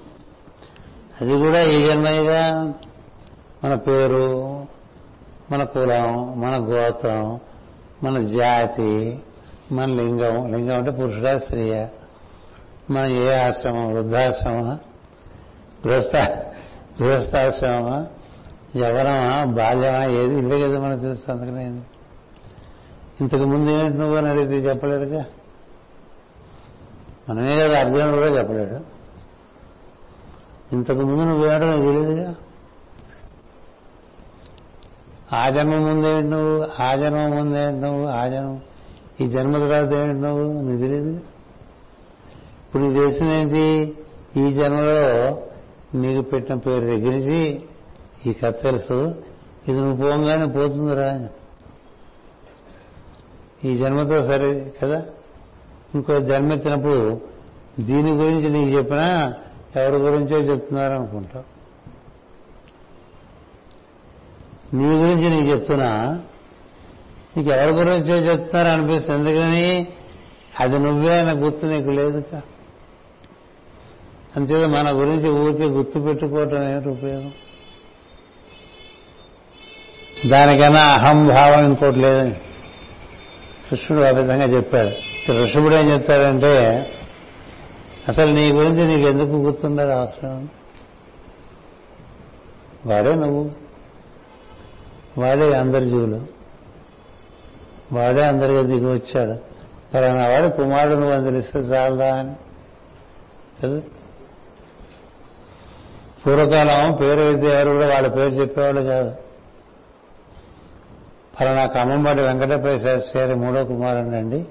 అది 1.22 1.38
కూడా 1.38 1.62
ఈ 1.62 1.88
జన్మయ్యగా 1.88 2.74
మన 3.64 3.76
పేరు 3.76 4.66
మన 5.52 5.64
కులం 5.64 6.42
మన 6.42 6.58
గోత్రం 6.58 7.40
మన 8.04 8.20
జాతి 8.20 9.20
మన 9.72 9.86
లింగం. 9.86 10.52
లింగం 10.52 10.76
అంటే 10.76 10.92
పురుషుడా 10.92 11.38
స్త్రీయ? 11.38 11.88
మన 12.92 13.06
ఏ 13.06 13.36
ఆశ్రమం? 13.36 13.94
వృద్ధాశ్రమ 13.94 14.78
గృహస్థ 15.88 16.16
గృహస్థాశ్రమమా? 17.04 18.08
యవనమా 18.76 19.44
బాల్యమా? 19.44 20.06
ఏది? 20.06 20.36
ఇవే 20.36 20.68
కదా 20.68 20.80
మనకు 20.80 21.00
తెలుసు 21.00 21.32
అందుకనే 21.32 21.82
ఇంతకు 23.22 23.44
ముందు 23.44 23.70
ఏమిటి 23.72 23.98
నువ్వు 23.98 24.16
అని 24.16 24.30
అడిగితే 24.30 24.70
చెప్పలేదుగా? 24.70 25.26
మనమే 27.30 27.58
కదా 27.60 27.80
అర్జునుడు 27.80 28.18
కూడా 28.18 28.32
చెప్పలేడు. 28.32 28.95
ఇంతకు 30.72 31.00
ముందు 31.00 31.24
నువ్వేంటో 31.24 31.66
నాకు 31.66 31.82
తెలియదుగా 31.82 32.36
ఆ 35.34 35.50
జన్మ 35.50 35.76
ముందేంటి 35.76 36.28
నువ్వు? 36.28 36.68
ఆ 36.80 36.96
జన్మ 36.96 37.28
ముందేంటి 37.28 37.80
నువ్వు? 37.80 38.08
ఆ 38.08 38.28
జన్మ 38.28 38.58
ఈ 39.22 39.28
జన్మ 39.28 39.54
తర్వాత 39.54 39.94
ఏంటి 39.94 40.18
నువ్వు? 40.18 40.62
నీకు 40.62 40.82
తెలియదు 40.82 41.10
ఇప్పుడు 42.66 42.84
నీకు 42.84 42.96
తెలిసిందేంటి 42.96 43.96
ఈ 44.38 44.52
జన్మలో 44.52 45.02
నీకు 45.96 46.22
పెట్టిన 46.22 46.56
పేరు 46.56 46.80
దగ్గర 46.80 47.12
నుంచి 47.12 47.62
ఈ 48.26 48.34
కథ 48.34 48.54
తెలుసు. 48.62 49.16
ఇది 49.68 49.82
నువ్వు 49.82 50.06
పోగానే 50.06 50.46
పోతుందిరా 50.46 51.30
ఈ 53.64 53.76
జన్మతో 53.76 54.22
సరే 54.22 54.74
కదా? 54.84 55.04
ఇంకో 55.96 56.20
జన్మ 56.20 56.52
ఎత్తినప్పుడు 56.52 57.22
దీని 57.80 58.12
గురించి 58.12 58.50
నీకు 58.50 58.78
చెప్పినా 58.78 59.34
ఎవరి 59.76 59.96
గురించో 59.96 60.38
చెప్తున్నారనుకుంటా. 60.38 61.44
నీ 64.74 64.86
గురించి 64.86 65.30
నీకు 65.30 65.56
చెప్తున్నా. 65.56 66.20
నీకు 67.38 67.50
ఎవరి 67.50 67.72
గురించో 67.72 68.32
చెప్తున్నారు 68.32 68.68
అనిపిస్తుంది. 68.68 69.32
ఎందుకని? 69.32 69.88
అది 70.60 70.80
నువ్వే 70.80 71.20
అన్న 71.20 71.46
గుర్తు 71.46 71.66
నీకు 71.66 71.90
లేదుగా. 71.90 72.42
అంతే 74.36 74.66
మన 74.66 74.92
గురించి 74.92 75.30
ఊరికే 75.30 75.66
గుర్తు 75.66 76.00
పెట్టుకోవటం 76.00 76.70
ఏమిటి 76.70 76.90
ఉపయోగం? 76.90 77.32
దానికన్నా 80.30 80.82
అహంభావం 80.82 81.66
ఇంకోటి 81.66 82.00
లేదని 82.00 82.36
కృష్ణుడు 83.70 84.04
ఆ 84.04 84.10
విధంగా 84.10 84.46
చెప్పాడు. 84.46 84.92
ఋషభుడు 85.32 85.76
ఏం 85.76 85.92
చెప్తాడంటే 85.92 86.86
అసలు 88.08 88.34
నీ 88.34 88.52
గురించి 88.52 88.88
నీకు 88.88 89.10
ఎందుకు 89.10 89.30
గుర్తుండదు 89.30 89.90
అవసరం? 89.90 90.50
వాడే 92.86 93.16
నువ్వు. 93.16 93.52
వాడే 95.18 95.58
అందరి 95.58 95.86
జీవులు 95.86 96.26
వాడే 97.94 98.26
అందరిగా 98.26 98.62
దిగి 98.62 98.94
వచ్చాడు. 98.94 99.40
పలానా 99.94 100.30
వాడు 100.30 100.48
కుమారుడు 100.48 100.96
నువ్వు 100.96 101.12
అని 101.12 101.24
తెలిస్తే 101.24 101.60
చాలదా 101.60 102.16
అని. 102.16 102.36
కదా? 103.64 103.82
పూర్వకాలం 106.26 106.94
పేరు 106.94 107.26
అయితే 107.26 107.48
ఎవరు 107.48 107.72
కూడా 107.72 107.86
వాళ్ళ 107.86 108.08
పేరు 108.08 108.34
చెప్పేవాళ్ళు 108.34 108.82
కాదు. 108.82 109.16
ఫలానా 111.40 111.66
కమ్మంబాటి 111.66 112.22
వెంకటపై 112.22 112.78
శాస్త్రి 112.78 113.22
గారి 113.22 113.36
మూడో 113.36 113.66
కుమారుడు 113.66 114.16
అండి. 114.16 114.46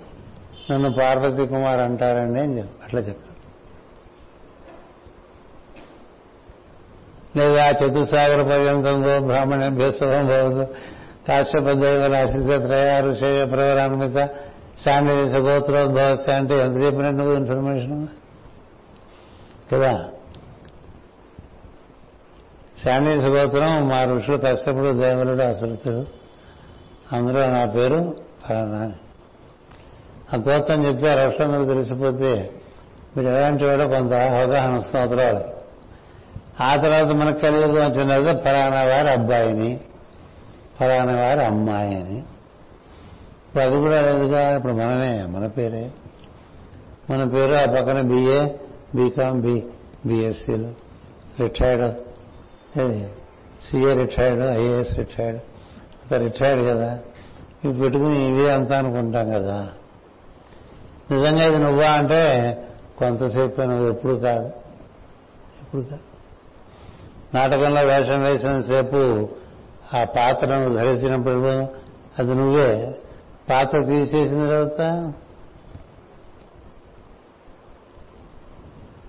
నన్ను 0.71 0.93
పార్వతీ 0.93 1.47
కుమార్ 1.47 1.81
అంటారండి 1.81 2.41
అని 2.41 2.59
చెప్పి 2.59 2.85
అట్లా 2.85 3.01
చెప్పి 3.01 3.24
లేదా 7.37 7.71
చతుసాగర 7.71 8.43
పర్యంతంలో 8.43 9.21
బ్రాహ్మణ్య 9.21 9.69
భేసవం 9.69 10.27
భవదు 10.27 10.67
కాశ్యపదైవల 11.29 12.17
ఆశ్రిత 12.17 12.67
త్రయ 12.67 13.01
ఋషయ 13.01 13.45
ప్రవరాన్విత 13.45 14.29
శాండిదేశ 14.85 15.37
గోత్రోద్భవస్య 15.43 16.33
అంటే 16.33 16.59
ఎంత 16.59 16.77
చెప్పినట్టు 16.83 17.17
నువ్వు 17.17 17.35
ఇన్ఫర్మేషన్ 17.35 18.07
కదా? 19.73 20.05
శాండిదేశ 22.83 23.27
గోత్రం 23.27 23.89
మా 23.89 24.05
ఋషుడు 24.05 24.37
కశ్యపుడు 24.37 24.93
దేవలుడు 24.93 25.43
అసలుతుడు 25.43 26.07
అందులో 27.13 27.47
నా 27.47 27.65
పేరు 27.65 28.17
ఫలానా. 28.49 28.93
ఆ 30.35 30.37
గోత్రం 30.37 30.85
చెప్తే 30.85 31.09
ఆ 31.11 31.65
తెలిసిపోతే 31.65 32.51
మీరు 33.17 33.29
ఎలాంటి 33.29 33.65
వాడో 33.65 33.89
కొంత 33.89 34.13
అవగాహన 34.13 34.77
వస్తుంది 34.77 35.54
ఆ 36.61 36.77
తర్వాత 36.77 37.07
మనకు 37.07 37.39
కలియుగం 37.39 37.91
వచ్చిన 37.91 38.09
తర్వాత 38.09 38.45
ఫలానా 38.45 38.83
వారి 38.83 39.11
అబ్బాయిని 39.11 39.81
ఫలానా 40.81 41.27
వారి 41.27 41.45
అమ్మాయి 41.45 41.95
అని 41.95 42.19
ఇప్పుడు 43.47 43.63
అది 43.63 43.79
కూడా 43.79 44.01
లేదుగా 44.01 44.57
ఇప్పుడు 44.57 44.73
మనమే 44.73 45.23
మన 45.23 45.47
పేరే. 45.47 45.91
మన 47.11 47.25
పేరు 47.25 47.53
ఆ 47.53 47.65
పక్కన 47.67 48.01
BA 48.01 48.49
BCom 48.95 49.41
B 49.41 49.63
బిఎస్సీలు 50.07 50.73
retired 51.41 51.95
CA 53.65 53.95
retired 53.95 54.43
IAS 54.43 54.95
retired 54.99 55.41
అంత 56.03 56.15
రిటైర్డ్ 56.15 56.67
కదా. 56.67 56.99
ఇవి 57.65 57.81
పెట్టుకుని 57.81 58.29
ఇవే 58.29 58.53
అంతా 58.53 58.79
అనుకుంటాం 58.79 59.31
కదా. 59.31 59.69
నిజంగా 61.11 61.45
ఇది 61.47 61.59
నువ్వా 61.59 61.87
అంటే 61.87 62.23
కొంతసేపు 62.99 63.61
నువ్వు 63.61 63.89
ఎప్పుడు 63.89 64.13
కాదు. 64.13 64.47
ఎప్పుడు 65.63 65.83
కాదు. 65.83 66.14
నాటకంలో 67.35 67.81
వేషం 67.81 68.63
సేపు 68.63 69.29
ఆ 69.97 70.05
పాత్రను 70.05 70.75
ధరించినప్పుడు 70.75 71.47
అది 72.19 72.35
నువ్వే. 72.35 72.95
పాత్ర 73.51 73.85
తీసేసిన 73.85 74.47
తర్వాత 74.47 75.13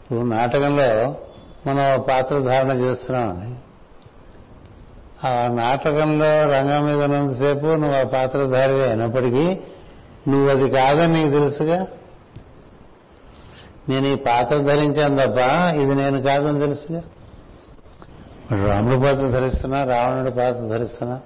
ఇప్పుడు 0.04 0.20
నాటకంలో 0.20 1.16
మనం 1.68 2.06
పాత్ర 2.10 2.40
ధారణ 2.40 2.72
చేస్తున్నామని 2.72 3.56
ఆ 5.28 5.48
నాటకంలో 5.48 6.44
రంగం 6.44 6.86
మీద 6.86 7.04
ఉన్నంతసేపు 7.04 7.66
నువ్వు 7.66 7.96
ఆ 7.96 8.04
పాత్రధారి 8.04 8.84
అయినప్పటికీ 8.84 9.58
నువ్వు 10.28 10.50
అది 10.50 10.70
కాదని 10.70 11.14
నీకు 11.14 11.34
తెలుసుగా? 11.34 11.88
నేను 13.90 14.08
ఈ 14.08 14.16
పాత్ర 14.16 14.58
ధరించాను 14.58 15.16
తప్ప 15.16 15.38
ఇది 15.76 15.96
నేను 15.96 16.22
కాదని 16.22 16.60
తెలుసుగా? 16.60 17.02
రాముడి 18.52 19.00
పాత్ర 19.00 19.40
ధరిస్తున్నా 19.40 19.84
రావణుడి 19.84 20.32
పాత్ర 20.32 20.60
ధరిస్తున్నా 20.60 21.20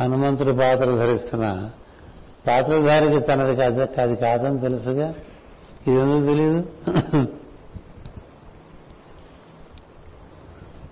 హనుమంతుడి 0.00 0.52
పాత్ర 0.52 0.84
ధరిస్తున్నా 0.84 1.70
పాత్రధారికి 2.46 3.20
తనది 3.20 3.56
కాదు 3.56 4.00
అది 4.00 4.16
కాదని 4.16 4.60
తెలుసుగా? 4.60 5.14
ఇది 5.86 6.00
ఎందుకు 6.00 6.26
తెలియదు 6.26 6.66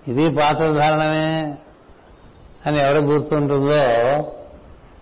ఇది 0.07 0.35
పాత్రధారణమే 0.35 1.57
అని 2.65 2.77
ఎవరు 2.79 2.99
గుర్తుంటుందో 2.99 3.83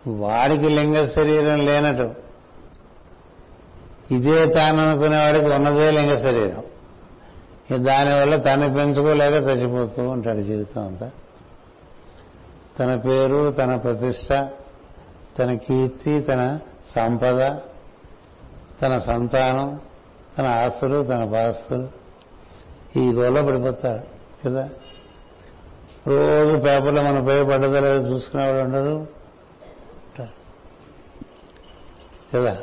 వాడికి 0.07 0.69
లింగ 0.69 1.05
శరీరం 1.05 1.65
లేనట్టు. 1.65 2.13
ఇదే 4.13 4.45
తాను 4.45 4.91
అనుకునేవాడికి 4.91 5.45
ఉన్నదే 5.45 5.91
లింగ 5.91 6.15
శరీరం. 6.17 6.63
దానివల్ల 7.71 8.35
తను 8.35 8.73
పెంచుకోలేక 8.73 9.33
చచ్చిపోతూ 9.33 10.09
ఉంటాడు 10.09 10.41
జీవితం 10.41 10.87
అంతా. 10.87 11.11
తన 12.79 12.95
పేరు 12.95 13.51
తన 13.51 13.75
ప్రతిష్ట 13.75 14.49
తన 15.39 15.53
కీర్తి 15.53 16.21
తన 16.21 16.59
సంపద 16.89 17.57
తన 18.81 18.97
సంతానం 18.97 19.79
తన 20.37 20.45
ఆస్తులు 20.45 21.03
తన 21.03 21.23
పాస్తులు. 21.33 21.87
ఈ 22.99 23.11
గోలో 23.11 23.43
పడిపోతాడు 23.43 24.03
కదా? 24.47 24.69
రోజు 26.07 26.57
పేపర్లో 26.57 27.01
మన 27.01 27.25
పేరు 27.27 27.45
పడ్డదో 27.45 27.79
లేదో 27.79 28.09
చూసుకునేవాడు 28.09 28.57
ఉండదు. 28.57 29.07
కదా? 32.33 32.57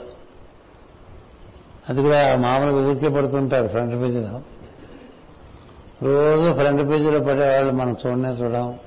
అది 1.89 2.03
కూడా 2.03 2.37
మామూలుగా 2.37 2.89
ఊరికే 2.89 3.09
పడుతుంటారు 3.09 3.69
ఫ్రంట్ 3.69 4.03
పేజీలో. 4.03 4.60
రోజు 6.03 6.53
ఫ్రంట్ 6.53 6.91
పేజీలో 6.91 7.21
పడేవాళ్ళు 7.21 7.73
మనం 7.73 7.97
చూడనే 8.07 8.29
చూడం. 8.29 8.79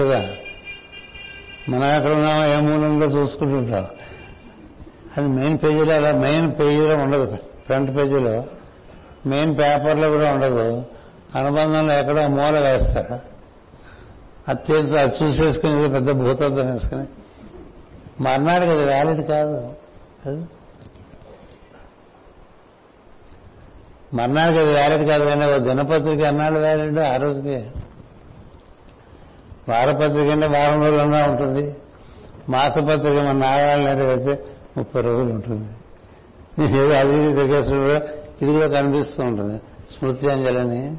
కదా? 0.00 0.28
మనం 1.68 1.96
ఎక్కడ 1.96 2.12
ఉన్నామో 2.12 2.52
ఏ 2.52 2.56
మూలంలో 2.56 3.06
చూసుకుంటుంటాం 3.06 3.86
అది 5.16 5.28
మెయిన్ 5.28 5.58
పేజీలో 5.64 5.94
అలా 5.94 6.12
మెయిన్ 6.12 6.52
పేజీలో 6.60 6.96
ఉండదు. 6.96 7.36
ఫ్రంట్ 7.66 7.96
పేజీలో 7.96 8.44
మెయిన్ 9.26 9.58
పేపర్లో 9.58 10.10
కూడా 10.10 10.32
ఉండదు. 10.32 10.82
అనుబంధంలో 11.34 11.94
ఎక్కడో 11.94 12.28
మూల 12.28 12.58
వేస్తాడు 12.58 13.18
అది 14.48 14.58
తెలుసు 14.66 14.96
అది 14.96 15.24
చూసేసుకుని 15.24 15.88
పెద్ద 15.88 16.10
భూతత్వం 16.10 16.72
వేసుకుని. 16.72 17.04
మర్నాడు 18.22 18.64
కదా 18.64 18.84
వ్యాలిడ్ 18.84 19.28
కాదు. 19.28 19.72
కదా? 20.26 20.46
మర్నాడు 24.14 24.54
అది 24.54 24.72
వ్యాలిడ్ 24.72 25.08
కాదు 25.08 25.24
కానీ 25.24 25.52
ఓ 25.52 25.58
దినపత్రిక 25.58 26.22
అన్నాడు 26.22 26.58
వ్యాలిడ్ 26.58 26.98
ఆ 26.98 27.16
రోజుకి. 27.16 27.70
వారపత్రిక 29.68 30.30
అంటే 30.30 30.48
వారం 30.48 30.80
రోజులన్నా 30.82 31.26
ఉంటుంది. 31.26 31.76
మాసపత్రిక 32.48 33.14
మన 33.14 33.32
నాగాళ్ళు 33.32 33.88
అయితే 33.88 34.44
ముప్పై 34.76 35.00
రోజులు 35.00 35.32
ఉంటుంది. 35.32 35.68
ఏదో 36.64 36.94
అది 36.94 37.12
దగ్గర 37.12 37.60
తిరిగేసిన 37.60 38.00
ఇది 38.42 38.52
కూడా 38.52 38.68
కనిపిస్తూ 38.68 39.22
ఉంటుంది. 39.22 39.60
స్మృతి 39.98 40.30
అంజలని 40.30 40.96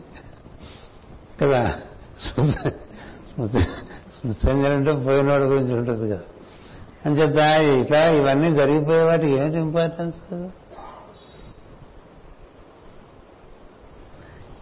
కదా? 1.42 1.74
స్మృతి 2.22 2.70
స్మృతి 2.70 3.62
స్మృతి 4.14 4.50
అంజలి 4.50 4.74
అంటే 4.74 4.92
పోయినవాడి 4.92 5.44
గురించి 5.44 5.74
ఉంటుంది 5.74 6.12
కదా. 6.12 6.22
అని 7.06 7.16
చెప్తా 7.16 7.56
ఇట్లా 7.56 8.06
ఇవన్నీ 8.06 8.54
జరిగిపోయే 8.56 9.04
వాటికి 9.04 9.32
ఏంటి 9.32 9.58
ఇంపార్టెన్స్ 9.58 10.48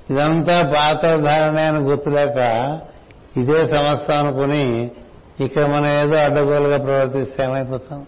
ఇదంతా 0.09 0.61
పాత 0.75 1.05
అని 1.05 1.79
గుర్తులేక 1.79 2.37
ఇదే 3.37 3.65
సమస్య 3.65 4.13
అనుకుని 4.13 4.91
ఇక్కడ 5.39 5.65
మనం 5.65 5.85
ఏదో 5.85 6.15
అడ్డగోలుగా 6.15 6.77
ప్రవర్తిస్తే 6.77 7.43
ఏమైపోతాం? 7.43 8.05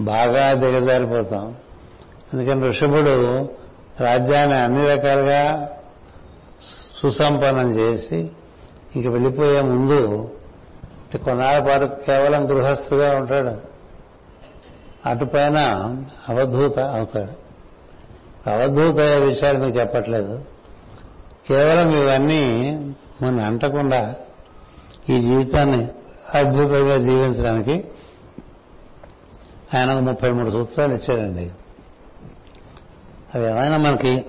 బాగా 0.00 0.52
దిగజారిపోతాం. 0.52 1.54
అందుకని 2.32 2.68
ఋషభుడు 2.68 3.48
రాజ్యాన్ని 4.00 4.56
అన్ని 4.56 4.96
రకాలుగా 4.96 5.68
సుసంపన్నం 7.02 7.70
చేసి 7.70 8.30
ఇంక 8.96 9.06
వెళ్ళిపోయే 9.06 9.60
ముందు 9.60 10.30
కొన్నాళ్ళ 11.24 11.68
పాటు 11.68 11.84
కేవలం 11.84 12.50
గృహస్థుగా 12.50 13.16
ఉంటాడు. 13.16 13.72
అటుపైన 15.08 15.58
అవధూత 16.28 16.78
అవుతాడు. 16.78 17.41
అవధూత 18.46 19.00
విషయాలు 19.00 19.58
మీకు 19.58 19.80
చెప్పట్లేదు. 19.80 20.44
కేవలం 21.48 22.02
ఇవన్నీ 22.02 22.72
మన 23.22 23.40
అంటకుండా 23.40 24.14
ఈ 25.10 25.18
జీవితాన్ని 25.18 25.88
అద్భుతంగా 26.34 26.96
జీవించడానికి 26.96 27.84
ఆయన 29.74 29.98
ముప్పై 29.98 30.30
మూడు 30.30 30.50
సూత్రాలు 30.50 30.94
ఇచ్చాడండి. 30.94 31.50
అవి 33.34 33.46
ఏమైనా 33.46 33.76
మనకి 33.76 34.26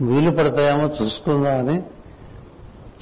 వీలు 0.00 0.30
పడతాయేమో 0.30 0.90
చూసుకుందామని 1.02 1.82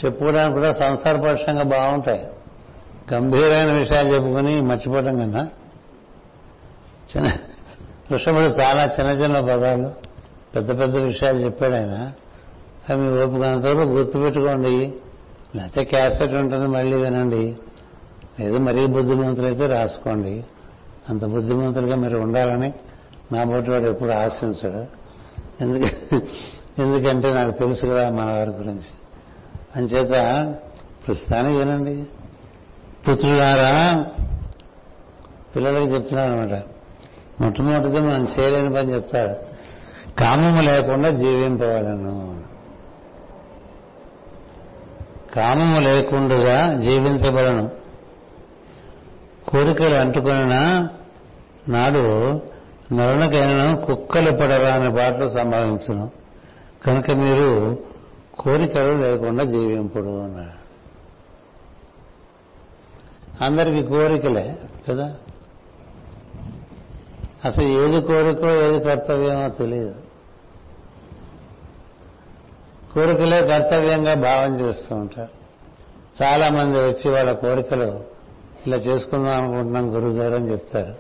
చెప్పుకోవడానికి 0.05 0.55
కూడా 0.55 0.73
సంసారపక్షంగా 0.73 1.63
బాగుంటాయి. 1.63 2.27
గంభీరమైన 3.15 3.79
విషయాలు 3.79 4.15
చెప్పుకొని 4.15 4.61
మర్చిపోవడం 4.61 5.19
కన్నా 5.19 5.49
చిన్న 7.17 7.33
కృష్ణుడు 8.11 8.41
చాలా 8.41 8.85
చిన్న 8.85 9.11
చిన్న 9.11 9.41
పదాలు 9.41 9.95
పెద్ద 10.55 10.81
పెద్ద 10.81 10.97
విషయాలు 10.97 11.39
చెప్పాడు 11.39 11.75
ఆయన. 11.75 12.13
అవి 12.89 13.01
మీ 13.01 13.23
ఓపికంతవరకు 13.23 13.79
గుర్తుపెట్టుకోండి. 13.79 14.93
లేకపోతే 15.57 15.85
క్యాసెట్ 15.85 16.33
ఉంటుంది 16.33 16.67
మళ్ళీ 16.67 16.97
వినండి. 16.97 17.57
లేదు 18.41 18.59
మరీ 18.59 18.87
బుద్ధిమంతులైతే 18.87 19.67
రాసుకోండి. 19.67 20.45
అంత 21.09 21.25
బుద్ధిమంతులుగా 21.25 21.97
మీరు 21.97 22.19
ఉండాలని 22.19 22.73
నా 23.33 23.45
బట్టి 23.45 23.71
వాడు 23.71 23.85
ఎప్పుడు 23.85 24.11
ఆశించడు. 24.11 24.87
ఎందుకు 25.61 26.15
ఎందుకంటే 26.83 27.35
నాకు 27.35 27.59
తెలుసు 27.59 27.87
కదా 27.87 28.11
మన 28.11 28.25
వారి 28.25 28.51
గురించి. 28.51 28.93
అంచేత 29.77 30.09
ప్రస్తుతానికి 31.07 31.57
వినండి. 31.57 32.05
పుత్రులారా 33.09 34.07
పిల్లలకి 35.57 35.95
చెప్తున్నాను 35.95 36.37
అనమాట 36.37 36.76
మొట్టమొదటిగా 37.41 38.03
మనం 38.03 38.29
చేయలేని 38.39 38.75
పని 38.75 38.95
చెప్తాడు. 38.95 39.57
కామము 40.19 40.63
లేకుండా 40.63 41.11
జీవింపవాలను. 41.11 42.43
కామము 45.35 45.81
లేకుండా 45.81 46.75
జీవించబడను. 46.81 47.71
కోరికలు 49.49 49.99
అంటుకున్న 49.99 50.89
నాడు 51.69 52.33
నరుణకైనను 52.95 53.87
కుక్కలు 53.87 54.31
పడరా 54.31 54.75
అనే 54.75 54.89
పాటలు 54.91 55.29
సంభవించును. 55.29 56.11
కనుక 56.87 57.11
మీరు 57.11 57.79
కోరికలు 58.39 58.93
లేకుండా 58.93 59.45
జీవింపుడు 59.45 60.21
అన్నాడు. 60.21 60.67
అందరికీ 63.45 63.83
కోరికలే 63.83 64.59
కదా? 64.89 65.15
అసలు 67.47 67.65
ఏది 67.65 68.03
కోరికో 68.03 68.51
ఏది 68.51 68.81
కర్తవ్యమో 68.85 69.49
తెలియదు 69.49 69.95
కోరికలే 72.95 73.47
కర్తవ్యంగా 73.47 74.15
భావం 74.15 74.61
చేస్తూ 74.61 74.95
ఉంటారు. 74.97 75.37
చాలా 76.23 76.49
మంది 76.49 76.79
వచ్చి 76.79 77.11
వాళ్ళ 77.11 77.33
కోరికలు 77.33 78.05
ఇలా 78.67 78.77
చేసుకుందాం 78.77 79.43
అనుకుంటున్నాం 79.43 79.97
గురువుగారు 79.97 80.35
అని 80.35 80.51
చెప్తారు. 80.51 80.95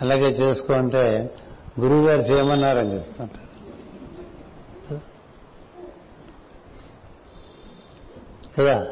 అలాగే 0.00 0.28
చేసుకుంటే 0.28 1.34
గురువుగారు 1.80 2.18
చేయమన్నారని 2.18 2.94
చెప్తుంటారు. 2.94 3.46
కదా? 8.58 8.86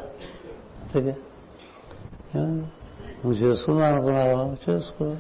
నువ్వు 2.36 3.32
చేసుకుందాం 3.32 3.94
అనుకున్నావు? 3.94 4.70
చేసుకో. 4.70 5.16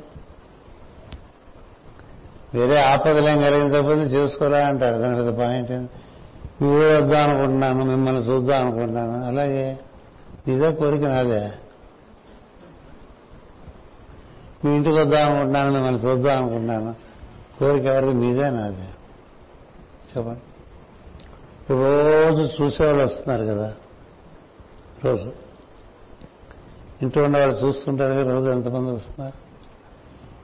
వేరే 2.54 2.76
ఆపదలేం 2.76 3.40
కలిగించకపోతే 3.40 4.00
చేసుకోరా 4.00 4.66
అంటాడు 4.66 4.98
దాని 4.98 5.24
పెద్ద 5.24 5.38
పాయింట్ 5.38 5.70
మీ 6.62 6.68
ఊరు 6.68 7.04
వద్దాం 7.04 7.28
అనుకుంటున్నాను 7.28 7.84
మిమ్మల్ని 7.84 8.22
చూద్దాం 8.22 8.66
అనుకుంటున్నాను. 8.66 9.26
అలాగే 9.26 9.78
ఇదే 10.48 10.72
కోరిక 10.72 11.02
నాదే. 11.02 11.50
మీ 14.64 14.76
ఇంటికి 14.76 15.00
వద్దాం 15.00 15.26
అనుకుంటున్నాను 15.26 15.72
మిమ్మల్ని 15.72 16.00
చూద్దాం 16.00 16.38
అనుకుంటున్నాను. 16.38 16.94
కోరిక 17.58 17.84
ఎవరిది? 17.84 18.12
మీదే 18.12 18.50
నాదే. 18.50 18.88
చెప్పండి. 20.16 20.40
రోజు 21.70 22.62
చూసేవాళ్ళు 22.62 23.04
వస్తున్నారు 23.04 23.44
కదా. 23.44 23.74
రోజు. 25.04 25.32
ఇంట్లో 27.02 27.24
ఉన్నవాళ్ళు 27.24 27.54
చూస్తుంటారు 27.54 28.12
కదా 28.12 28.30
రోజు 28.30 28.50
ఎంతమంది 28.50 28.90
వస్తున్నారు? 28.90 29.43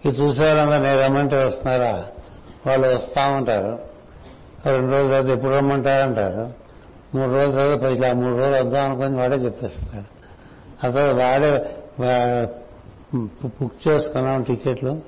ఈ 0.07 0.09
చూసేవాళ్ళందరూ 0.09 0.83
నేను 0.83 1.01
రమ్మంటే 1.01 1.45
వస్తున్నారా? 1.45 2.07
వాళ్ళు 2.67 2.89
వస్తా 2.89 3.29
ఉంటారు. 3.29 3.79
రెండు 4.67 4.93
రోజుల 4.93 5.09
తర్వాత 5.11 5.37
ఎప్పుడు 5.37 5.53
రమ్మంటారంటారు? 5.53 6.53
మూడు 7.17 7.33
రోజుల 7.33 7.55
తర్వాత 7.55 7.93
ఇట్లా 7.93 8.13
మూడు 8.13 8.39
రోజులు 8.39 8.57
వద్దాం 8.57 8.85
అనుకుని 8.85 9.17
వాడే 9.17 9.37
చెప్పేస్తాడు 9.37 10.21
అతను 10.87 11.15
వాడే 11.15 11.69
బుక్ 13.45 13.89
చేసుకున్నాం 13.89 14.43
టికెట్లు. 14.43 15.01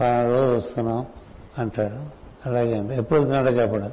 పలానా 0.00 0.22
రోజు 0.22 0.56
వస్తున్నాం 0.56 1.06
అంటాడు 1.58 1.98
అలాగే 2.48 2.78
అండి. 2.78 2.96
ఎప్పుడు 2.96 3.18
వెళ్తున్నాడో 3.18 3.50
చెప్పడం. 3.50 3.92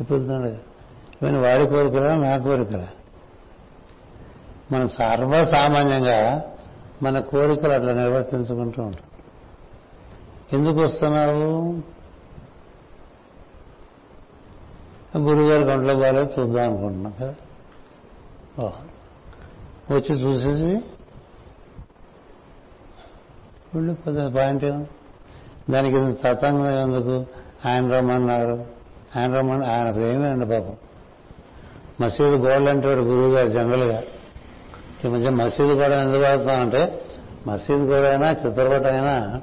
ఎప్పుడు 0.00 0.18
వెళ్తున్నాడు 0.18 0.54
ఇవన్నీ 1.22 1.40
వాడి 1.40 1.66
కోరికలా 1.66 2.16
నా 2.16 2.38
కోరికలా. 2.38 2.88
మనం 4.72 4.88
సర్వసామాన్యంగా 4.88 6.42
మన 7.02 7.20
కోరికలు 7.20 7.72
అట్లా 7.72 7.92
నిర్వర్తించుకుంటూ 7.92 8.82
ఉంటాం. 8.82 9.02
ఎందుకు 10.52 10.80
వస్తున్నావు 10.80 11.78
గురుగారు 15.18 15.62
ఒంట్లో 15.62 15.94
బాగాలేదు 15.94 16.40
చూద్దాం 16.40 16.70
అనుకుంటున్నాం 16.70 17.14
కదా. 17.20 17.34
ఓహో 18.64 19.94
వచ్చి 19.94 20.14
చూసేసి 20.14 20.84
వీళ్ళు 23.74 23.92
పెద్ద 23.92 24.36
పాయింట్ 24.36 24.64
దానికి 25.70 26.12
తతంగం 26.12 26.66
ఎందుకు? 26.66 27.26
ఆయన 27.68 27.94
రమ్మన్నారు. 27.94 28.66
ఆయన 29.16 29.36
రమ్మని 29.36 29.66
ఆయన 29.66 29.88
అసలు 29.88 30.04
ఏమీ 30.04 30.28
అండి 30.28 30.46
పాపం. 30.46 30.76
మసీదు 32.00 32.36
గోల్డ్ 32.36 32.68
అంటే 32.68 32.88
వాడు 32.88 33.00
గురువు 33.00 33.34
గారు 33.34 33.46
జనరల్గా 33.46 34.02
ఈ 35.04 35.08
మధ్య 35.08 35.30
మసీదు 35.30 35.74
కూడా 35.74 36.02
ఎందుకు 36.02 36.22
వాడుతాం 36.22 36.60
అంటే 36.60 37.00
మసీదు 37.46 37.86
కూడా 37.86 38.10
అయినా 38.10 38.26
చిత్రపటం 38.26 38.94
అయినా 38.94 39.40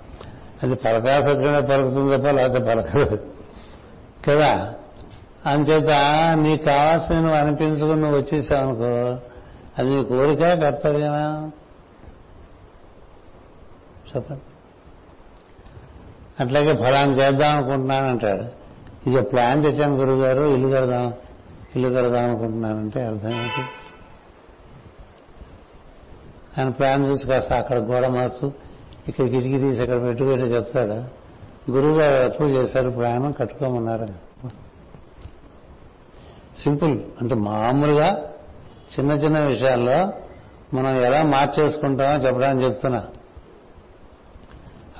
అది 0.63 0.75
పలకాసత్యమే 0.75 1.61
పలుకుతుంది 1.61 2.17
తప్ప 2.17 2.27
లేకపోతే 2.27 2.63
పలకదు. 2.63 3.17
కదా? 4.29 4.73
అంచేత 5.45 5.89
నీకు 6.35 6.63
కావాల్సిన 6.63 7.15
నువ్వు 7.15 7.35
అనిపించుకుని 7.35 8.01
నువ్వు 8.01 8.17
వచ్చేసావు 8.17 8.67
అనుకో 8.67 9.17
అది 9.77 9.89
నీ 9.89 10.03
కోరిక 10.03 10.39
కర్తవ్యమా? 10.39 11.51
చెప్పండి. 14.15 14.41
అట్లాగే 16.39 16.75
ఫలాన్ని 16.75 17.19
చేద్దాం 17.19 17.55
అనుకుంటున్నాను 17.55 18.09
అంటాడు 18.09 18.45
ఇది 19.09 19.21
ప్లాన్ 19.21 19.63
తెచ్చాను 19.63 19.95
గురుగారు 19.95 20.43
ఇల్లు 20.45 20.67
కడదాం 20.67 21.13
ఇల్లు 21.75 21.89
కడదాం 21.89 22.23
అనుకుంటున్నానంటే 22.23 23.05
అర్థం 23.05 23.31
ఏంటి? 23.31 23.61
ఆయన 26.57 26.69
ప్లాన్ 26.69 27.07
చూసి 27.07 27.27
కాస్త 27.27 27.53
అక్కడ 27.53 27.79
గోడ 27.79 28.05
మార్చు 28.05 28.51
ఇక్కడ 29.07 29.25
కిటికీ 29.25 29.57
తీసి 29.59 29.81
అక్కడ 29.81 30.01
పెట్టుకుంటే 30.01 30.43
చెప్తాడు? 30.43 31.25
గురువు 31.71 32.01
గారు 32.01 32.29
అప్రూవ్ 32.29 32.51
చేశారు 32.51 32.89
ప్లాన్ 32.89 33.33
కట్టుకోమన్నారు. 33.39 34.07
సింపుల్. 36.59 36.99
అంటే 37.21 37.35
మామూలుగా 37.35 38.33
చిన్న 38.99 39.11
చిన్న 39.11 39.39
విషయాల్లో 39.39 40.13
మనం 40.73 41.01
ఎలా 41.01 41.23
మార్చేసుకుంటామో 41.23 42.27
చెప్పడానికి 42.27 42.65
చెప్తున్నా. 42.65 43.07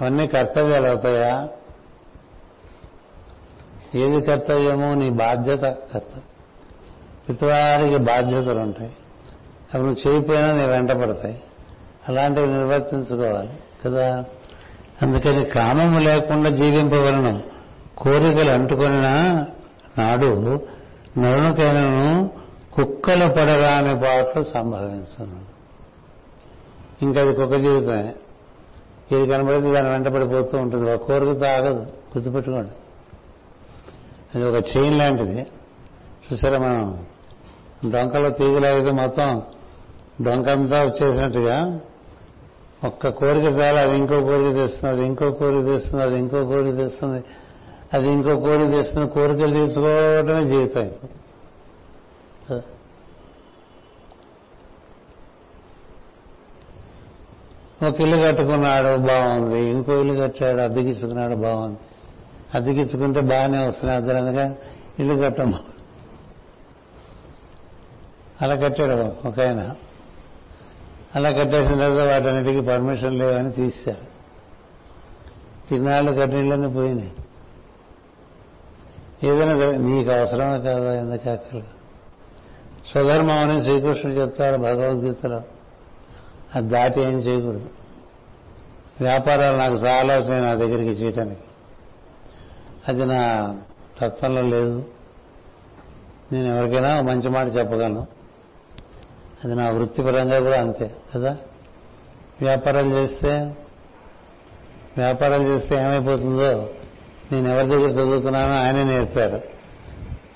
అవన్నీ 0.02 0.28
కర్తవ్యాలు 0.28 0.88
అవుతాయా? 0.88 1.50
ఏది 3.96 4.22
కర్తవ్యమో 4.22 4.96
నీ 4.96 5.10
బాధ్యత. 5.10 5.62
కర్తవ్యం 5.62 6.24
ప్రతివారికి 7.28 7.98
బాధ్యతలు 7.98 8.60
ఉంటాయి. 8.60 8.94
అవి 9.74 9.84
నువ్వు 9.84 10.10
చేయకపోయినా 10.10 10.52
నీ 10.52 10.66
వెంట 10.66 10.92
పడతాయి. 10.92 11.42
అలాంటివి 12.10 12.48
నిర్వర్తించుకోవాలి 12.48 13.50
కదా? 13.86 14.26
అందుకని 15.02 15.46
కామము 15.46 16.00
లేకుండా 16.00 16.50
జీవింపవలను. 16.50 17.44
కోరికలు 17.98 18.52
అంటుకొనిన 18.52 19.10
నాడు 19.98 20.66
నరునికైనను 21.18 22.30
కుక్కలు 22.74 23.28
పడరాని 23.28 24.02
పాటలు 24.02 24.44
సంభవిస్తున్నాడు 24.44 25.56
ఇంకా 27.06 27.22
అది 27.22 27.36
కుక్క 27.36 27.56
జీవితమే. 27.56 28.16
ఇది 29.12 29.32
కనబడింది 29.32 29.72
దాని 29.72 29.90
వెంట 29.90 30.08
పడిపోతూ 30.08 30.58
ఉంటుంది. 30.58 30.92
ఒక 30.92 31.02
కోరిక 31.02 31.42
తాగదు 31.42 31.80
గుర్తుపెట్టుకోండి. 31.80 32.72
అది 34.36 34.46
ఒక 34.46 34.78
చైన్ 34.78 34.98
లాంటిది. 34.98 35.48
చూసారా 36.34 36.58
మనం? 36.58 37.06
డొంకలో 37.90 38.30
తీగలేదు 38.30 38.92
మొత్తం 38.92 39.42
డొంకంతా 40.22 40.84
వచ్చేసినట్టుగా 40.84 41.80
ఒక్క 42.84 43.10
కోరిక 43.10 43.44
చాలా 43.44 43.82
అది 43.82 43.98
ఇంకో 43.98 44.22
కోరిక 44.22 44.56
తెస్తుంది 44.56 44.96
అది 44.96 45.06
ఇంకో 45.06 45.32
కోరిక 45.32 45.66
తెస్తుంది 45.66 46.04
అది 46.04 46.16
ఇంకో 46.16 46.46
కోరిక 46.46 46.76
తెస్తుంది 46.76 47.24
అది 47.94 48.08
ఇంకో 48.08 48.40
కోరిక 48.40 48.72
తెస్తుంది 48.72 49.10
కోరికలు 49.10 49.66
తీసుకోవడమే 49.66 50.48
జీవితం. 50.48 50.92
ఒక 57.88 58.02
ఇల్లు 58.02 58.22
కట్టుకున్నాడు 58.22 58.98
బాగుంది. 58.98 59.60
ఇంకో 59.60 59.94
ఇల్లు 59.94 60.24
కట్టాడు 60.24 60.62
అద్దెకిచ్చుకున్నాడు 60.62 61.36
బాగుంది. 61.36 61.80
అద్దెకిచ్చుకుంటే 62.56 63.22
బాగానే 63.22 63.68
వస్తున్నాయి 63.68 64.02
అద్దరంగా 64.02 64.56
ఇల్లు 65.00 65.22
కట్టము? 65.22 65.60
అలా 68.42 68.56
కట్టాడు 68.56 69.28
ఒక 69.28 69.40
ఆయన. 69.40 69.76
అలా 71.16 71.32
కట్టేసిన 71.32 71.76
తర్వాత 71.76 72.08
వాటన్నిటికీ 72.08 72.68
పర్మిషన్ 72.68 73.14
లేవని 73.14 73.52
తీశారు. 73.52 74.16
తిన్నాళ్ళు 75.70 76.12
కట్టినీళ్ళని 76.12 76.74
పోయినాయి. 76.74 77.14
ఏదైనా 79.24 79.54
నీకు 79.72 80.12
అవసరమే 80.12 80.60
కాదా 80.60 80.96
ఎందుకు 80.96 81.30
అక్కడ 81.30 81.60
స్వధర్మం 82.92 83.50
అని 83.50 83.62
శ్రీకృష్ణుడు 83.62 84.18
చెప్తాడు 84.18 84.58
భగవద్గీతలో. 84.58 85.42
అది 86.56 86.68
దాటి 86.68 87.02
ఏం 87.02 87.20
చేయకూడదు. 87.20 87.70
వ్యాపారాలు 89.02 89.58
నాకు 89.58 89.76
చాలా 89.76 90.18
వచ్చినాయి 90.18 90.42
నా 90.42 90.54
దగ్గరికి 90.54 90.90
చేయటానికి. 90.90 91.42
అది 92.88 93.06
నా 93.06 93.56
తత్వంలో 94.00 94.42
లేదు. 94.42 94.86
నేను 96.32 96.50
ఎవరికైనా 96.50 97.02
మంచి 97.02 97.30
మాట 97.30 97.46
చెప్పగలను. 97.48 98.15
అది 99.44 99.56
నా 99.56 99.70
వృత్తిపరంగా 99.70 100.40
కూడా 100.40 100.62
అంతే 100.62 100.92
కదా? 101.16 101.38
వ్యాపారాలు 102.42 102.94
చేస్తే 102.96 103.56
వ్యాపారాలు 104.98 105.44
చేస్తే 105.44 105.76
ఏమైపోతుందో 105.76 106.70
నేను 107.32 107.48
ఎవరి 107.48 107.68
దగ్గర 107.68 107.90
చదువుకున్నానో 107.90 108.62
ఆయనే 108.62 108.84
నేర్పారు. 108.84 109.42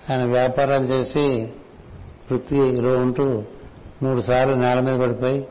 ఆయన 0.09 0.23
వ్యాపారాలు 0.23 0.83
చేసి 0.83 1.53
వృత్తిలో 2.31 2.97
ఉంటూ 2.97 3.43
మూడు 4.03 4.21
సార్లు 4.21 4.55
నేల 4.55 4.79
మీద 4.79 4.99
పడిపోయి 4.99 5.47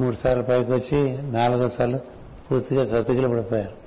మూడు 0.00 0.16
సార్లు 0.16 0.42
పైకి 0.42 0.72
వచ్చి 0.72 1.22
నాలుగో 1.22 1.68
సార్లు 1.68 1.98
పూర్తిగా 2.50 2.86
సతికిలు 2.86 3.28
పడిపోయారు. 3.28 3.84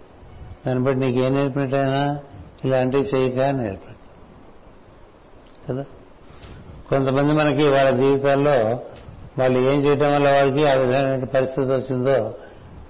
దాన్ని 0.68 0.84
బట్టి 0.84 1.00
నీకు 1.00 1.20
ఏం 1.20 1.34
నేర్పినట్టయినా 1.34 2.20
ఇలాంటివి 2.66 3.04
చేయక 3.04 3.40
నేర్పాడు 3.40 3.98
కదా? 5.68 5.86
కొంతమంది 6.90 7.34
మనకి 7.34 7.70
వాళ్ళ 7.70 7.90
జీవితాల్లో 7.90 8.80
వాళ్ళు 9.40 9.60
ఏం 9.60 9.80
చేయటం 9.86 10.14
వల్ల 10.14 10.32
వాళ్ళకి 10.32 10.68
ఆ 10.68 10.74
విధమైన 10.74 11.24
పరిస్థితి 11.24 11.68
వచ్చిందో 11.68 12.34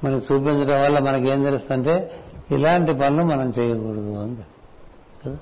మనకి 0.03 0.33
చూపించడం 0.33 0.81
వల్ల 0.81 0.99
మనకి 0.99 1.27
ఏం 1.27 1.43
తెలుస్తుందంటే 1.43 2.11
ఇలాంటి 2.51 2.93
పనులు 2.93 3.23
మనం 3.23 3.53
చేయకూడదు 3.59 4.19
అంది 4.19 4.41
కదా? 5.25 5.37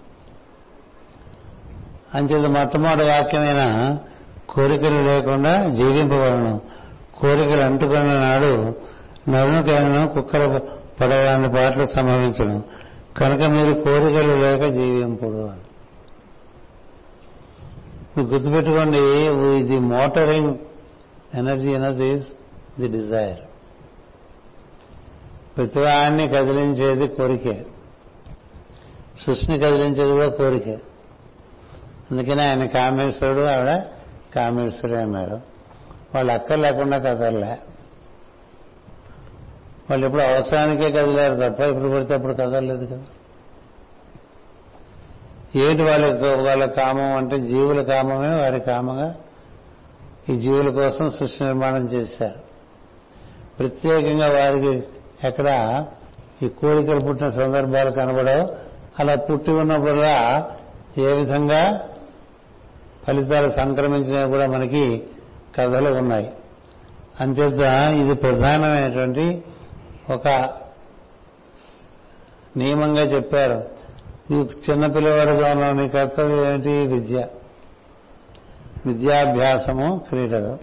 అంచేత 2.16 2.58
మొట్టమొదటి 2.60 3.06
వాక్యమైన 3.06 3.98
కోరికలు 4.50 5.02
లేకుండా 5.02 5.70
జీవింపబడను. 5.70 6.62
కోరికలు 7.20 7.62
అంటుకున్న 7.62 8.20
నాడు 8.20 8.76
నరునికైనా 9.30 10.06
కుక్కల 10.06 10.58
పడవాలని 11.02 11.54
పాటలు 11.54 11.86
సంభవించడం 11.86 12.64
కనుక 13.18 13.42
మీరు 13.42 13.74
కోరికలు 13.74 14.36
లేక 14.36 14.72
జీవింపుడు 14.72 15.36
అని. 15.36 15.62
మీరు 18.18 18.28
గుర్తుపెట్టుకోండి 18.28 18.98
ఇది 19.60 19.80
motoring 19.80 20.56
energy 21.36 21.72
energy 21.72 22.04
is 22.04 22.28
the 22.80 22.88
desire. 22.88 23.40
ప్రతివాడిని 25.58 26.28
కదిలించేది 26.28 27.08
కోరికే. 27.08 27.66
సృష్టిని 29.26 29.60
కదిలించేది 29.60 30.12
కూడా 30.12 30.30
కోరికే. 30.30 30.80
అందుకనే 32.12 32.50
ఆయన 32.50 32.66
కామేశ్వరుడు 32.66 33.42
ఆవిడ 33.42 33.84
కామేశ్వరి 34.36 34.98
అన్నాడు 34.98 35.36
వాళ్ళు 36.16 36.34
అక్కర్ 36.34 36.60
లేకుండా 36.60 36.98
కదలలే. 36.98 37.60
వాళ్ళు 39.90 40.06
ఎప్పుడు 40.06 40.22
అవసరానికే 40.22 40.92
కదిలారు 40.92 41.50
తప్ప 41.50 41.60
ఇప్పుడు 41.60 41.90
పడితే 41.90 42.14
అప్పుడు 42.14 42.34
కదలలేదు 42.34 42.86
కదా. 42.86 43.04
ఏంటి 45.56 45.84
వాళ్ళ 45.84 46.26
వాళ్ళ 46.36 46.66
కామం 46.66 47.18
అంటే 47.18 47.40
జీవుల 47.40 47.82
కామమే 47.82 48.36
వారి 48.36 48.60
కామంగా 48.60 49.16
ఈ 50.30 50.36
జీవుల 50.36 50.70
కోసం 50.70 51.12
సృష్టి 51.12 51.44
నిర్మాణం 51.44 51.86
చేశారు. 51.86 52.40
ప్రత్యేకంగా 53.60 54.28
వారికి 54.28 54.84
ఎక్కడ 55.24 55.86
ఈ 56.44 56.48
కోరికలు 56.48 57.00
పుట్టిన 57.00 57.30
సందర్భాలు 57.30 57.92
కనబడవు. 57.92 58.56
అలా 59.00 59.16
పుట్టి 59.16 59.52
ఉన్నప్పుడు 59.52 60.02
ఏ 61.02 61.14
విధంగా 61.14 61.90
ఫలితాలు 63.08 63.50
సంక్రమించినవి 63.50 64.32
కూడా 64.32 64.46
మనకి 64.46 65.04
కథలు 65.60 65.90
ఉన్నాయి. 65.90 66.34
అంచేత 67.20 67.90
ఇది 68.06 68.16
ప్రధానమైనటువంటి 68.16 69.44
ఒక 70.10 70.28
నియమంగా 72.58 73.02
చెప్పారు. 73.02 73.66
నీకు 74.32 74.72
చిన్నపిల్లవాడుగా 74.72 75.52
ఉన్న 75.52 75.72
నీ 75.72 75.90
కర్తవ్యం 75.90 76.54
ఏంటి? 76.54 76.88
విద్య. 76.94 77.28
విద్యాభ్యాసము 78.86 80.02
క్రీడలు. 80.10 80.58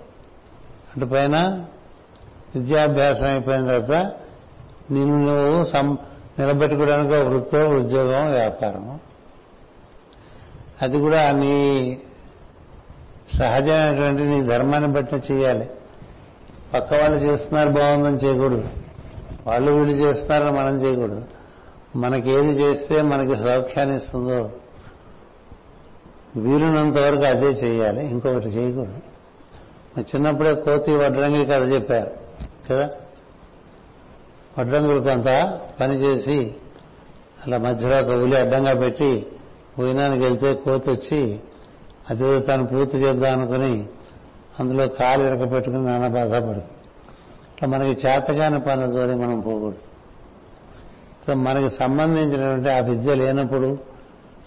అంటే 0.94 1.04
పైన 1.06 1.64
విద్యాభ్యాసం 2.56 3.26
అయిపోయిన 3.26 3.66
తర్వాత 3.66 4.12
నిన్ను 4.90 5.24
నువ్వు 5.24 5.64
సం 5.64 5.98
నిలబెట్టుకోవడానికి 6.38 7.14
వృత్తో 7.14 7.68
ఉద్యోగం 7.68 8.30
వ్యాపారము. 8.30 9.00
అది 10.82 10.98
కూడా 10.98 11.32
నీ 11.32 11.98
సహజమైనటువంటి 13.38 14.22
నీ 14.22 14.42
ధర్మాన్ని 14.42 14.92
బట్టి 14.92 15.16
చేయాలి. 15.16 15.70
పక్క 16.74 16.94
వాళ్ళు 16.94 17.18
చేస్తున్నారు 17.18 17.68
బాగుందని 17.68 18.16
చేయకూడదు. 18.16 18.68
వాళ్ళు 19.46 19.72
వీళ్ళు 19.72 19.92
చేస్తున్నారని 19.92 20.58
మనం 20.58 20.76
చేయకూడదు. 20.76 21.24
మనకి 21.96 22.30
ఏది 22.30 22.46
చేస్తే 22.46 23.02
మనకి 23.02 23.40
సౌఖ్యాన్ని 23.40 23.96
ఇస్తుందో 23.96 24.50
వీలున్నంత 26.37 26.99
వరకు 26.99 27.22
అదే 27.22 27.47
చేయాలి 27.47 28.07
ఇంకొకటి 28.07 28.49
చేయకూడదు. 28.49 29.12
చిన్నప్పుడే 30.01 30.55
కోతి 30.55 30.93
వడ్రంగి 30.93 31.47
కథ 31.47 31.72
చెప్పారు 31.72 32.11
కదా? 32.70 32.91
వడ్రంగులు 34.59 35.01
కొంత 35.01 35.61
పని 35.80 35.95
చేసి 35.95 36.55
అలా 37.47 37.59
మధ్యలో 37.59 37.99
ఒక 37.99 38.11
ఉలి 38.22 38.37
అడ్డంగా 38.37 38.74
పెట్టి 38.74 39.26
ఉయనానికి 39.78 40.24
వెళ్తే 40.24 40.55
కోతి 40.55 40.91
వచ్చి 40.91 41.41
అదే 42.11 42.41
తను 42.41 42.66
పూర్తి 42.66 42.99
చేద్దాం 42.99 43.41
అనుకుని 43.41 43.87
అందులో 44.61 44.89
కాలు 44.89 45.22
ఇరక 45.22 45.53
పెట్టుకుని 45.53 45.85
నానా 45.85 46.09
బాధపడుతుంది. 46.09 46.66
ఇట్లా 47.55 47.68
మనకి 47.68 48.07
చేతగాని 48.07 48.61
పనుల 48.61 48.91
ద్వారా 48.91 49.16
మనం 49.16 49.41
పోకూడదు. 49.41 49.78
సో 51.26 51.35
మనకి 51.35 51.70
సంబంధించినటువంటి 51.70 52.70
ఆ 52.70 52.78
విద్య 52.78 53.14
లేనప్పుడు 53.14 53.78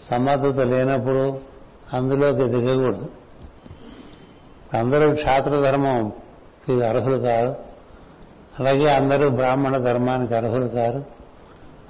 సమర్థత 0.10 0.60
లేనప్పుడు 0.60 1.55
అందులోకి 1.94 2.44
దిగకూడదు. 2.44 3.10
అందరూ 4.78 5.16
క్షాత్ర 5.16 5.50
ధర్మంకి 5.50 6.86
అర్హులు 6.86 7.18
కాదు. 7.18 7.56
అలాగే 8.60 8.88
అందరూ 8.88 9.30
బ్రాహ్మణ 9.30 9.78
ధర్మానికి 9.78 10.36
అర్హులు 10.36 10.68
కారు. 10.68 11.06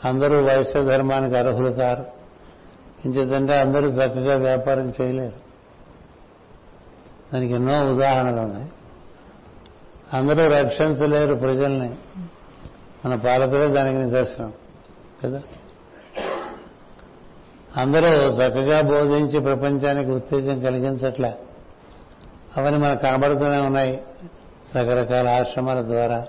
అందరూ 0.06 0.44
వైశ్య 0.44 0.84
ధర్మానికి 0.84 1.38
అర్హులు 1.38 1.70
కారు. 1.70 2.06
ఇంచేతంటే 3.06 3.60
అందరూ 3.60 3.88
చక్కగా 3.88 4.36
వ్యాపారం 4.36 4.94
చేయలేరు. 5.02 5.46
దానికి 7.34 7.54
ఎన్నో 7.54 7.96
ఉదాహరణలు 7.96 8.40
ఉన్నాయి. 8.40 8.70
అందరూ 10.14 10.48
రక్షించలేరు 10.48 11.36
ప్రజల్ని. 11.36 11.96
మన 13.06 13.16
పాలకులే 13.16 13.68
దానికి 13.68 13.98
నిదర్శనం. 13.98 14.54
కదా? 15.24 15.42
అందరూ 17.78 18.08
చక్కగా 18.08 18.82
బోధించి 18.82 19.40
ప్రపంచానికి 19.40 20.12
ఉత్తేజం 20.12 20.60
కలిగించట్లే. 20.60 21.34
అవన్నీ 22.58 22.80
మనకు 22.80 23.02
కనబడుతూనే 23.02 23.58
ఉన్నాయి 23.58 24.02
రకరకాల 24.76 25.28
ఆశ్రమాల 25.28 25.82
ద్వారా. 25.82 26.26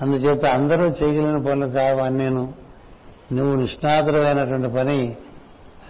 అందుచేత 0.00 0.44
అందరూ 0.44 0.84
చేయగలిగిన 0.84 1.46
పనులు 1.46 1.72
కావు 1.72 2.08
నేను 2.08 2.54
నువ్వు 3.32 3.56
నిష్ణాతుడమైనటువంటి 3.56 4.68
పని 4.68 5.16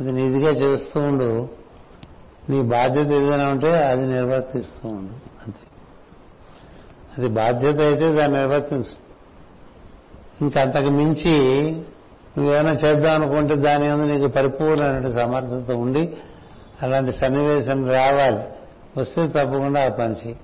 అది 0.00 0.12
నీదిగా 0.12 0.50
చేస్తూ 0.50 1.00
ఉండు. 1.00 1.48
నీ 2.50 2.62
బాధ్యత 2.62 3.06
ఏదైనా 3.06 3.48
ఉంటే 3.48 3.82
అది 3.82 4.06
నిర్వర్తిస్తూ 4.06 4.88
ఉండు. 4.88 5.12
అంతే. 5.12 5.66
అది 7.18 7.28
బాధ్యత 7.28 7.80
అయితే 7.80 8.12
దాన్ని 8.12 8.38
నిర్వర్తించు. 8.38 9.04
ఇంకంతకు 10.40 10.90
మించి 10.90 11.70
నువ్వేమైనా 12.38 12.72
చేద్దాం 12.72 13.14
అనుకుంటే 13.14 13.54
దాని 13.54 13.94
మీద 13.94 14.12
నీకు 14.12 14.26
పరిపూర్ణమైన 14.28 15.10
సమర్థత 15.10 15.72
ఉండి 15.72 16.16
అలాంటి 16.82 17.12
సన్నివేశం 17.12 17.90
రావాలి. 17.90 18.38
వస్తే 19.00 19.28
తప్పకుండా 19.28 19.84
ఆ 19.84 19.88
పని 19.88 20.12
చేయి 20.12 20.36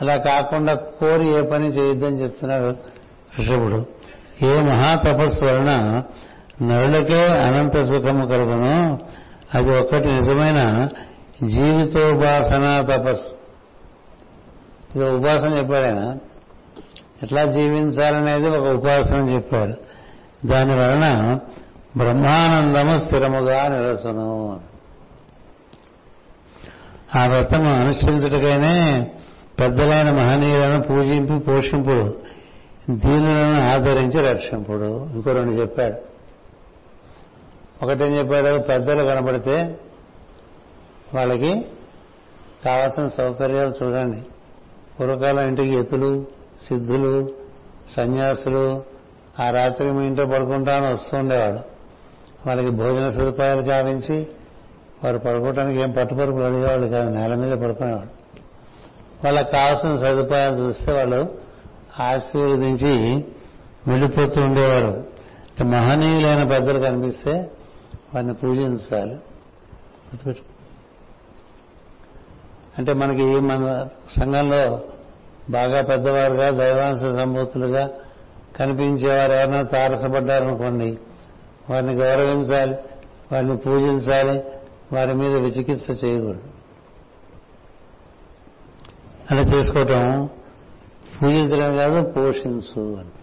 అలా 0.00 0.16
కాకుండా 0.16 0.74
కోరి 0.74 1.28
ఏ 1.28 1.42
పని 1.42 1.68
చేయొద్దని 1.68 2.22
చెప్తున్నాడు 2.22 2.76
ఋషభుడు. 3.40 3.86
ఏ 4.42 4.60
మహాతపస్సు 4.60 5.44
వలన 5.44 6.02
నరులకే 6.62 7.26
అనంత 7.26 7.72
సుఖము 7.72 8.26
కలుగును? 8.26 8.98
అది 9.54 9.78
ఒక్కటి 9.78 10.08
నిజమైన 10.08 10.88
జీవితోపాసన 11.46 12.86
తపస్సు. 12.90 13.30
ఇది 14.98 15.10
ఉపాసన 15.10 15.58
చెప్పాడు 15.58 15.84
ఆయన. 15.84 16.16
ఎట్లా 17.22 17.44
జీవించాలనేది 17.44 18.48
ఒక 18.48 18.76
ఉపాసన 18.76 19.16
చెప్పాడు. 19.16 19.89
దాని 20.46 20.72
వలన 20.72 21.38
బ్రహ్మానందము 21.96 22.98
స్థిరముగా 22.98 23.68
నిరసను. 23.68 24.60
ఆ 27.16 27.26
వ్రతము 27.26 27.70
అనుష్ఠించుటకైనే 27.70 29.10
పెద్దలైన 29.60 30.10
మహనీయులను 30.10 30.82
పూజింపు 30.82 31.38
పోషింపుడు 31.38 32.18
దీనులను 32.90 33.62
ఆదరించి 33.62 34.32
రక్షింపుడు. 34.32 35.08
ఇంకో 35.14 35.32
రెండు 35.32 35.52
చెప్పాడు. 35.52 36.10
ఒకటేం 37.84 38.18
చెప్పాడు? 38.18 38.58
పెద్దలు 38.58 39.02
కనబడితే 39.02 39.80
వాళ్ళకి 41.14 41.66
కావాల్సిన 42.64 43.06
సౌకర్యాలు 43.06 43.74
చూడండి. 43.82 44.22
పూర్వకాలం 45.00 45.48
ఇంటికి 45.48 45.74
ఎత్తులు 45.74 46.26
సిద్ధులు 46.68 47.30
సన్యాసులు 47.96 48.82
ఆ 49.38 49.50
రాత్రి 49.50 49.92
మీ 49.92 50.06
ఇంట్లో 50.06 50.26
పడుకుంటామని 50.26 50.92
వస్తూ 50.92 51.16
ఉండేవాడు 51.16 51.60
వాళ్ళకి 52.46 52.70
భోజన 52.70 53.10
సదుపాయాలు 53.10 53.62
కావించి 53.62 54.26
వారు 55.04 55.18
పడుకోవటానికి 55.18 55.80
ఏం 55.80 55.90
పట్టుపరుపులు 55.90 56.44
అడిగేవాళ్ళు 56.44 56.86
కాదు 56.86 57.10
నేల 57.10 57.34
మీద 57.34 57.58
పడుకునేవాడు. 57.58 58.20
వాళ్ళకి 59.24 59.52
కావాల్సిన 59.52 59.96
సదుపాయాలు 59.96 60.56
చూస్తే 60.56 60.92
వాళ్ళు 60.92 61.38
ఆశీర్వదించి 62.00 63.24
వెళ్ళిపోతూ 63.86 64.42
ఉండేవారు. 64.42 65.04
మహనీయులైన 65.64 66.48
పెద్దలు 66.48 66.78
కనిపిస్తే 66.78 67.50
వారిని 68.14 68.34
పూజించాలి. 68.34 69.12
గుర్తుపెట్టు. 69.12 70.42
అంటే 72.78 72.92
మనకి 72.92 73.40
మన 73.40 73.88
సంఘంలో 74.20 74.80
బాగా 75.50 75.82
పెద్దవారుగా 75.82 76.50
దైవాంశ 76.50 77.00
సంభూతులుగా 77.00 77.90
కనిపించేవారు 78.60 79.32
ఎవరైనా 79.32 79.62
తారసపడ్డారనుకోండి 79.62 80.98
వారిని 81.70 81.92
గౌరవించాలి 81.92 82.74
వారిని 83.32 83.56
పూజించాలి 83.56 84.44
వారి 84.92 85.14
మీద 85.14 85.32
విచికిత్స 85.36 86.04
చేయకూడదు. 86.04 86.42
అలా 89.30 89.40
చేసుకోవటం 89.40 90.28
పూజించడం 91.22 91.76
కాదు 91.76 92.08
పోషించు 92.08 92.96
అని. 92.96 93.14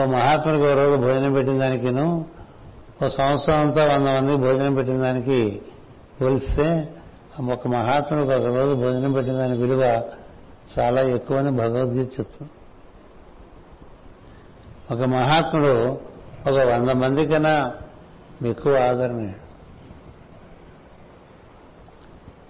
ఓ 0.00 0.06
మహాత్ముడికి 0.06 0.64
ఒక 0.64 0.78
రోజు 0.78 0.96
భోజనం 0.96 1.32
పెట్టిన 1.32 1.58
దానికిను 1.58 2.24
ఓ 3.04 3.08
సంవత్సరం 3.08 3.58
అంతా 3.58 3.82
వంద 3.94 4.06
మంది 4.06 4.36
భోజనం 4.36 4.74
పెట్టిన 4.74 4.96
దానికి 4.96 5.62
పోలిస్తే 6.20 6.88
ఒక 7.52 7.68
మహాత్ముడికి 7.68 8.32
ఒక 8.32 8.56
రోజు 8.56 8.74
భోజనం 8.74 9.12
పెట్టిన 9.12 9.36
దాని 9.36 9.56
విలువ 9.58 10.02
చాలా 10.78 11.00
ఎక్కువని 11.00 11.50
భగవద్గీత 11.50 12.20
చెప్తుంది. 12.20 12.50
ఒక 14.92 15.00
మహాత్ముడు 15.00 16.00
ఒక 16.50 16.58
వంద 16.72 16.88
మంది 16.90 17.26
కన్నా 17.26 17.72
ఎక్కువ 18.46 18.78
ఆదరణీయుడు 18.78 19.50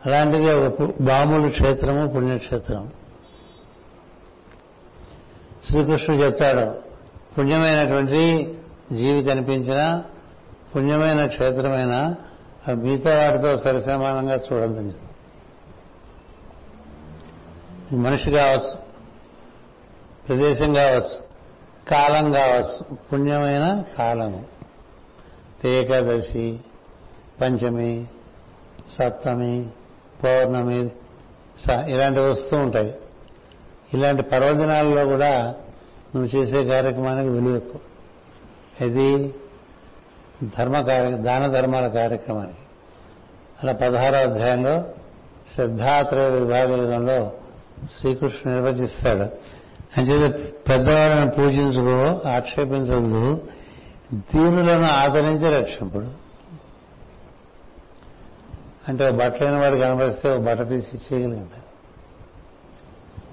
అలాంటిది 0.07 0.53
ఒక 0.53 0.91
బాములు 1.01 1.51
క్షేత్రము 1.51 2.07
పుణ్యక్షేత్రం. 2.07 2.93
శ్రీకృష్ణుడు 5.65 6.21
చెప్తాడు 6.21 6.81
పుణ్యమైనటువంటి 7.39 8.55
జీవి 8.93 9.25
కనిపించిన 9.25 10.03
పుణ్యమైన 10.77 11.27
క్షేత్రమైన 11.27 12.15
మిగతా 12.75 13.11
వాటితో 13.17 13.59
సరిసమానంగా 13.59 14.37
చూడండి 14.37 14.95
మనిషి 17.95 18.31
కావచ్చు 18.31 18.79
ప్రదేశం 20.29 20.75
కావచ్చు 20.75 21.30
కాలం 21.91 22.33
కావచ్చు. 22.33 22.95
పుణ్యమైన 22.95 23.85
కాలము. 23.99 24.45
ఏకాదశి 25.65 26.61
పంచమి 27.41 28.07
సప్తమి 28.99 29.69
పౌర్ణమి 30.25 30.91
ఇలాంటివి 31.89 32.31
వస్తూ 32.31 32.57
ఉంటాయి. 32.57 32.95
ఇలాంటి 33.95 34.23
పర్వదినాల్లో 34.23 35.05
కూడా 35.05 35.55
నువ్వు 36.17 36.39
చేసే 36.39 36.65
కార్యక్రమానికి 36.65 37.29
విలువ 37.29 37.57
ఎక్కువ. 37.57 37.81
ఇది 38.87 39.35
ధర్మ 40.59 40.81
కార్య 40.81 41.11
దాన 41.11 41.47
ధర్మాల 41.47 41.89
కార్యక్రమానికి. 41.89 42.59
అలా 43.63 43.73
పదహారో 43.73 44.17
అధ్యాయంలో 44.17 44.85
శ్రద్ధాత్రయ 45.55 46.29
విభాగంలో 46.29 47.33
శ్రీకృష్ణుడు 48.01 48.49
నిర్వచిస్తాడు. 48.49 49.60
అంచేత 49.97 50.35
పెద్దవాళ్ళని 50.69 51.31
పూజించుకో 51.31 52.29
ఆక్షేపించదు. 52.29 53.45
దీనులను 54.15 54.87
ఆదరించి 54.87 55.59
రక్షింపుడు 55.59 56.09
అంటే 58.89 59.11
బట్టలైన 59.11 59.57
వాడు 59.57 59.77
కనపరిస్తే 59.77 60.31
ఒక 60.31 60.41
బట్ట 60.41 60.71
తీసి 60.71 60.97
ఇచ్చేయగలిగింది 60.97 61.59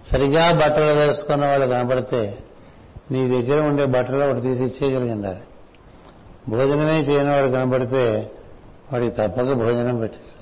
సరిగా 0.08 0.52
బట్టలు 0.52 1.00
వేసుకున్న 1.00 1.46
వాళ్ళు 1.46 1.68
కనపడితే 1.68 2.38
నీ 3.12 3.28
దగ్గర 3.28 3.62
ఉండే 3.62 3.86
బట్టలు 3.86 4.26
ఒకటి 4.26 4.42
తీసి 4.42 4.64
ఇచ్చేయగలిగిండ 4.64 5.36
భోజనమే 6.50 7.00
చేయని 7.00 7.30
వాడు 7.30 7.48
కనపడితే 7.48 8.32
వాడికి 8.94 9.12
తప్పక 9.12 9.54
భోజనం 9.54 9.98
పెట్టేసి 9.98 10.34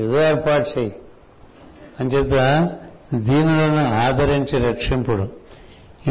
ఏదో 0.00 0.22
ఏర్పాటు 0.22 0.78
చేయి. 0.78 0.96
అంచేత 2.00 2.34
దీనులను 3.14 3.94
ఆదరించి 3.94 4.58
రక్షింపుడు. 4.58 5.22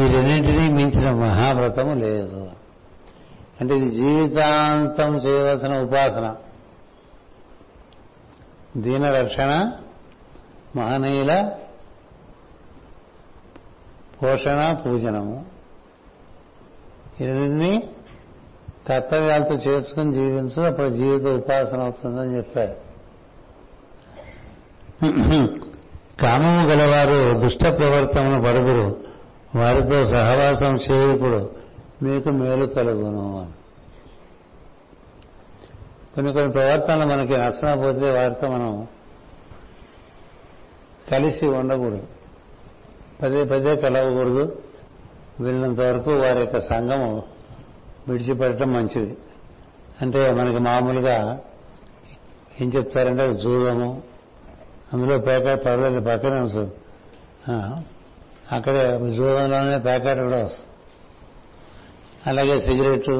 రెండింటినీ 0.00 0.68
మించిన 0.68 1.10
మహావ్రతము 1.10 1.94
లేదు. 1.94 2.50
అంటే 3.60 3.76
ఇది 3.76 3.90
జీవితాంతం 3.90 5.16
చేయవలసిన 5.16 5.72
ఉపాసన. 5.78 6.36
దీన 8.76 9.10
రక్షణ 9.10 9.72
మహనీయుల 10.76 11.52
పోషణ 14.22 14.76
పూజనము. 14.86 15.46
ఇవన్నీ 17.20 17.90
కర్తవ్యాలతో 18.88 19.54
చేర్చుకుని 19.54 20.12
జీవించు 20.12 20.62
అప్పుడు 20.62 20.88
జీవిత 20.88 21.22
ఉపాసన 21.22 21.80
అవుతుందని 21.80 22.36
చెప్పాడు 22.36 22.88
కామము 26.20 26.68
గలవారు 26.68 27.38
దుష్ట 27.38 27.62
ప్రవర్తన 27.62 28.40
పడుగురు 28.40 29.04
వారితో 29.54 30.04
సహవాసం 30.04 30.76
చేయకుడు 30.76 31.50
మీకు 32.02 32.28
మేలు 32.28 32.66
కలుగును 32.66 33.40
అని. 33.40 33.50
కొన్ని 36.14 36.32
కొన్ని 36.32 36.52
ప్రవర్తనలు 36.52 37.06
మనకి 37.06 37.32
నచ్చకపోతే 37.32 38.10
వారితో 38.10 38.48
మనం 38.48 38.86
కలిసి 41.10 41.46
ఉండకూడదు. 41.46 42.02
పదే 43.22 43.44
పదే 43.44 43.76
కలవకూడదు. 43.76 44.62
వెళ్ళినంత 45.40 45.80
వరకు 45.80 46.10
వారి 46.10 46.38
యొక్క 46.38 46.60
సంఘము 46.60 47.22
విడిచిపెట్టడం 48.08 48.72
మంచిది. 48.72 49.16
అంటే 50.02 50.32
మనకి 50.32 50.58
మామూలుగా 50.58 51.40
ఏం 52.60 52.68
చెప్తారంటే 52.68 53.34
జూదము 53.34 54.02
అందులో 54.92 55.18
ప్యాకెట్ 55.18 55.64
పర్లేదు 55.64 56.00
పక్కనే 56.00 56.40
వస్తుంది 56.40 56.74
అక్కడే 58.52 58.82
జూదంలోనే 59.14 59.78
ప్యాకెట్ 59.78 60.20
కూడా 60.20 60.38
వస్తుంది. 60.44 60.70
అలాగే 62.26 62.60
సిగరెట్ 62.60 63.10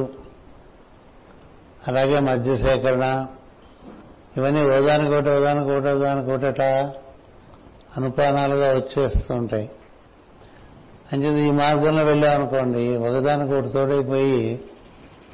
అలాగే 1.88 2.18
మద్య 2.20 2.56
సేకరణ 2.56 3.26
ఇవన్నీ 4.36 4.62
ఓదానికి 4.62 5.12
ఒకటి 5.14 5.30
ఓదానికి 5.30 5.70
ఒకటి 5.70 5.88
ఓదానికి 5.88 6.30
ఒకటట 6.30 6.62
అనుపానాలుగా 7.96 8.68
వచ్చేస్తూ 8.74 9.34
ఉంటాయి 9.34 9.68
అంచేది 11.12 11.40
ఈ 11.46 11.50
మార్గంలో 11.50 12.02
వెళ్ళామనుకోండి 12.04 12.96
ఒకదానికి 12.96 13.52
ఒకటి 13.54 13.70
తోడైపోయి 13.72 14.40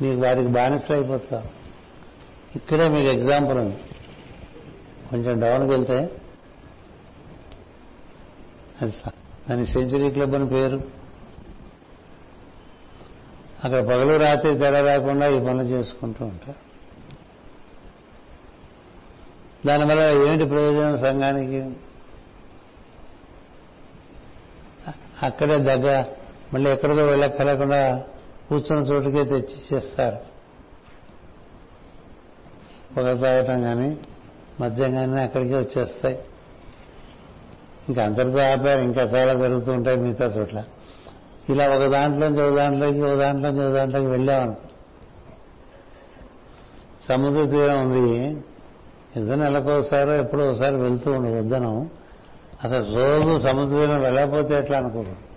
నీకు 0.02 0.20
వారికి 0.20 0.48
బానిసలు 0.48 0.96
అయిపోతావు. 0.96 1.48
ఇక్కడే 2.56 2.86
మీకు 2.88 3.08
ఎగ్జాంపుల్ 3.08 3.58
ఉంది. 3.58 3.76
కొంచెం 5.10 5.40
డౌన్కి 5.40 5.70
వెళ్తే 5.70 5.98
అది 8.82 8.92
దాని 9.50 9.66
సెంచురీ 9.66 10.10
క్లబ్ 10.10 10.34
అని 10.34 10.48
పేరు. 10.48 11.04
అక్కడ 13.64 13.86
పగలు 13.86 14.18
రాత్రి 14.18 14.58
తేడా 14.58 14.80
రాకుండా 14.80 15.28
ఈ 15.28 15.40
పనులు 15.40 15.62
చేసుకుంటూ 15.62 16.24
ఉంటారు. 16.24 16.64
దానివల్ల 19.66 20.00
ఏంటి 20.00 20.44
ప్రయోజనం 20.44 20.98
సంఘానికి? 20.98 21.76
అక్కడే 25.22 25.58
దగ్గ 25.58 26.04
మళ్ళీ 26.52 26.70
ఎక్కడికో 26.70 27.04
వెళ్ళక్కర్లేకుండా 27.04 28.04
కూర్చున్న 28.48 28.82
చోటుకే 28.82 29.24
తెచ్చి 29.24 29.56
చేస్తారు. 29.72 30.16
పొగ 32.96 33.22
తాగటం 33.22 33.62
కానీ 33.62 33.98
మద్యం 34.60 34.94
కానీ 34.94 35.22
అక్కడికే 35.22 35.58
వచ్చేస్తాయి. 35.58 36.18
ఇంకా 37.88 38.04
అంతటితో 38.04 38.38
ఆపారు 38.38 38.80
ఇంకా 38.80 39.02
చాలా 39.02 39.32
జరుగుతూ 39.34 39.72
ఉంటాయి 39.72 39.96
మిగతా 39.96 40.26
చోట్ల. 40.26 40.64
ఇలా 41.48 41.68
ఒక 41.68 41.82
దాంట్లోంచి 41.84 42.42
ఒక 42.42 42.56
దాంట్లోకి 42.56 43.02
ఒక 43.02 43.18
దాంట్లోంచి 43.18 43.64
ఒక 43.66 43.72
దాంట్లోకి 43.72 44.06
వెళ్ళామను 44.06 44.56
సముద్ర 47.08 47.44
తీరం 47.44 47.80
ఉంది. 47.80 48.36
ఇద్దరు 49.16 49.36
నెలకోసారో 49.36 50.12
ఎప్పుడో 50.12 50.50
ఒకసారి 50.50 50.76
వెళ్తూ 50.76 51.12
ఉండు 51.12 51.38
వద్దనం 51.38 51.90
అసలు 52.64 52.82
రోజు 52.94 53.38
సముద్ర 53.38 53.76
తీరం 53.76 54.00
వెళ్ళకపోతే 54.00 54.54
ఎట్లా 54.54 54.78
అనుకోరు? 54.78 55.34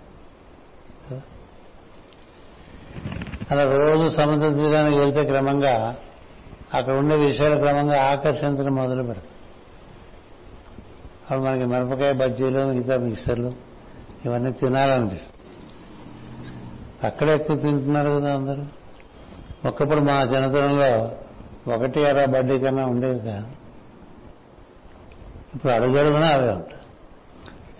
అలా 3.50 3.64
రోజు 3.70 4.08
సముద్ర 4.16 4.48
తీరానికి 4.48 4.98
వెళ్తే 4.98 5.24
క్రమంగా 5.24 5.94
అక్కడ 6.74 6.94
ఉండే 6.94 7.16
విషయాలు 7.16 7.60
క్రమంగా 7.60 8.02
ఆకర్షించడం 8.02 8.74
మొదలు 8.74 9.02
పెడతాం 9.02 9.27
అప్పుడు 11.30 11.46
మనకి 11.46 11.64
మిరపకాయ 11.64 12.12
బజ్జీలు 12.12 12.60
మిగతా 12.66 12.96
మిక్సర్లు 12.96 13.52
ఇవన్నీ 14.24 14.52
తినాలనిపిస్తుంది. 14.52 15.34
అక్కడే 17.06 17.34
ఎక్కువ 17.34 17.56
తింటున్నారు 17.56 18.10
కదా 18.10 18.30
అందరూ. 18.34 18.64
ఒకప్పుడు 19.68 20.00
మా 20.00 20.16
చిన్నతనంలో 20.22 20.90
ఒకటి 21.74 22.06
అర 22.06 22.24
బడ్డీ 22.24 22.58
కన్నా 22.58 22.84
ఉండేవి 22.86 23.18
కాదు. 23.18 23.46
ఇప్పుడు 25.54 25.72
అడుగడుగున 25.72 26.24
అవే 26.24 26.48
ఉంటాయి. 26.52 26.82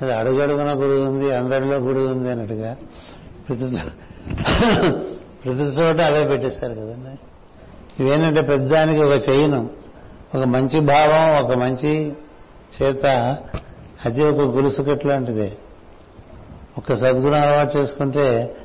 అది 0.03 0.13
అడుగడుగున 0.13 0.71
గుడి 0.73 1.07
ఉంది 1.07 1.29
అందరిలో 1.37 1.77
గుడి 1.77 2.01
ఉంది 2.01 2.31
అన్నట్టుగా 2.31 2.77
ప్రతి 3.49 3.67
ప్రతి 5.45 5.65
చోట 5.79 6.01
అవే 6.01 6.23
పెట్టేశారు 6.25 6.75
కదండి. 6.75 7.19
ఇవేంటంటే 8.03 8.43
పెద్దానికి 8.43 9.01
ఒక 9.05 9.29
చైను 9.29 9.71
ఒక 10.35 10.45
మంచి 10.45 10.81
భావం 10.81 11.45
ఒక 11.45 11.53
మంచి 11.59 12.13
చేత 12.83 13.07
అది 14.05 14.25
ఒక 14.25 14.39
గులుసుకట్ 14.39 15.07
లాంటిదే 15.07 15.53
ఒక 16.79 16.95
సద్గుణం 16.95 17.41
అలవాటు 17.41 17.79
చేసుకుంటే 17.79 18.57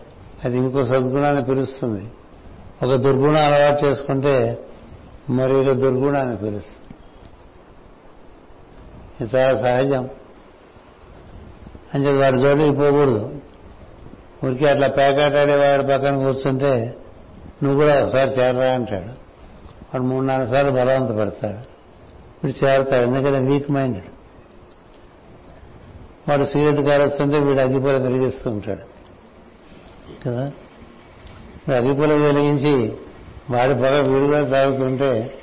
అది 0.46 0.58
ఇంకో 0.58 0.86
సద్గుణాన్ని 0.86 1.44
పిలుస్తుంది 1.44 2.06
ఒక 2.84 2.96
దుర్గుణం 2.96 3.46
అలవాటు 3.46 3.86
చేసుకుంటే 3.86 4.60
మరి 5.30 5.54
ఒక 5.56 5.76
దుర్గుణాన్ని 5.76 6.38
పిలుస్తుంది 6.38 6.96
ఇది 9.22 9.38
చాలా 9.38 9.62
సహజం. 9.62 10.10
అని 11.94 12.06
చెప్పి 12.06 12.18
వాడి 12.18 12.40
జోడికి 12.42 12.76
పోకూడదు. 12.76 13.36
ఊరికే 14.46 14.70
అట్లా 14.70 14.88
పేకాటాడే 14.88 15.56
వాడి 15.56 15.84
పక్కన 15.84 16.24
కూర్చుంటే 16.24 16.98
నువ్వు 17.64 17.86
కూడా 17.86 18.04
ఒకసారి 18.04 18.30
చేరరా 18.30 18.74
అంటాడు. 18.74 19.06
వాడు 19.06 20.04
మూడు 20.04 20.26
నాలుగు 20.26 20.48
సార్లు 20.48 20.72
బలవంత 20.72 21.18
పెడతాడు 21.18 21.73
వీడు 22.44 22.66
చేరతాడు. 22.66 23.04
ఎందుకంటే 23.04 23.40
వీక్ 23.40 23.72
మైండెడ్ 23.72 24.06
వాడు 26.30 26.46
సిగరెట్ 26.46 26.82
కాలుస్తుంటే 26.82 27.40
వీడు 27.40 27.60
అగ్గిపూల 27.60 27.98
వెలిగిస్తూ 27.98 28.52
ఉంటాడు. 28.52 28.94
కదా? 30.26 30.52
వీడు 31.80 32.02
వెలిగించి 32.02 32.96
వాడి 33.50 33.74
పొగ 33.74 34.14
వీడు 34.14 34.26
కూడా 34.26 34.50
తాగుతుంటే 34.50 35.34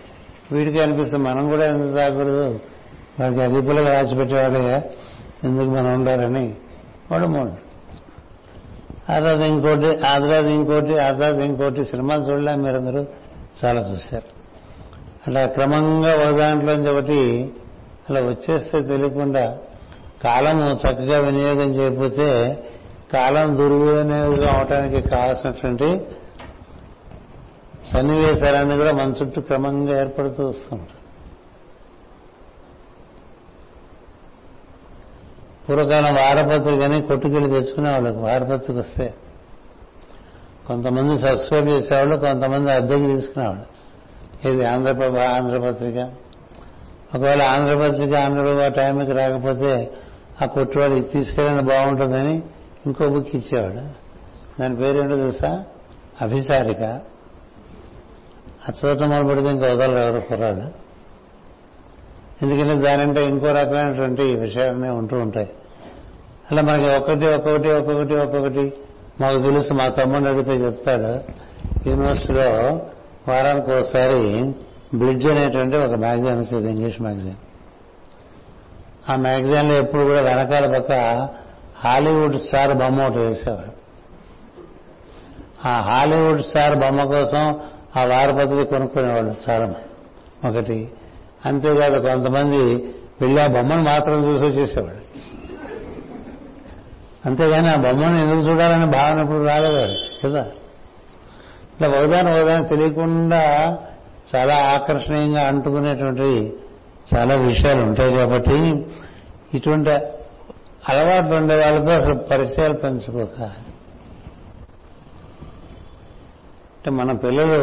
వీడికి 0.53 0.81
అనిపిస్తుంది 0.81 1.25
మనం 1.25 1.49
కూడా 1.49 1.67
ఎందుకు 1.67 1.97
తాగకూడదు? 1.97 2.61
వాడికి 3.21 3.43
అగ్గిపూల 3.43 3.89
రాచిపెట్టేవాడే 3.93 4.95
ఎందుకు 5.45 5.71
మనం 5.71 5.93
ఉండాలని 5.93 6.55
వాడు 7.13 7.27
మూడు. 7.27 7.71
ఆ 9.13 9.19
తర్వాత 9.19 9.41
ఇంకోటి 9.41 9.87
ఆ 9.87 10.19
తర్వాత 10.19 10.45
ఇంకోటి 10.45 10.99
ఆ 10.99 11.13
తర్వాత 11.13 11.35
ఇంకోటి 11.35 11.85
సినిమాలు 11.85 12.23
చూడలే 12.23 12.55
మీరందరూ. 12.55 13.07
చాలా 13.65 13.91
చూశారు. 13.91 14.40
అలా 15.29 15.47
క్రమంగా 15.47 16.15
ఒక 16.15 16.37
దాంట్లోంచి 16.37 16.89
ఒకటి 16.89 17.53
అలా 18.11 18.21
వచ్చేస్తే 18.21 18.81
తెలియకుండా 18.81 19.59
కాలము 20.25 20.71
చక్కగా 20.73 21.19
వినియోగం 21.19 21.71
చేయకపోతే 21.71 22.29
కాలం 23.13 23.57
దుర్వినియోగం 23.57 24.49
అవటానికి 24.49 25.09
కావాల్సినటువంటి 25.09 26.01
సన్నివేశాలన్నీ 27.93 28.77
కూడా 28.77 28.93
మన 28.93 29.15
చుట్టూ 29.23 29.41
క్రమంగా 29.41 29.99
ఏర్పడుతూ 29.99 30.49
వస్తుంటాయి 30.49 30.97
పూర్వకాలం 35.67 36.15
వారపత్రికని 36.15 37.03
కొట్టుకెళ్ళి 37.03 37.51
తెచ్చుకునే 37.51 37.91
వాళ్ళకి 37.91 38.17
వారపత్రిక 38.17 38.79
వస్తే 38.79 39.15
కొంతమంది 40.67 41.19
సబ్స్క్రైబ్ 41.19 41.69
చేసేవాళ్ళు 41.69 42.17
కొంతమంది 42.17 42.71
అద్దెకి 42.71 43.07
తీసుకునేవాళ్ళు. 43.07 43.80
ఇది 44.45 44.65
ఆంధ్రప్రభ 44.65 45.17
ఆంధ్రపత్రిక 45.17 45.97
ఒకవేళ 47.15 47.43
ఆంధ్రపత్రిక 47.43 48.15
ఆంధ్రప్రభ 48.15 48.73
టైంకి 48.73 49.13
రాకపోతే 49.13 49.91
ఆ 50.43 50.47
కొట్టువాడు 50.47 50.93
ఇది 50.93 51.09
తీసుకెళ్ళిన 51.09 51.61
బాగుంటుందని 51.61 52.43
ఇంకో 52.87 53.09
బుక్ 53.09 53.37
ఇచ్చేవాడు. 53.37 54.11
దాని 54.61 54.77
పేరేంటో 54.77 55.17
తెలుసా? 55.17 55.65
అభిసారిక. 56.23 56.83
ఆ 58.69 58.73
చోట 58.85 59.03
మొదలుపెడితే 59.03 59.49
ఇంకా 59.49 59.67
వదలరు 59.67 59.97
ఎవరు 59.97 60.21
కుర్రాడు. 60.21 60.91
ఎందుకంటే 62.45 62.75
దానంటే 62.75 63.27
ఇంకో 63.27 63.47
రకమైనటువంటి 63.47 64.23
విషయాలనే 64.23 64.89
ఉంటూ 64.89 65.19
ఉంటాయి. 65.19 65.51
అలా 66.51 66.63
మనకి 66.63 66.91
ఒక్కటి 66.91 67.27
ఒక్కొక్కటి 67.27 67.69
ఒక్కొక్కటి 67.69 68.15
ఒక్కొక్కటి. 68.15 68.73
మాకు 69.21 69.39
తెలుసు 69.39 69.73
మా 69.73 69.89
తమ్ముడిని 69.89 70.29
అడిగితే 70.29 70.51
చెప్తాడు. 70.51 71.41
యూనివర్సిటీలో 71.89 72.81
వారానికి 73.29 73.73
ఒకసారి 73.73 74.21
బ్రిడ్జ్ 74.95 75.27
అనేటువంటి 75.27 75.77
ఒక 75.77 75.95
మ్యాగజైన్ 75.95 76.41
వచ్చేది 76.41 76.71
ఇంగ్లీష్ 76.71 77.03
మ్యాగజైన్. 77.03 77.41
ఆ 79.09 79.17
మ్యాగజైన్లో 79.17 79.75
ఎప్పుడు 79.75 80.05
కూడా 80.05 80.21
వెనకాల 80.21 80.79
పక్క 80.79 80.93
హాలీవుడ్ 81.85 82.37
స్టార్ 82.37 82.75
బొమ్మ 82.75 83.03
ఒకటి 83.03 83.19
వేసేవాడు 83.19 83.73
ఆ 85.65 85.81
హాలీవుడ్ 85.81 86.43
స్టార్ 86.43 86.79
బొమ్మ 86.79 87.05
కోసం 87.05 87.45
ఆ 87.97 88.05
వారపత్రిక 88.05 88.69
కొనుక్కునేవాళ్ళు 88.69 89.37
చాలా 89.51 89.67
ఒకటి 90.49 90.89
అంతేకాదు 91.45 92.09
కొంతమంది 92.09 92.61
వెళ్ళి 93.21 93.41
ఆ 93.41 93.47
బొమ్మను 93.47 93.83
మాత్రం 93.83 94.25
చూసి 94.25 94.47
వచ్చేసేవాడు 94.47 95.03
అంతేగాని 97.25 97.69
ఆ 97.69 97.77
బొమ్మను 97.77 98.19
ఎందుకు 98.25 98.51
చూడాలనే 98.51 98.87
భావన 98.87 99.21
ఎప్పుడు 99.21 99.45
రాలేదు 99.45 99.83
కదా? 100.27 100.45
ఇట్లా 101.81 101.99
ఒకదాని 101.99 102.41
ఒకదాని 102.41 102.69
తెలియకుండా 102.69 103.79
చాలా 104.35 104.55
ఆకర్షణీయంగా 104.55 105.43
అంటుకునేటువంటి 105.43 106.55
చాలా 107.15 107.35
విషయాలు 107.35 107.83
ఉంటాయి 107.83 108.17
కాబట్టి 108.17 108.85
ఇటువంటి 109.55 109.91
అలవాటు 110.89 111.35
ఉండే 111.35 111.57
వాళ్ళతో 111.57 111.91
అసలు 111.91 112.15
పరిచయాలు 112.15 112.75
పెంచుకోక 112.75 113.41
అంటే 116.77 116.91
మన 116.91 117.13
పిల్లలు 117.13 117.63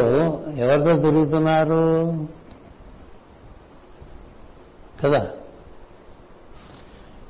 ఎవరితో 0.58 0.96
తిరుగుతున్నారు? 0.96 2.28
కదా? 5.04 5.28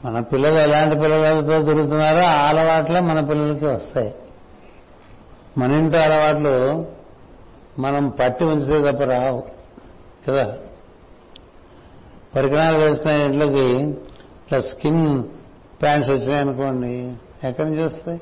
మన 0.05 0.19
పిల్లలు 0.19 0.59
ఎలాంటి 0.59 0.95
పిల్లలతో 0.95 1.63
తిరుగుతున్నారో 1.63 2.19
ఆ 2.19 2.47
అలవాట్లే 2.47 2.99
మన 2.99 3.19
పిల్లలకి 3.25 3.65
వస్తాయి. 3.65 4.13
మన 5.57 5.71
ఇంటి 5.71 5.97
అలవాట్లు 5.97 6.85
మనం 7.79 8.09
పట్టి 8.09 8.43
ఉంచితే 8.43 8.91
తప్ప 8.91 9.03
రావు. 9.03 9.43
కదా? 10.27 10.57
పరికరాలు 12.35 12.77
వేసుకునే 12.77 13.25
ఇంట్లోకి 13.25 13.73
ఇట్లా 13.73 14.61
స్కిన్ 14.61 15.23
ప్యాంట్స్ 15.81 16.11
వచ్చినాయి 16.11 16.39
అనుకోండి 16.39 17.13
ఎక్కడి 17.47 17.69
నుంచి 17.69 17.83
వస్తాయి? 17.83 18.21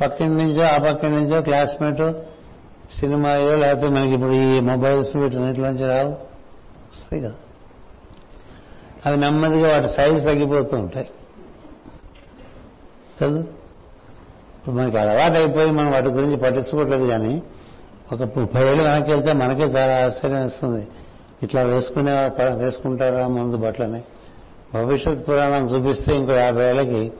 పక్కన 0.00 0.26
నుంచో 0.26 0.64
ఆ 0.64 0.78
పక్కింటి 0.78 1.16
నుంచో 1.16 1.42
క్లాస్మేట్ 1.42 2.22
సినిమాయో 2.94 3.56
లేకపోతే 3.56 3.88
మనకి 3.88 4.14
ఇప్పుడు 4.14 4.32
ఈ 4.32 4.60
మొబైల్స్ 4.60 5.16
వీటిన్నిటిలోంచి 5.16 5.86
రావు. 5.86 6.10
వస్తాయి 6.10 7.22
కదా? 7.22 7.34
అవి 9.06 9.16
నెమ్మదిగా 9.16 9.72
వాటి 9.72 9.88
సైజ్ 9.88 10.24
తగ్గిపోతూ 10.24 10.76
ఉంటాయి. 10.76 11.10
కదా? 13.22 13.44
ఇప్పుడు 14.60 14.74
మనకి 14.74 14.98
అలవాటు 14.98 15.34
అయిపోయి 15.34 15.70
మనం 15.70 15.92
వాటి 15.92 16.08
గురించి 16.08 16.36
పట్టించుకోవట్లేదు 16.36 17.06
కానీ 17.06 17.42
ఒక 18.12 18.38
ముప్పై 18.38 18.68
ఏళ్ళు 18.68 18.82
వెనక్కి 18.82 19.10
వెళ్తే 19.10 19.32
మనకే 19.32 19.62
చాలా 19.62 20.06
ఆశ్చర్యం 20.06 20.46
ఇస్తుంది 20.46 20.86
ఇట్లా 21.42 21.62
వేసుకునే 21.62 22.12
వేసుకుంటారా 22.54 23.28
ముందు 23.28 23.56
బట్టలని? 23.56 24.02
భవిష్యత్ 24.74 25.28
పురాణం 25.28 25.64
చూపిస్తే 25.66 26.16
ఇంకో 26.16 26.32
యాభై 26.32 26.68
ఏళ్ళకి 26.68 27.12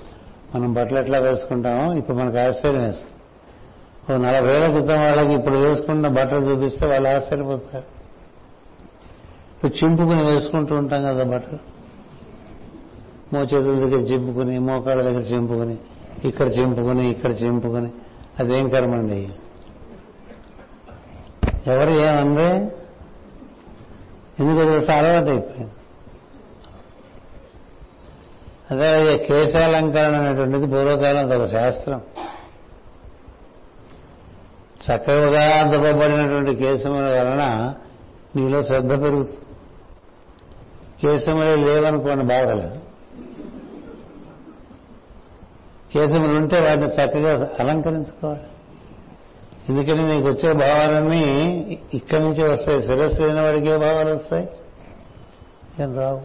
మనం 0.54 0.74
బట్టలు 0.74 0.98
ఎట్లా 0.98 1.18
వేసుకుంటామో 1.18 1.92
ఇప్పుడు 1.92 2.16
మనకు 2.16 2.38
ఆశ్చర్యం 2.38 2.82
వేస్తుంది. 2.82 3.10
ఓ 4.12 4.30
నలభై 4.30 4.54
ఏళ్ళ 4.54 4.78
క్రితం 4.78 5.00
వాళ్ళకి 5.00 5.34
ఇప్పుడు 5.34 5.54
వేసుకున్న 5.54 6.08
బట్టలు 6.08 6.40
చూపిస్తే 6.40 6.86
వాళ్ళు 6.86 7.08
ఆశ్చర్యపోతారు. 7.08 7.84
ఇప్పుడు 9.56 9.84
చింపుకుని 9.84 10.32
వేసుకుంటూ 10.32 10.76
ఉంటాం 10.76 11.02
కదా 11.02 11.24
బట్టలు. 11.24 11.58
మోచేతుల 13.34 13.74
దగ్గర 13.74 13.98
చింపుకుని 13.98 14.58
మోకాళ్ళ 14.58 15.02
దగ్గర 15.02 15.20
చింపుకుని. 15.20 15.78
ఇక్కడ 16.24 16.46
చింపుకుని 16.46 17.10
ఇక్కడ 17.10 17.30
చింపుకుని 17.30 17.88
అదేం 18.40 18.68
కర్మండి? 18.68 19.28
ఎవరు 21.66 21.90
ఏమంది? 21.90 22.50
ఎందుకు 24.40 24.92
అలవాటు 24.92 25.30
అయిపోయింది? 25.30 25.72
అదే 28.70 29.18
కేశాలంకరణ 29.18 30.16
అనేటువంటిది 30.16 30.66
పూర్వకాలం 30.66 31.40
ఒక 31.40 31.46
శాస్త్రం. 31.46 32.00
చక్కగా 34.80 35.70
దుబ్బబడినటువంటి 35.70 36.54
కేశముల 36.54 37.04
వలన 37.04 37.74
నీలో 38.36 38.62
శ్రద్ధ 38.62 38.90
పెరుగుతుంది. 38.90 39.36
కేశములే 41.02 41.56
లేవనుకోండి 41.56 42.24
బాగలేదు 42.24 42.89
కేశములు 45.94 46.38
ఉంటే 46.38 46.60
వాటిని 46.60 46.86
చక్కగా 46.86 47.50
అలంకరించుకోవాలి. 47.60 48.40
ఎందుకని 49.68 50.16
నీకు 50.16 50.28
వచ్చే 50.28 50.52
భావాలన్నీ 50.52 51.24
ఇక్కడి 51.94 52.22
నుంచి 52.22 52.48
వస్తాయి 52.48 52.82
శిరస్సు 52.82 53.22
అయిన 53.22 53.40
వాడికి 53.40 53.66
ఏ 53.66 53.76
భావాలు 53.76 54.14
వస్తాయి? 54.14 54.48
ఏం 55.82 55.98
రావు. 55.98 56.20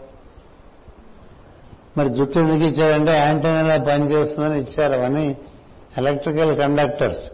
మరి 1.98 2.10
జుట్టు 2.10 2.40
ఎందుకు 2.40 2.70
ఇచ్చారంటే 2.70 3.12
యాంటీనాలా 3.12 3.78
పనిచేస్తుందని 3.78 4.62
ఇచ్చారు. 4.62 4.94
అవన్నీ 4.94 5.38
ఎలక్ట్రికల్ 5.98 6.58
కండక్టర్స్. 6.58 7.26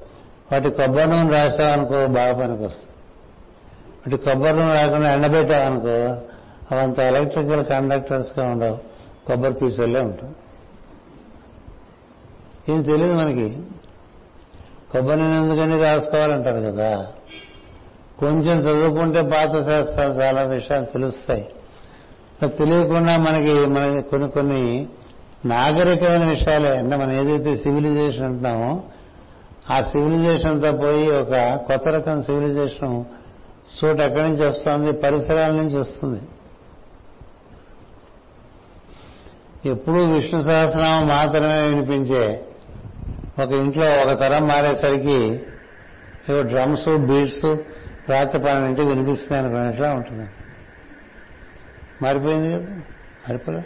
వాటి 0.52 0.70
కొబ్బరి 0.70 1.10
నూనె 1.10 1.30
రాసావనుకో 1.30 2.08
బాగా 2.08 2.34
పనికి 2.34 2.64
వస్తుంది 2.64 2.92
వాటి 4.08 4.18
కొబ్బరి 4.18 4.54
నూనె 4.54 4.76
రాకుండా 4.76 5.14
ఎండబెట్టావనుకో 5.14 6.18
అవంత 6.76 7.00
ఎలక్ట్రికల్ 7.00 7.66
కండక్టర్స్గా 7.66 8.46
ఉండవు. 8.46 8.78
కొబ్బరి 9.28 9.54
పీసుల్లో 9.54 10.02
ఉంటుంది 10.02 10.36
ఏం 12.70 12.82
తెలియదు 12.82 13.14
మనకి. 13.14 13.57
కొబ్బరి 14.91 15.20
నూనె 15.20 15.38
ఎందుకని 15.38 15.84
రాసుకోవాలంటారు 15.84 16.72
కదా? 16.72 17.07
కొంచెం 18.20 18.59
చదువుకుంటే 18.59 19.22
పాత 19.22 19.70
శాస్త్రాలు 19.70 20.14
చాలా 20.14 20.41
విషయాలు 20.41 20.86
తెలుస్తాయి. 20.86 21.49
తెలియకుండా 22.47 23.18
మనకి 23.18 23.53
మన 23.53 23.99
కొన్ని 23.99 24.30
కొన్ని 24.30 24.88
నాగరికమైన 25.45 26.30
విషయాలే. 26.30 26.78
అంటే 26.78 26.95
మనం 26.95 27.12
ఏదైతే 27.12 27.57
సివిలైజేషన్ 27.57 28.24
అంటున్నామో 28.24 28.84
ఆ 29.70 29.82
సివిలైజేషన్తో 29.82 30.72
పోయి 30.72 31.12
ఒక 31.12 31.55
కొత్త 31.55 31.89
రకం 31.89 32.24
సివిలైజేషన్ 32.24 33.03
చోటు 33.84 34.01
ఎక్కడి 34.01 34.24
నుంచి 34.24 34.47
వస్తుంది? 34.47 34.91
పరిసరాల 34.91 35.51
నుంచి 35.51 35.78
వస్తుంది. 35.78 36.22
ఎప్పుడూ 39.70 40.05
విష్ణు 40.14 40.41
సహస్రనామం 40.41 41.07
మాత్రమే 41.07 41.62
వినిపించే 41.62 42.45
ఒక 43.44 43.52
ఇంట్లో 43.52 43.86
ఒక 43.86 44.20
తరం 44.20 44.48
మారేసరికి 44.48 45.44
ఏవో 46.30 46.42
డ్రమ్స్ 46.42 46.98
బీట్స్ 46.98 47.46
రాత్రి 48.10 48.39
పన్నెండింటికి 48.39 48.88
వినిపిస్తుంది 48.88 49.42
అనుకున్నట్లా 49.42 49.94
ఉంటుంది. 49.94 50.30
మారిపోయింది 52.02 52.54
కదా? 52.54 52.74
మారిపోలే? 52.74 53.64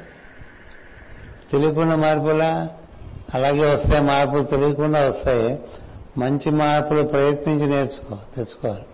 తెలియకుండా 1.51 1.95
మారిపోలే? 1.95 2.67
అలాగే 3.33 3.73
వస్తాయి 3.73 4.01
మార్పులు 4.01 4.43
తెలియకుండా 4.43 5.05
వస్తాయి 5.05 5.59
మంచి 6.17 6.51
మార్పులు 6.51 7.03
ప్రయత్నించి 7.03 7.67
నేర్చుకో 7.67 8.17
తెచ్చుకోవాలి. 8.35 8.85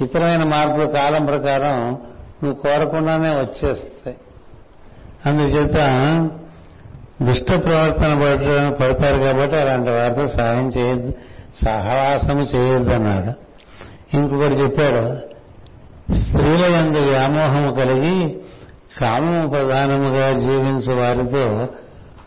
ఇతరమైన 0.00 0.44
మార్పులు 0.44 0.86
కాలం 0.86 1.26
ప్రకారం 1.26 1.88
నువ్వు 2.44 2.54
కోరకుండానే 2.54 3.30
వచ్చేస్తాయి. 3.30 4.16
అందుచేత 5.26 5.76
దుష్ట 7.22 7.48
ప్రవర్తన 7.48 8.14
పడతారు 8.80 9.16
కాబట్టి 9.16 9.56
అలాంటి 9.56 9.90
వారితో 9.90 10.28
సహాయం 10.28 10.68
చేయొద్దు 10.68 11.12
సహవాసము 11.64 12.42
చేయొద్దు 12.42 12.90
అన్నాడు. 12.90 13.46
ఇంకొకటి 14.16 14.54
చెప్పాడు 14.54 15.36
స్త్రీల 16.14 16.64
ఎందు 16.64 16.98
వ్యామోహము 16.98 17.74
కలిగి 17.74 18.40
కామము 19.00 19.48
ప్రధానముగా 19.48 20.38
జీవించు 20.38 20.94
వారితో 20.94 21.68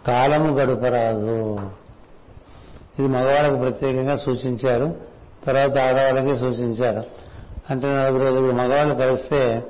కాలము 0.08 0.58
గడపరాదు. 0.58 1.60
ఇది 3.00 3.08
మగవాళ్ళకి 3.08 3.56
ప్రత్యేకంగా 3.56 4.16
సూచించారు 4.16 4.96
తర్వాత 5.48 5.78
ఆడవాళ్ళకి 5.78 6.40
సూచించారు. 6.40 7.04
అంటే 7.70 7.88
నలుగురు 7.88 8.24
రోజులు 8.24 8.52
మగవాళ్ళు 8.52 8.96
కలిస్తే 8.96 9.64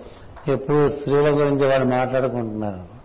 ఎప్పుడు 0.48 0.90
స్త్రీల 0.90 1.30
గురించి 1.30 1.68
వాళ్ళు 1.68 1.86
మాట్లాడుకుంటున్నారు. 1.86 2.99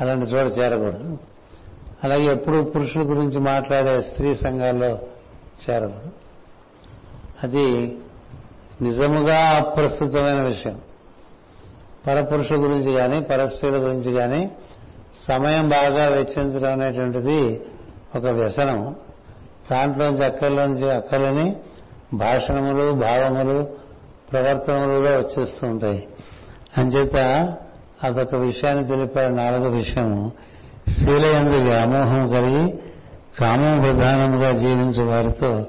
అలాంటి 0.00 0.26
చోట 0.26 0.58
చేరకూడదు. 0.58 1.18
అలాగే 2.04 2.24
ఎప్పుడు 2.24 2.62
పురుషుల 2.62 3.02
గురించి 3.02 3.38
మాట్లాడే 3.38 4.02
స్త్రీ 4.02 4.34
సంఘాల్లో 4.34 4.98
చేరకూడదు. 5.70 6.10
అది 7.42 7.98
నిజముగా 8.82 9.40
అప్రస్తుతమైన 9.40 10.42
విషయం. 10.42 10.80
పరపురుషుల 12.06 12.56
గురించి 12.56 12.92
కానీ 12.92 13.20
పరస్త్రీల 13.20 13.76
గురించి 13.76 14.12
కానీ 14.12 14.50
సమయం 15.16 15.68
బాగా 15.68 16.04
వెచ్చించడం 16.04 16.72
అనేటువంటిది 16.72 17.62
ఒక 18.16 18.26
వ్యసనం. 18.26 18.96
దాంట్లోంచి 19.70 20.24
అక్కర్లోంచి 20.24 20.94
అక్కర్లని 20.94 21.56
భాషణములు 22.14 22.92
భావములు 22.92 23.68
ప్రవర్తనములు 24.32 25.08
వచ్చేస్తూ 25.08 25.66
ఉంటాయి. 25.66 26.08
అంచేత 26.78 27.14
అదొక 28.04 28.34
విషయాన్ని 28.34 28.86
తెలిపారు. 28.86 29.32
నాలుగో 29.32 29.68
విషయము 29.68 30.32
శీల 30.88 31.24
ఎందు 31.24 31.58
వ్యామోహం 31.70 32.28
కలిగి 32.28 32.64
కామం 33.40 33.80
ప్రధానముగా 33.80 34.50
జీవించే 34.52 35.04
వారితో 35.04 35.66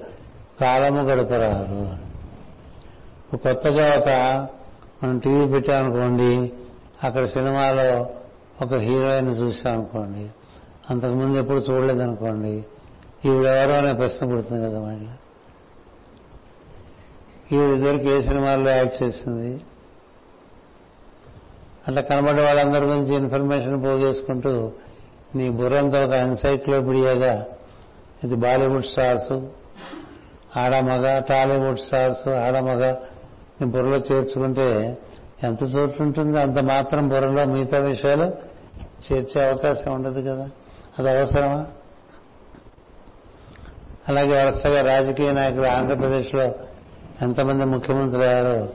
కాలము 0.61 1.01
గడపరాదు. 1.01 1.81
కొత్తగా 3.37 3.85
ఒక 3.99 4.09
మనం 5.03 5.17
టీవీ 5.19 5.45
పెట్టామనుకోండి 5.47 6.51
అక్కడ 7.03 7.25
సినిమాలో 7.25 7.89
ఒక 8.61 8.73
హీరోయిన్ 8.73 9.29
చూసామనుకోండి 9.39 10.25
అంతకుముందు 10.89 11.37
ఎప్పుడు 11.37 11.57
చూడలేదనుకోండి 11.57 12.63
ఈవిడెవరో 13.25 13.73
అనే 13.73 13.93
ప్రశ్న 13.93 14.27
పుడుతుంది 14.27 14.69
కదా 14.69 14.79
మళ్ళీ 14.79 15.13
ఈవిడ 17.55 17.77
ఇద్దరికి 17.77 18.07
ఏ 18.09 18.21
సినిమాల్లో 18.21 18.71
యాక్ట్ 18.71 19.03
చేసింది? 19.03 19.61
అట్లా 21.87 22.01
కనబడే 22.01 22.43
వాళ్ళందరి 22.43 22.85
గురించి 22.85 23.15
ఇన్ఫర్మేషన్ 23.15 23.83
పోగేసుకుంటూ 23.83 24.71
నీ 25.35 25.49
బుర్రంతా 25.49 26.05
ఒక 26.05 26.11
ఎన్సైక్లోపీడియాగా. 26.11 27.45
ఇది 28.23 28.35
బాలీవుడ్ 28.35 28.85
స్టార్స్. 28.85 29.39
ఆడమగ 30.57 31.19
టాలీవుడ్ 31.19 31.79
స్టార్స్ 31.79 32.27
ఆడమగ 32.27 32.91
నీ 33.61 33.65
బుర్రలో 33.65 33.97
చేర్చుకుంటే 33.97 34.97
ఎంత 35.43 35.63
చోటు 35.63 36.03
ఉంటుందో 36.03 36.39
అంత 36.39 36.59
మాత్రం 36.59 37.07
బుర్రలో 37.07 37.45
మిగతా 37.45 37.77
విషయాలు 37.79 38.33
చేర్చే 39.11 39.49
అవకాశం 39.49 39.93
ఉండదు 39.93 40.21
కదా. 40.21 40.49
అది 40.99 41.09
అవసరమా? 41.09 41.65
అలాగే 44.09 44.45
వరుసగా 44.45 44.81
రాజకీయ 44.81 45.31
నాయకులు 45.31 45.67
ఆంధ్రప్రదేశ్లో 45.67 46.43
ఎంతమంది 47.21 47.65
ముఖ్యమంత్రులు 47.65 48.23
అయ్యారో 48.23 48.69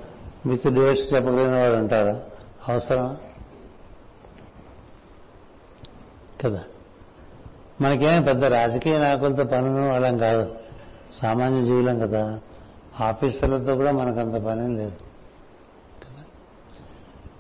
విత్ 0.47 0.69
డేట్స్ 0.69 1.15
చెప్పగలిగిన 1.15 1.61
వారు 1.61 1.75
ఉంటారు. 1.75 2.40
అవసరం? 2.69 3.17
కదా. 6.45 6.61
మనకేం 7.81 8.23
పెద్ద 8.23 8.45
రాజకీయ 8.45 8.99
నాయకులతో 8.99 9.45
పనులు 9.45 9.91
వాళ్ళం 9.91 10.19
కాదు. 10.19 10.55
సామాన్య 11.23 11.63
జీవులం 11.63 11.99
కదా. 11.99 12.41
ఆఫీసర్లతో 13.01 13.75
కూడా 13.75 13.91
మనకంత 13.91 14.35
పని 14.35 14.77
లేదు. 14.77 14.93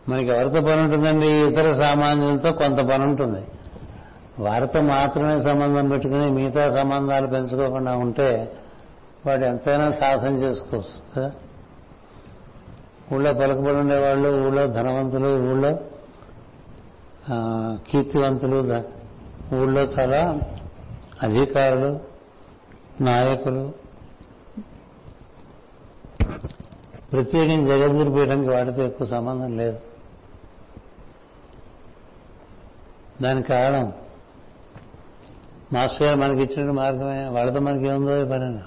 మనకి 0.08 0.28
ఎవరితో 0.28 0.60
పని 0.60 0.80
ఉంటుందండి 0.80 1.26
ఇతర 1.26 1.72
సామాన్యులతో 1.72 2.52
కొంత 2.52 2.78
పని 2.78 3.04
ఉంటుంది 3.04 3.46
వారితో 4.38 4.80
మాత్రమే 4.80 5.40
సంబంధం 5.40 5.88
పెట్టుకుని 5.88 6.30
మిగతా 6.30 6.70
సంబంధాలు 6.70 7.26
పెంచుకోకుండా 7.26 7.92
ఉంటే 7.92 8.52
వాడు 9.26 9.44
ఎంతైనా 9.44 9.92
సాధన 9.92 10.34
చేసుకోవచ్చు. 10.34 11.16
కదా. 11.16 11.32
ఊళ్ళో 13.14 13.32
పలుకుబడి 13.34 13.76
ఉండేవాళ్ళు 13.76 14.28
ఊళ్ళో 14.46 14.66
ధనవంతులు 14.66 15.28
ఊళ్ళో 15.50 15.78
కీర్తివంతులు 17.90 18.56
ఊళ్ళో 19.54 19.80
చాలా 19.80 20.40
అధికారులు 21.22 22.00
నాయకులు. 23.00 23.72
ప్రత్యేకించి 27.12 27.66
జగద్గురు 27.66 28.10
పీఠంకి 28.10 28.50
వాటితో 28.50 28.82
ఎక్కువ 28.82 29.06
సంబంధం 29.06 29.56
లేదు. 29.56 29.78
దానికి 33.22 33.48
కారణం 33.48 33.92
మాస్టర్ 35.72 36.02
గారు 36.02 36.18
మనకి 36.20 36.42
ఇచ్చిన 36.42 36.70
మార్గమే 36.70 37.24
వాళ్ళతో 37.28 37.60
మనకి 37.60 37.86
ఏముందో 37.86 38.24
పని 38.24 38.58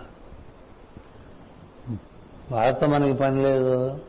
వాళ్ళతో 2.54 2.88
మనకి 2.88 3.14
పని 3.14 3.44
లేదు. 3.44 4.00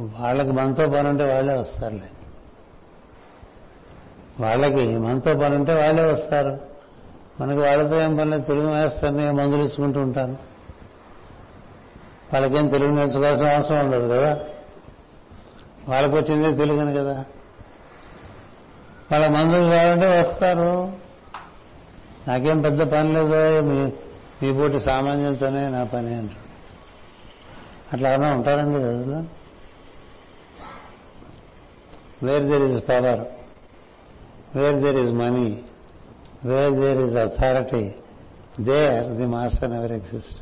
వాళ్ళకి 0.00 0.52
మనతో 0.52 0.88
పని 0.88 1.08
ఉంటే 1.08 1.24
వాళ్ళే 1.24 1.54
వస్తారులే. 1.54 2.10
వాళ్ళకి 4.40 4.96
మనతో 4.96 5.34
పని 5.34 5.54
ఉంటే 5.54 5.74
వాళ్ళే 5.74 6.04
వస్తారు. 6.12 6.60
మనకి 7.40 7.60
వాళ్ళతో 7.60 8.00
ఏం 8.00 8.16
పని 8.16 8.42
తెలుగు 8.42 8.70
వేస్తారని 8.70 9.30
మందులు 9.30 9.62
ఇచ్చుకుంటూ 9.62 10.00
ఉంటాను 10.00 10.36
వాళ్ళకేం 12.32 12.68
తెలుగు 12.68 12.90
నేర్చుకోవాల్సిన 12.90 13.48
అవసరం 13.48 13.84
ఉండదు 13.84 14.08
కదా. 14.08 14.40
వాళ్ళకి 15.88 16.16
వచ్చింది 16.16 16.56
తెలుగుని 16.56 16.94
కదా. 16.94 17.24
వాళ్ళ 19.12 19.28
మందులు 19.28 19.70
కావాలంటే 19.70 20.20
వస్తారు. 20.20 20.92
నాకేం 22.28 22.60
పెద్ద 22.60 22.82
పని 22.82 23.12
లేదు 23.12 23.60
మీ 23.60 23.92
మీ 24.42 24.52
పోటీ 24.52 24.80
సామాన్యులతోనే 24.80 25.68
నా 25.68 25.84
పని 25.84 26.14
అంటారు. 26.14 26.42
అట్లా 27.92 28.12
ఎవరైనా 28.12 28.36
ఉంటారండి 28.36 28.78
రోజులో 28.78 29.41
where 32.22 32.42
there 32.42 32.62
is 32.62 32.88
power 32.88 33.20
where 34.58 34.82
there 34.82 34.96
is 34.96 35.12
money 35.12 35.62
where 36.44 36.72
there 36.72 36.98
is 36.98 37.16
authority 37.16 37.94
there 38.60 39.04
the 39.04 39.26
master 39.26 39.70
never 39.70 39.92
exist 39.92 40.38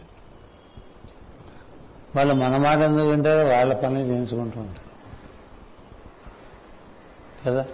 వాళ్ళు 2.17 2.35
మన 2.35 2.57
మాట 2.57 2.77
ఎందుకు 2.77 3.07
వింటారో 3.09 3.49
వాళ్ళ 3.49 3.73
పని 3.75 4.09
చేయించుకుంటూ 4.09 4.61
ఉంటారు 4.61 4.91
కదా? 7.47 7.67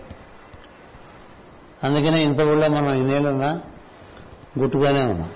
అందుకనే 1.85 2.23
ఇంత 2.23 2.41
ఊళ్ళో 2.41 2.69
మనం 2.69 2.93
ఇన్నేళ్ళున్నా 2.93 3.61
గుట్టుగానే 4.59 5.05
ఉన్నాం. 5.05 5.31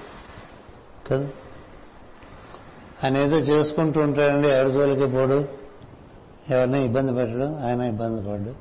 కదా? 1.10 1.28
ఆయన 3.04 3.16
ఏదో 3.16 3.36
చేసుకుంటూ 3.36 4.00
ఉంటాడండి 4.00 4.48
ఎవరి 4.48 4.72
జోలికి 4.72 5.06
పోడు? 5.12 5.59
ఎవరినైనా 6.50 6.84
ఇబ్బంది 6.84 7.12
పెట్టడు 7.12 7.48
ఆయన 7.66 7.80
ఇబ్బంది 7.80 8.20
పడ్డు. 8.28 8.52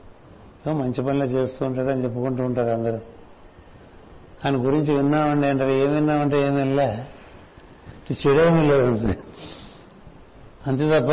మంచి 0.72 1.02
పనులు 1.04 1.26
చేస్తూ 1.26 1.66
ఉంటాడు 1.66 1.90
అని 1.90 2.04
చెప్పుకుంటూ 2.04 2.44
ఉంటారు 2.44 2.70
అందరూ. 2.70 3.00
ఆయన 4.46 4.56
గురించి 4.66 4.92
విన్నామండి 4.96 5.48
అంటారు 5.48 5.70
ఏం 5.70 5.96
విన్నామంటే 5.96 6.38
ఏం 6.48 6.76
లే 6.76 6.90
చెడేమీ 8.12 8.62
లేదు. 8.68 9.14
అంతే 10.68 10.86
తప్ప 10.94 11.12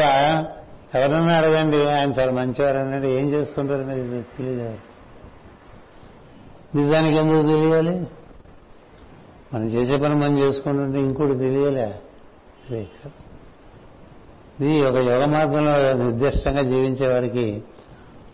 ఎవరన్నా 0.97 1.35
అడగండి 1.37 1.79
ఆయన 1.87 2.11
చాలా 2.11 2.33
మంచివారు 2.33 2.79
అనండి 2.79 3.09
ఏం 3.09 3.27
చేస్తుంటారనేది 3.29 4.23
తెలియదు 4.23 4.69
నిజానికి 6.75 7.17
ఎందుకు 7.17 7.43
తెలియాలి? 7.49 7.97
మనం 9.55 9.67
చేసే 9.67 9.97
పని 9.97 10.15
మనం 10.15 10.39
చేసుకుంటుంటే 10.39 10.99
ఇంకోటి 11.01 11.35
తెలియలే? 11.39 11.89
ఇది 14.61 14.85
ఒక 14.85 14.95
యోగ 14.95 15.25
మార్గంలో 15.25 15.93
నిర్దిష్టంగా 15.93 16.63
జీవించే 16.63 17.13
వారికి 17.13 17.63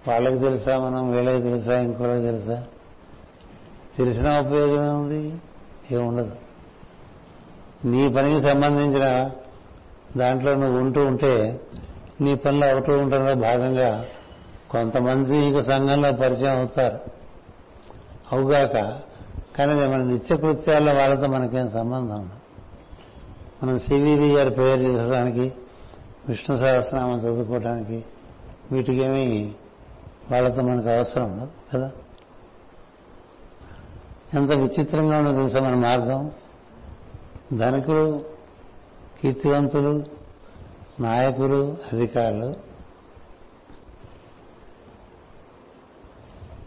వాళ్ళకి 0.09 0.39
తెలుసా 0.39 0.79
మనం 0.79 1.11
వీళ్ళకి 1.11 1.43
తెలుసా 1.43 1.79
ఇంకోళ్ళకి 1.79 2.23
తెలుసా? 2.23 2.65
తెలిసిన 3.99 4.41
ఉపయోగం 4.41 4.91
ఏముంది? 4.91 5.35
ఏముండదు. 5.91 6.33
నీ 7.85 8.09
పనికి 8.09 8.41
సంబంధించిన 8.41 9.31
దాంట్లో 10.17 10.55
నువ్వు 10.55 10.81
ఉంటూ 10.81 11.05
ఉంటే 11.05 11.61
నీ 12.21 12.35
పనులు 12.35 12.65
అవుతూ 12.65 12.99
ఉండడంలో 12.99 13.35
భాగంగా 13.35 14.05
కొంతమంది 14.71 15.31
నీకు 15.31 15.63
సంఘంలో 15.63 16.13
పరిచయం 16.13 16.57
అవుతారు. 16.57 16.99
అవుగాక 18.33 18.75
కానీ 19.59 19.75
మన 19.75 19.97
నిత్యకృత్యాల్లో 19.97 20.93
వాళ్ళతో 20.93 21.27
మనకేం 21.27 21.71
సంబంధం 21.71 22.15
ఉండదు. 22.15 22.37
మనం 23.63 23.79
సివివి 23.79 24.33
గారి 24.33 24.51
ప్రేయర్ 24.51 24.81
చేసుకోవడానికి 24.81 25.53
విష్ణు 26.29 26.57
సహస్రనామం 26.57 27.19
చదువుకోవడానికి 27.19 28.05
వీటికేమీ 28.73 29.55
వాళ్ళతో 30.31 30.63
మనకు 30.63 30.89
అవసరం 30.89 31.33
ఉండదు 31.33 31.51
కదా? 31.75 31.91
ఎంత 34.35 34.53
విచిత్రంగా 34.53 35.19
ఉన్నది 35.19 35.37
తెలుసా 35.37 35.61
మన 35.61 35.75
మార్గం? 35.75 36.31
ధనికులు 37.59 38.25
కీర్తివంతులు 39.23 40.05
నాయకులు 41.01 41.77
అధికారులు. 41.93 42.55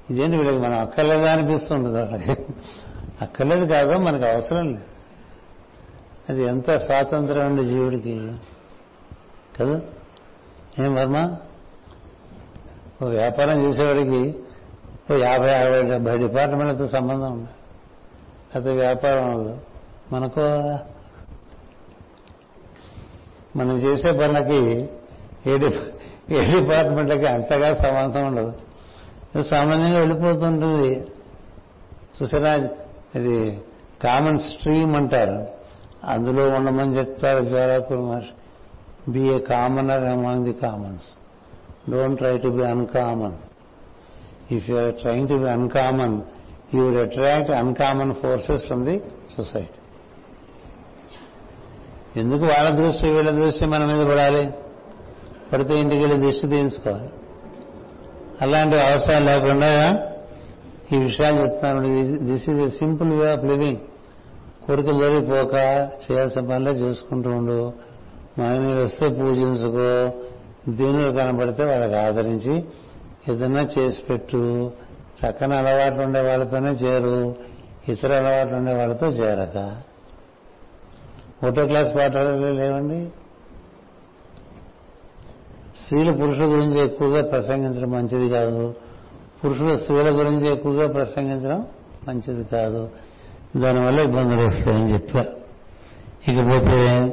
ఇదేంటి 0.10 0.38
వీళ్ళకి 0.38 0.58
మనం 0.58 0.80
అక్కర్లేదా 0.80 1.32
అనిపిస్తుండదు 1.32 1.98
వాళ్ళకి 1.98 2.46
అక్కర్లేదు 3.22 3.66
కాదు 3.66 3.98
మనకు 3.98 4.24
అవసరం 4.24 4.72
లేదు. 4.72 4.84
అది 6.30 6.44
ఎంత 6.44 6.72
స్వాతంత్రం 6.72 7.46
ఉండే 7.46 7.66
జీవుడికి? 7.66 8.34
కదా? 9.60 9.82
ఏం 10.80 10.96
వర్మ? 10.96 11.36
ఓ 13.04 13.06
వ్యాపారం 13.06 13.62
చేసేవాడికి 13.62 14.36
ఓ 15.12 15.18
యాభై 15.18 15.54
అరవై 15.54 15.84
డెబ్బై 15.84 16.18
డిపార్ట్మెంట్లతో 16.18 16.88
సంబంధం 16.88 17.32
ఉంది. 17.32 17.48
అది 18.56 18.72
వ్యాపారం 18.72 19.36
ఉండదు 19.36 19.60
మనకు 20.12 20.40
మనం 23.58 23.78
చేసే 23.78 24.12
పనులకి 24.12 24.90
ఏ 25.48 25.58
ఏ 26.30 26.60
డిపార్ట్మెంట్లకి 26.60 27.26
అంతగా 27.26 27.76
సంబంధం 27.76 28.28
ఉండదు. 28.28 28.54
సామాన్యంగా 29.44 29.98
వెళ్ళిపోతుంటుంది. 29.98 31.08
చూసారా? 32.22 32.70
ఇది 33.16 33.62
కామన్ 34.04 34.40
స్ట్రీమ్ 34.40 34.96
అంటారు. 34.96 35.48
అందులో 36.04 36.50
ఉండమని 36.50 36.98
చెప్తారు 36.98 37.44
Jwalakula 37.44 38.00
Maharshi. 38.00 38.30
Be 39.10 39.20
a 39.20 39.40
commoner 39.40 40.04
among 40.04 40.46
the 40.46 40.54
commons 40.54 41.06
don't 41.92 42.18
try 42.18 42.38
to 42.38 42.48
be 42.48 42.64
uncommon 42.64 43.34
if 44.54 44.70
you 44.70 44.76
are 44.76 44.94
trying 44.94 45.28
to 45.28 45.34
be 45.34 45.50
uncommon 45.50 46.22
you 46.74 46.86
would 46.86 46.98
attract 46.98 47.52
uncommon 47.52 48.14
forces 48.14 48.64
from 48.64 48.86
the 48.86 49.00
society 49.38 49.80
ఎందుకు 52.20 52.44
వాళ్ళ 52.46 52.70
దృష్టి 52.70 53.10
వీళ్ళ 53.10 53.30
దృష్టి 53.30 53.66
మన 53.66 53.86
మీద 53.86 54.08
పడాలి? 54.08 54.54
పడితే 55.54 55.80
ఇంటికి 55.80 56.02
వెళ్ళి 56.02 56.28
దృష్టి 56.28 56.48
తీయించుకోవాలి. 56.48 57.10
అలాంటి 58.42 58.76
అవసరం 58.76 59.26
లేకుండా 59.26 60.00
ఈ 60.94 60.98
విషయాలు 60.98 61.44
చెప్తున్నాను. 61.44 62.18
This 62.18 62.50
is 62.50 62.60
a 62.60 62.70
simple 62.70 63.10
way 63.10 63.32
of 63.32 63.44
living 63.44 63.78
కోరికలు 64.68 65.00
జరిగిపోక 65.00 65.54
చేయాల్సిన 66.12 66.42
పనులే 66.42 66.72
చేసుకుంటూ 66.72 67.30
ఉండు. 67.30 67.74
మాయనీరు 68.40 68.80
వస్తే 68.80 69.08
పూజించుకో. 69.08 70.18
దీనిలో 70.72 71.12
కనబడితే 71.12 71.64
వాళ్ళకి 71.64 71.96
ఆదరించి 71.96 72.64
ఏదన్నా 73.30 73.68
చేసి 73.80 74.02
పెట్టు. 74.02 74.72
చక్కని 75.26 75.56
అలవాట్లు 75.56 76.04
ఉండే 76.04 76.22
వాళ్ళతోనే 76.22 76.70
చేరు. 76.70 77.36
ఇతర 77.90 78.14
అలవాట్లు 78.14 78.56
ఉండే 78.56 78.74
వాళ్ళతో 78.74 79.08
చేరక. 79.08 79.82
ఒకటో 81.44 81.68
క్లాస్ 81.68 81.96
పాఠాలు 81.96 82.54
లేవండి? 82.54 83.10
స్త్రీలు 85.84 86.12
పురుషుల 86.12 86.44
గురించి 86.44 86.80
ఎక్కువగా 86.80 87.28
ప్రసంగించడం 87.28 87.92
మంచిది 87.92 88.30
కాదు. 88.30 88.76
పురుషులు 89.46 89.78
స్త్రీల 89.78 90.10
గురించి 90.10 90.52
ఎక్కువగా 90.52 90.92
ప్రసంగించడం 90.92 91.68
మంచిది 92.08 92.44
కాదు. 92.44 92.90
దానివల్ల 93.58 94.00
ఇబ్బందులు 94.00 94.42
వస్తాయని 94.42 94.94
చెప్పారు 94.94 95.46
ఇకపోతే 96.32 97.10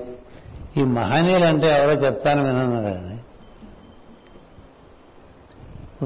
ఈ 0.77 0.83
మహనీయులు 0.83 1.45
అంటే 1.45 1.67
ఎవరో 1.67 1.93
చెప్తాను 1.93 2.43
వినన్నాడండి 2.45 3.17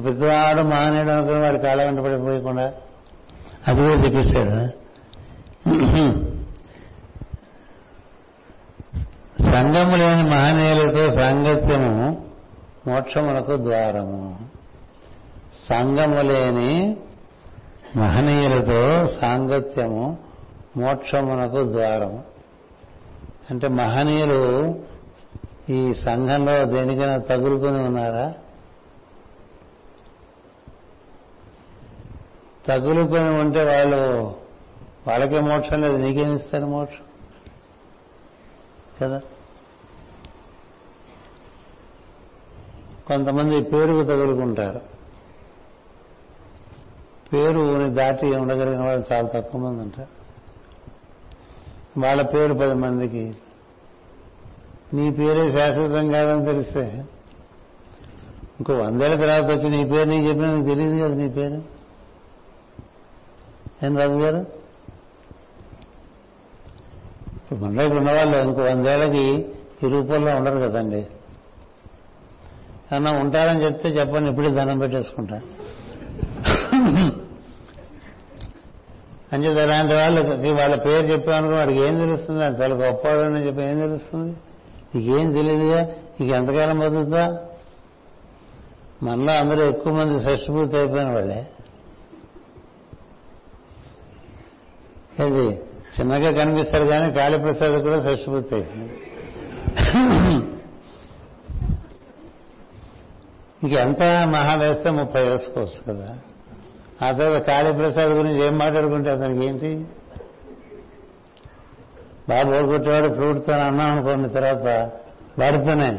పెద్దవాడు 0.01 0.63
మహనీయుడు 0.63 1.11
అనుకుని 1.11 1.41
వాడి 1.41 1.59
కాళ్ళ 1.59 1.85
వెంట 1.85 1.99
పడిపోయకుండా 1.99 2.75
అది 3.69 3.81
కూడా 3.81 3.95
చెప్పేశాడు 3.95 4.87
సంగము 9.43 9.97
లేని 9.97 10.23
మహనీయులతో 10.23 11.11
సాంగత్యము 11.11 12.27
మోక్షమునకు 12.87 13.57
ద్వారము. 13.57 14.39
సంగము 15.69 16.23
లేని 16.23 16.97
మహనీయులతో 17.97 19.07
సాంగత్యము 19.07 20.19
మోక్షమునకు 20.77 21.73
ద్వారము. 21.73 22.36
అంటే 23.51 23.69
మహనీయులు 23.69 24.75
ఈ 25.71 25.95
సంఘంలో 25.95 26.65
దేనికైనా 26.65 27.19
తగులుకొని 27.19 27.85
ఉన్నారా? 27.85 28.35
తగులుకొని 32.67 33.41
ఉంటే 33.41 33.65
వాళ్ళు 33.65 34.35
వాళ్ళకే 35.07 35.41
మోక్షం 35.41 35.81
లేదు 35.81 35.97
నీకేమిస్తారు 35.97 36.67
మోక్షం? 36.67 37.05
కదా? 39.03 39.21
కొంతమంది 43.07 43.63
పేరుకు 43.63 44.03
తగులుకుంటారు. 44.03 44.81
పేరుని 47.33 47.95
దాటి 47.95 48.37
ఉండగలిగిన 48.37 48.85
వాళ్ళు 48.85 49.07
చాలా 49.13 49.29
తక్కువ 49.29 49.61
మంది 49.61 49.83
ఉంటారు. 49.83 50.16
వాళ్ళ 51.99 52.23
పేరు 52.23 52.55
పది 52.55 52.75
మందికి. 52.75 53.35
నీ 54.95 55.11
పేరే 55.11 55.51
శాశ్వతం 55.51 56.13
కాదని 56.13 56.45
తెలిస్తే 56.45 57.05
ఇంకో 58.59 58.75
వందేళ్ళ 58.75 59.15
తర్వాత 59.15 59.45
వచ్చి 59.45 59.71
నీ 59.71 59.85
పేరు 59.85 60.09
నీకు 60.09 60.29
చెప్పినా 60.29 60.51
నీకు 60.51 60.67
తెలియదు 60.67 60.97
కదా 60.97 61.15
నీ 61.15 61.29
పేరు? 61.29 61.63
ఏం 63.87 63.99
రాజు 63.99 64.13
గారు? 64.13 64.47
ఇప్పుడు 67.45 67.59
మనలో 67.59 67.89
ఉన్నవాళ్ళు 67.89 68.37
ఇంకో 68.37 68.63
వందేళ్ళకి 68.63 69.47
ఈ 69.85 69.89
రూపంలో 69.89 70.37
ఉండరు 70.37 70.55
కదండి. 70.55 71.07
అన్నా 72.93 73.13
ఉంటారని 73.13 73.65
చెప్తే 73.65 73.89
చెప్పండి 73.89 74.31
ఇప్పుడే 74.31 74.51
దండం 74.51 74.79
పెట్టేసుకుంటా. 74.79 75.41
అంచేత 79.37 79.59
అలాంటి 79.59 79.95
వాళ్ళకి 79.95 80.51
వాళ్ళ 80.51 80.75
పేరు 80.75 81.07
చెప్పామనుకో 81.07 81.55
వాడికి 81.55 81.81
ఏం 81.89 81.95
తెలుస్తుంది? 81.97 82.45
అది 82.45 82.63
చాలా 82.63 82.75
గొప్పవాడని 82.75 83.43
చెప్పి 83.47 83.63
ఏం 83.63 83.79
తెలుస్తుంది? 83.81 84.33
నీకేం 84.95 85.33
తెలియదుగా 85.33 85.81
నీకు 86.21 86.33
ఎంతకాలం 86.35 86.79
బతుకుతా? 86.79 87.25
మనలో 89.03 89.33
అందరూ 89.33 89.63
ఎక్కువ 89.71 89.93
మంది 89.93 90.15
షష్టిపూర్తి 90.25 90.77
అయిపోయిన 90.77 91.09
వాళ్ళే. 91.09 91.41
అది 95.25 95.45
చిన్నగా 95.97 96.31
కనిపిస్తారు 96.39 96.85
కానీ 96.85 97.13
కాళీప్రసాద్ 97.13 97.83
కూడా 97.83 97.99
షష్టిపూర్తి 98.01 98.55
అయిపోయింది. 98.55 98.95
ఇంకెంత 103.63 104.03
మహా 104.33 104.55
వేస్తే 104.55 104.91
ముప్పై 104.91 105.23
వేసుకోవచ్చు 105.25 105.81
కదా. 105.89 106.09
ఆ 107.03 107.13
తర్వాత 107.13 107.43
కాళీప్రసాద్ 107.43 108.11
గురించి 108.11 108.47
ఏం 108.47 108.59
మాట్లాడుకుంటే 108.59 109.11
అతనికి 109.11 109.47
ఏంటి? 109.47 109.87
బాగా 112.29 112.59
ఓడుకొట్టేవాడు 112.59 113.15
ఫ్రూట్తో 113.15 113.53
అన్నాం 113.53 113.91
అనుకోండి 113.91 114.29
తర్వాత 114.29 114.91
వాడితోనే. 115.39 115.99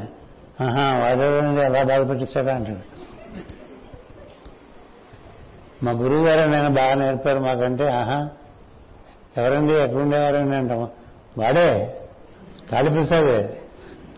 ఆహా 0.62 1.00
వాడేవాడిని 1.00 1.64
అలా 1.64 1.84
బాధ 1.84 2.10
పెట్టిస్తాడా 2.10 2.56
అంటాడు. 2.56 2.98
మా 5.86 5.92
గురువు 5.92 6.28
గారు 6.28 6.50
నేను 6.50 6.70
బాగా 6.70 6.94
నేర్పారు 6.94 7.40
మాకంటే 7.40 7.88
ఆహా 7.88 8.30
ఎవరండి 9.38 9.74
ఎక్కడుండేవారండి 9.74 10.58
అంటాం. 10.58 10.90
వాడే 11.38 11.98
కాళీప్రసాదే. 12.72 13.58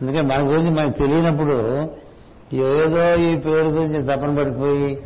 అందుకే 0.02 0.22
మన 0.22 0.52
గురించి 0.52 0.70
మనకు 0.70 0.98
తెలియనప్పుడు 0.98 1.82
ఏదో 2.56 3.16
ఈ 3.16 3.38
పేరు 3.38 3.68
గురించి 3.68 4.04
తపన 4.04 4.38
పడిపోయి 4.38 5.04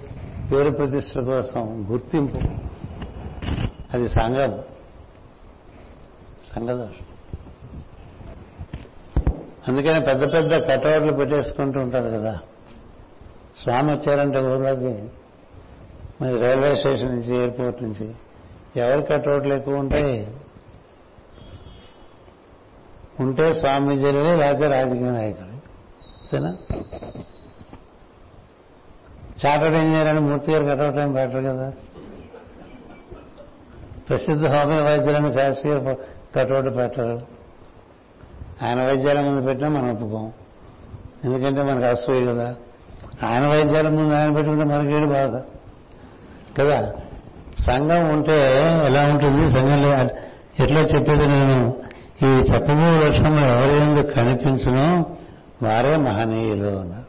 పేరు 0.52 0.70
ప్రతిష్ట 0.70 1.20
కోసం 1.20 1.88
గుర్తింపు. 1.91 2.39
అది 3.94 4.10
సంఘం. 4.10 4.64
సంఘదోషం. 6.56 7.06
అందుకని 9.68 10.06
పెద్ద 10.06 10.34
పెద్ద 10.34 10.58
కటౌట్లు 10.58 11.12
పెట్టేసుకుంటూ 11.12 11.80
ఉంటారు 11.80 12.10
కదా. 12.10 12.39
స్వామి 13.64 13.94
వచ్చారంటే 13.94 14.39
ఊర్లోకి 14.39 15.10
మరి 16.22 16.41
రైల్వే 16.41 16.76
స్టేషన్ 16.76 17.10
నుంచి 17.10 17.38
ఎయిర్పోర్ట్ 17.38 17.84
నుంచి 17.84 18.15
ఎవరి 18.76 19.06
కటౌట్లు 19.06 19.53
ఎక్కువ 19.53 19.76
ఉంటాయి? 19.76 20.38
ఉంటే 23.20 23.53
స్వామీజీలు 23.53 24.20
లేకపోతే 24.20 24.68
రాజకీయ 24.68 25.11
నాయకులు 25.11 25.48
అంతేనా 25.48 26.57
చార్టర్డ్ 29.45 29.77
ఇంజనీర్ 29.77 30.07
అని 30.07 30.19
మూర్తి 30.19 30.51
గారు 30.51 30.64
కటౌట్ 30.64 30.97
ఏం 30.97 31.14
పెట్టరు 31.14 31.39
కదా. 31.39 31.73
ప్రసిద్ధ 34.10 34.47
హోమియో 34.47 34.84
వైద్యులను 34.84 35.30
శాస్త్రీయ 35.30 35.80
కటౌట్ 36.35 36.77
పెట్టరు. 36.77 37.22
ఆయన 38.64 38.88
వైద్యాల 38.88 39.22
ముందు 39.22 39.41
పెట్టినా 39.41 39.69
మనం 39.69 39.91
ఒప్పుకోం. 39.91 40.31
ఎందుకంటే 41.26 41.64
మనకు 41.64 41.85
అసూయ 41.85 42.26
కదా. 42.26 42.55
ఆయన 43.23 43.47
వైద్యాల 43.47 43.89
ముందు 43.89 44.14
ఆయన 44.14 44.34
పెట్టుకుంటే 44.34 44.65
మనకేడు 44.65 45.05
బాధ. 45.05 45.41
కదా. 46.61 46.93
సంఘం 47.60 48.14
ఉంటే 48.14 48.41
ఎలా 48.85 49.10
ఉంటుంది? 49.10 49.51
సంఘంలో 49.51 50.03
ఎట్లా 50.64 50.80
చెప్పేది 50.80 51.27
నేను? 51.27 51.73
ఈ 52.23 52.26
చెప్పబో 52.26 53.07
లక్షణంలో 53.07 53.47
ఎవరి 53.47 53.76
ఎందుకు 53.81 54.10
వారే 55.65 55.95
మహనీయులు 55.95 56.68
అన్నారు. 56.68 57.02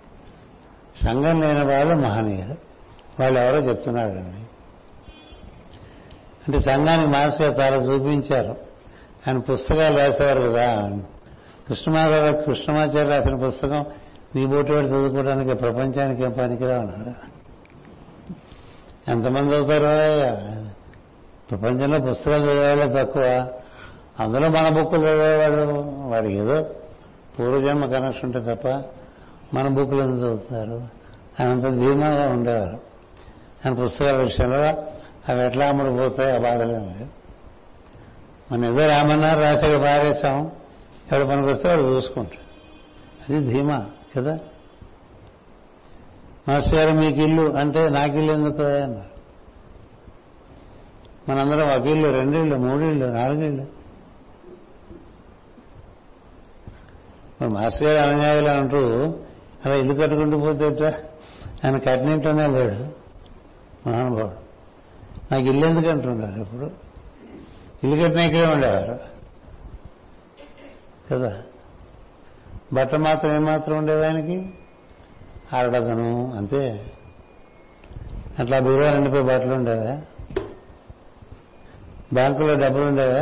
సంఘం 1.02 1.40
లేని 1.40 1.64
వాళ్ళు 1.64 1.94
మహనీయులు. 1.94 2.54
వాళ్ళు 3.20 3.40
ఎవరో 3.40 3.58
చెప్తున్నారండి 3.60 4.40
అంటే 6.46 6.60
సంఘానికి 6.60 7.08
మాస్టర్ 7.08 7.58
చాలా 7.58 7.76
చూపించారు. 7.76 8.56
ఆయన 9.28 9.38
పుస్తకాలు 9.38 9.98
రాసేవారు 9.98 10.48
కదా. 10.48 10.90
కృష్ణమాధవ 11.68 12.32
కృష్ణమాచార్య 12.32 13.04
రాసిన 13.04 13.46
పుస్తకం 13.46 13.86
నీ 14.36 14.46
బోటివాడు 14.46 14.86
చదువుకోవడానికి 14.86 15.54
ప్రపంచానికి 15.54 16.24
ఏం 16.24 16.30
పనికిరా 16.30 16.78
అన్నారు 16.78 17.14
ఎంతమంది 19.10 19.54
చదువుతారు 19.54 20.64
ప్రపంచంలో 21.50 21.98
పుస్తకాలు 21.98 22.44
చదివేవాళ్ళు 22.44 23.04
తక్కువ. 23.04 23.50
అందులో 24.20 24.48
మన 24.48 24.68
బుక్కులు 24.68 25.00
చదివేవాడు 25.00 25.70
వాడికి 26.08 26.34
ఏదో 26.34 26.66
పూర్వజన్మ 27.38 27.86
కనెక్షన్ 27.86 28.24
ఉంటే 28.24 28.54
తప్ప 28.54 28.68
మన 29.54 29.68
బుక్లు 29.68 30.02
ఎందుకు 30.02 30.18
చదువుతున్నారు? 30.18 30.88
ఆయనంత 31.40 31.62
ధీమాగా 31.62 32.28
ఉండేవారు. 32.28 32.80
ఆయన 33.66 33.72
పుస్తకాల 33.72 34.16
విషయంలో 34.16 34.64
అవి 35.28 35.46
ఎట్లా 35.46 35.68
అమ్ముడు 35.68 35.90
పోతాయి 35.90 36.36
ఆ 36.36 36.38
బాధలే 36.38 37.06
మన 38.52 38.64
ఏదో 38.64 38.86
రామన్నారు 38.86 39.40
రాశాక 39.40 39.80
పారేశాం 39.82 40.50
ఎవడు 41.12 41.28
పనికి 41.28 41.50
వస్తే 41.50 41.68
వాడు 41.68 41.80
చూసుకుంటాడు. 41.80 42.44
అది 43.32 43.52
ధీమా 43.52 43.86
కదా? 44.16 44.38
మాస్టర్ 46.48 46.74
గారు 46.74 46.90
మీకు 46.90 47.20
ఇల్లు 47.20 47.52
అంటే 47.52 47.88
నాకు 47.88 48.16
ఇల్లు 48.16 48.32
ఎందుకు 48.32 48.62
అన్నారు. 48.62 49.14
మనందరం 51.30 51.80
ఒక 51.80 51.86
ఇల్లు 51.86 52.08
రెండిళ్ళు 52.08 52.56
మూడిళ్ళు 52.56 53.06
నాలుగిళ్ళు. 53.06 53.66
మరి 57.40 57.48
మాస్టర్ 57.48 57.88
గారు 57.88 58.10
అనుయాయులు 58.10 58.48
అంటూ 58.48 59.14
అలా 59.64 59.74
ఇల్లు 59.74 59.94
కట్టుకుంటూ 59.94 60.38
పోతే 60.38 60.66
ఆయన 61.64 61.78
కట్టినట్టునే 61.78 62.46
లేడు. 62.46 63.04
మహానుభావుడు. 63.88 64.44
నాకు 65.32 65.44
ఇల్లు 65.44 65.66
ఎందుకు 65.66 65.88
అంటుండారు 65.88 66.40
ఇప్పుడు 66.40 66.70
ఇల్లు 67.84 68.02
కట్టిన 68.02 68.20
ఇక్కడే 68.20 68.52
ఉండేవారు. 68.52 68.98
కదా? 71.10 71.42
బట్ట 72.72 72.94
మాత్రం 72.94 73.34
ఏమాత్రం 73.34 73.78
ఉండేవి 73.78 74.06
ఆయనకి? 74.06 74.54
ఆరడదను 75.52 76.34
అంతే. 76.36 76.92
అట్లా 78.38 78.58
బీరువా 78.58 78.90
నిండిపోయి 78.90 79.22
బట్టలు 79.22 79.54
ఉండేవా? 79.54 80.00
బ్యాంకులో 82.12 82.54
డబ్బులు 82.54 82.84
ఉండేవా? 82.84 83.20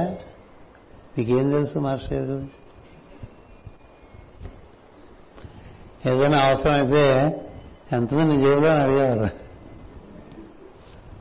నీకేం 1.19 1.51
తెలుసు 1.51 1.79
మాస్టర్ 1.79 2.13
గారి? 2.13 2.31
గురించి 2.31 2.62
ఏదైనా 6.07 6.39
అవసరం 6.47 6.73
అయితే 6.73 7.37
ఎంతమంది 7.93 8.39
జేబులో 8.39 8.69
అడిగేవారు? 8.69 9.31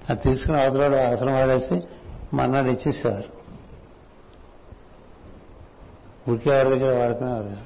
అది 0.10 0.20
తీసుకుని 0.22 0.62
అవతల 0.62 1.08
అవసరం 1.08 1.34
వాడేసి 1.34 1.82
మన్నాడు 2.34 2.68
ఇచ్చేసేవారు. 2.68 3.42
ఊరికే 6.30 6.56
వాడి 6.56 6.70
దగ్గర 6.70 7.00
వాడుకునేవారు? 7.00 7.58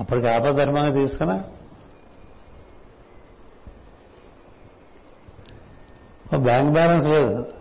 అప్పటికి 0.00 0.28
ఆపధర్మంగా 0.28 0.90
తీసుకున్నా? 0.90 1.44
బ్యాంక్ 6.36 6.72
బ్యాలెన్స్ 6.72 7.06
లేదు. 7.06 7.52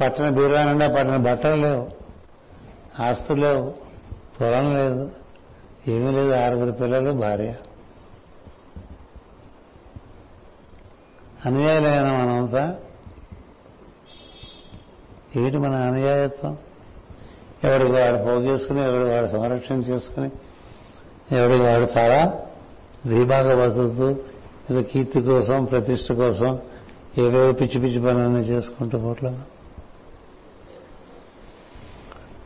పట్టణ 0.00 0.28
బీరువా 0.28 0.64
నిండా 0.64 0.88
పట్టణ 0.88 1.16
బట్టలు 1.16 1.54
లేవు. 1.54 1.90
ఆస్తులు 3.02 3.40
లేవు. 3.40 3.74
పొలం 4.40 4.76
లేదు. 4.76 5.19
ఏమీ 5.90 6.12
లేదు 6.12 6.32
ఆరుగురు 6.32 6.72
పిల్లలు 6.72 7.12
భార్య. 7.12 7.54
అనుయాయులైన 11.46 12.02
మనంతా 12.02 12.78
ఏమిటి 15.36 15.58
మన 15.58 15.74
అనుయాయత్వం? 15.74 16.58
ఎవడు 17.64 17.84
వాడు 17.84 18.16
పోగేసుకుని 18.16 18.82
ఎవడు 18.82 19.04
వాడు 19.04 19.26
సంరక్షణ 19.26 19.74
చేసుకుని 19.74 20.30
ఎవడు 21.36 21.54
వాడు 21.54 22.00
చాలా 22.00 22.40
విభాగ 23.06 23.54
బతుకుతూ 23.54 24.10
ఏదో 24.70 24.82
కీర్తి 24.82 25.20
కోసం 25.20 25.64
ప్రతిష్ట 25.64 26.12
కోసం 26.12 26.58
ఏవేవో 27.18 27.52
పిచ్చి 27.52 27.80
పిచ్చి 27.80 28.00
పనులన్నీ 28.00 28.40
చేసుకుంటూ 28.40 28.98
పోట్లా 28.98 29.42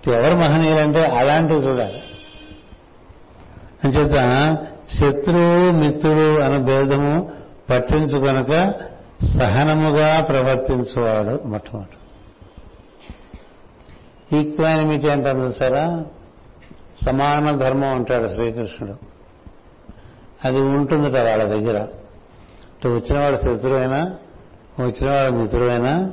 ఎవరు 0.06 0.34
మహనీయులంటే 0.34 1.04
అలాంటివి 1.04 1.60
చూడాలి. 1.60 2.02
అంచేత 3.84 4.56
శత్రువు 4.90 5.70
మిత్రుడు 5.70 6.40
అనే 6.40 6.58
భేదము 6.58 7.32
పట్టించుకొనక 7.70 8.74
సహనముగా 9.24 10.20
ప్రవర్తించువాడు 10.20 11.48
మొట్టమొదటి. 11.48 11.96
ఈక్వానిమిటీ 14.36 15.08
అంటారు 15.08 15.38
చూసారా? 15.38 16.04
సమాన 17.06 17.56
ధర్మం 17.56 17.94
అంటాడు 17.94 18.28
శ్రీకృష్ణుడు. 18.28 18.96
అది 20.44 20.60
ఉంటుందిట 20.60 21.28
వాళ్ళ 21.28 21.44
దగ్గర. 21.44 21.76
ఇటు 21.78 22.88
వచ్చినవాడు 22.88 23.36
శత్రువైనా 23.36 24.16
వచ్చినవాడు 24.80 25.32
మిత్రుడైనా 25.32 26.12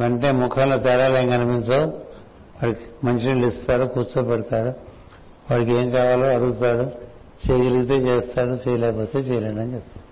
వెంటనే 0.00 0.30
ముఖంలో 0.30 0.78
తేడాలు 0.78 1.16
ఏం 1.16 1.30
కనిపించవు. 1.30 1.86
వాడికి 2.62 2.80
మంచినీళ్ళు 3.04 3.46
ఇస్తాడు 3.46 3.84
కూర్చోబెడతాడు. 3.84 4.91
వాడికి 5.50 5.72
ఏం 5.72 5.90
కావాలో 5.90 6.26
అడుగుతాడు 6.26 6.82
చేయగలిగితే 7.50 7.94
చేస్తాడు 7.94 8.70
చేయలేకపోతే 8.70 9.18
చేయలేడు 9.18 9.60
అని 9.60 9.74
చెప్తాడు. 9.74 10.02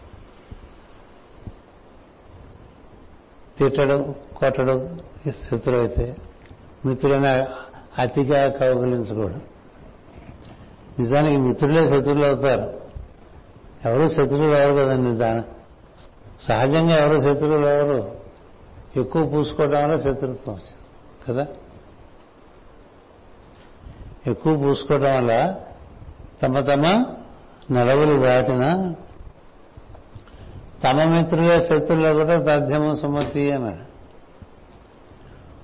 తిట్టడం 3.58 4.14
కొట్టడం 4.36 5.00
శత్రువు 5.50 5.78
అయితే 5.78 6.16
అతిగా 7.98 8.48
కౌగులించకూడదు. 8.48 9.40
నిజానికి 10.98 11.36
మిత్రులే 11.36 11.88
శత్రువులు 11.88 12.26
అవుతారు. 12.26 12.80
ఎవరు 13.88 14.08
శత్రువులు 14.08 14.56
ఎవరు 14.56 14.74
కదండి 14.74 15.18
దాని. 15.18 15.42
సహజంగా 16.40 16.96
ఎవరు 16.96 17.18
శత్రువులు 17.20 17.66
ఎవరు 17.66 18.16
ఎక్కువ 18.96 19.26
పూసుకోవడం 19.26 19.82
వల్ల 19.82 19.96
శత్రుత్వం 19.96 20.60
కదా? 21.28 21.46
ఎక్కువ 24.26 24.56
పూసుకోవడం 24.56 25.16
వల్ల 25.16 25.54
తమ 26.42 26.60
తమ 26.60 27.04
నడవులు 27.70 28.20
దాటిన 28.20 28.94
తమ 30.84 31.04
మిత్రులే 31.04 31.60
శత్రువులు 31.60 32.12
కూడా 32.12 32.40
తథ్యము 32.40 32.94
సుమతి 32.94 33.52
అన్నాడు 33.52 33.90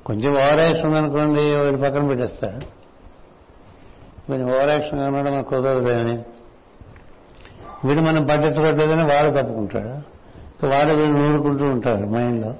కొంచెం 0.04 0.32
ఓవర్ 0.32 0.60
యాక్షన్ 0.60 0.86
ఉందనుకోండి 0.86 1.56
వీడి 1.56 1.82
పక్కన 1.82 2.08
పెట్టేస్తాడు 2.08 2.64
కొంచెం 4.26 4.54
ఓవర్ 4.54 4.68
యాక్షన్ 4.68 5.00
ఉన్నాడు 5.00 5.30
మనకు 5.30 5.48
కుదరదని 5.48 6.22
వీడు 7.84 8.00
మనం 8.00 8.24
పట్టించుకోవట్లేదని 8.24 9.04
వాడు 9.04 9.30
తప్పుకుంటాడు. 9.30 10.16
వాడు 10.66 10.90
వీడు 10.90 11.12
నూరుకుంటూ 11.12 11.64
ఉంటాడు 11.64 12.06
మైండ్లో. 12.06 12.54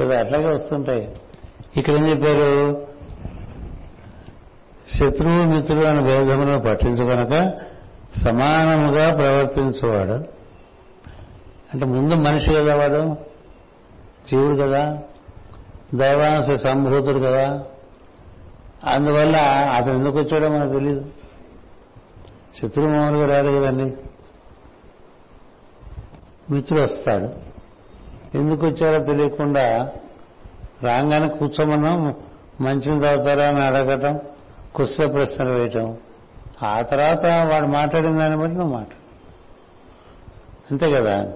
కదా 0.00 0.20
అట్లాగే 0.20 0.46
వస్తుంటాయి. 0.46 1.16
ఇక్కడ 1.76 1.94
ఏం 1.94 2.10
చెప్పారు? 2.10 2.86
శత్రువు 4.88 5.44
మిత్రుడు 5.44 5.84
అని 5.84 6.02
భేదమును 6.02 6.60
పట్టించుకొనక 6.60 7.52
సమానముగా 8.18 9.16
ప్రవర్తించేవాడు. 9.16 10.12
అంటే 11.74 11.86
ముందు 11.86 12.14
మనిషి 12.14 12.54
కదా 12.54 12.76
వాడు? 12.76 13.16
జీవుడు 14.30 14.56
కదా? 14.56 14.98
దైవాంశ 15.94 16.60
సంభూతుడు 16.60 17.18
కదా? 17.18 17.64
అందువల్ల 18.84 19.36
అతను 19.74 19.92
ఎందుకు 19.92 20.18
వచ్చాడో 20.18 20.48
మనకు 20.48 20.72
తెలియదు 20.72 21.04
శత్రువు 22.62 22.88
మామూలుగా 22.88 23.34
రాడు 23.34 23.46
కదండి. 23.46 23.94
మిత్రుడు 26.50 26.82
వస్తాడు. 26.82 27.32
ఎందుకు 28.36 28.66
వచ్చారో 28.66 29.04
తెలియకుండా 29.04 29.92
రాగానే 30.82 31.28
కూర్చోమన్నాం 31.28 32.14
మంచిని 32.60 33.00
తాగుతారా 33.00 33.48
అని 33.48 33.62
అడగటం 33.64 34.20
కుశల 34.74 35.06
ప్రశ్నలు 35.06 35.50
వేయటం. 35.50 35.96
ఆ 36.62 36.82
తర్వాత 36.82 37.24
వాడు 37.24 37.66
మాట్లాడిన 37.66 38.18
దాన్ని 38.18 38.38
బట్టి 38.38 38.56
నువ్వు 38.56 38.74
మాట్లాడు. 38.74 39.04
అంతే 40.70 40.90
కదా? 40.90 41.32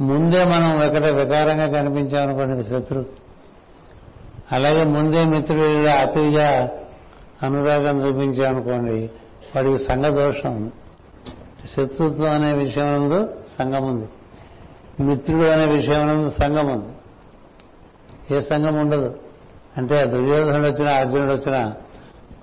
ముందే 0.00 0.44
మనం 0.44 0.82
ఎక్కడ 0.82 1.06
వికారంగా 1.06 1.66
కనిపించామనుకోండి 1.66 2.64
శత్రు. 2.64 3.06
అలాగే 4.52 4.84
ముందే 4.84 5.24
మిత్రుడు 5.24 5.86
అతిగా 5.86 6.70
అనురాగం 7.42 8.06
చూపించామనుకోండి 8.06 9.10
వాడికి 9.56 9.84
సంఘ 9.84 10.04
దోషం. 10.04 10.56
ఉంది 10.56 10.72
శత్రుత్వం 11.66 12.30
అనే 12.30 12.52
విషయం 12.52 12.86
నందు 12.86 13.34
సంఘం 13.58 13.86
ఉంది. 13.86 14.08
మిత్రుడు 15.02 15.42
అనే 15.42 15.66
విషయం 15.66 16.06
నందు 16.06 16.30
సంఘం 16.30 16.66
ఉంది. 16.66 16.92
ఏ 18.36 18.40
సంఘం 18.40 18.74
ఉండదు. 18.74 19.18
అంటే 19.76 20.04
దుర్యోధనుడు 20.04 20.68
వచ్చినా 20.68 21.00
అర్జునుడు 21.00 21.32
వచ్చినా 21.32 21.74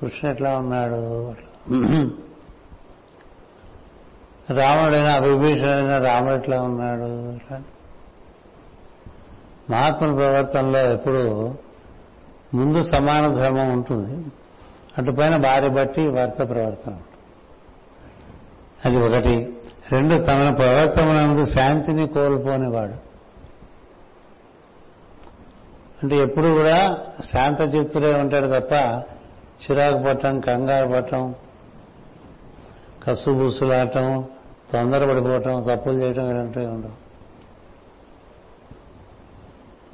కృష్ణుడు 0.02 0.34
ఎట్లా 0.34 0.57
ఉన్నాడు 0.57 1.34
రాముడైనా 4.52 5.18
విభీషణుడైనా 5.18 5.98
రాముడు 5.98 6.34
ఎట్లా 6.34 6.61
ఉన్నాడు 6.61 7.07
మహాత్ముల 9.72 10.15
ప్రవర్తనలో 10.15 10.91
ఎప్పుడు 10.91 11.56
ముందు 12.53 12.84
సమాన 12.84 13.34
ధర్మం 13.34 13.74
ఉంటుంది. 13.74 14.32
అటుపైన 14.98 15.36
భార్య 15.36 15.68
బట్టి 15.68 16.10
భర్త 16.10 16.38
ప్రవర్తన 16.49 16.98
అది 18.86 18.98
ఒకటి. 18.98 19.53
రెండు 19.91 20.15
తమ 20.15 20.56
ప్రవర్తనందు 20.56 21.45
శాంతిని 21.45 22.07
కోల్పోనివాడు. 22.07 23.07
అంటే 26.03 26.15
ఎప్పుడు 26.15 26.48
కూడా 26.48 26.98
శాంత 27.26 27.61
చిత్తుడే 27.61 28.14
ఉంటాడు 28.14 28.60
తప్ప 28.60 28.74
చిరాకు 29.63 30.03
పట్టడం 30.03 30.39
కంగారు 30.39 30.91
పట్టడం 30.91 31.35
కసుబుసులాటం 33.03 34.25
తొందరపడిపోవటం 34.73 35.65
తప్పులు 35.69 35.93
చేయటం 35.93 36.29
ఇలాంటివి 36.29 36.65
ఉండవు. 36.65 37.07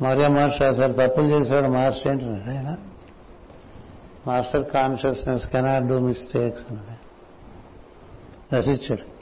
మరియా 0.03 0.27
మాస్టర్ 0.27 0.63
అసలు 0.63 0.93
తప్పులు 0.93 1.27
చేసేవాడు 1.27 1.67
మాస్టర్ 1.67 2.11
ఏంటన్నాడు 2.11 2.49
ఆయన 2.49 2.77
master 4.27 4.69
consciousness 4.69 5.49
cannot 5.49 5.85
do 5.85 5.99
mistakes 5.99 6.63
అన్నాడు. 6.71 7.03
రసించాడు 8.55 9.13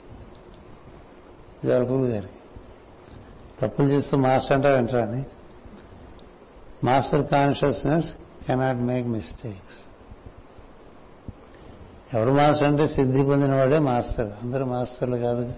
జలపూర్ 1.66 2.02
గారి 2.02 2.26
తప్పులు 3.62 3.86
చేస్తూ 3.86 4.16
మాస్టర్ 4.16 4.52
అంటే 4.52 4.74
వింటారని 4.74 5.24
master 6.84 7.26
consciousness 7.26 8.12
cannot 8.46 8.78
make 8.78 9.06
mistakes. 9.06 9.91
ఎవరు 12.14 12.30
మాస్టర్ 12.30 12.68
అంటే 12.68 12.88
సిద్ధి 12.88 13.22
పొందిన 13.22 13.56
వాడే 13.56 13.78
మాస్టర్. 13.78 14.32
అందరూ 14.42 14.64
మాస్టర్లు 14.64 15.16
కాదు. 15.16 15.52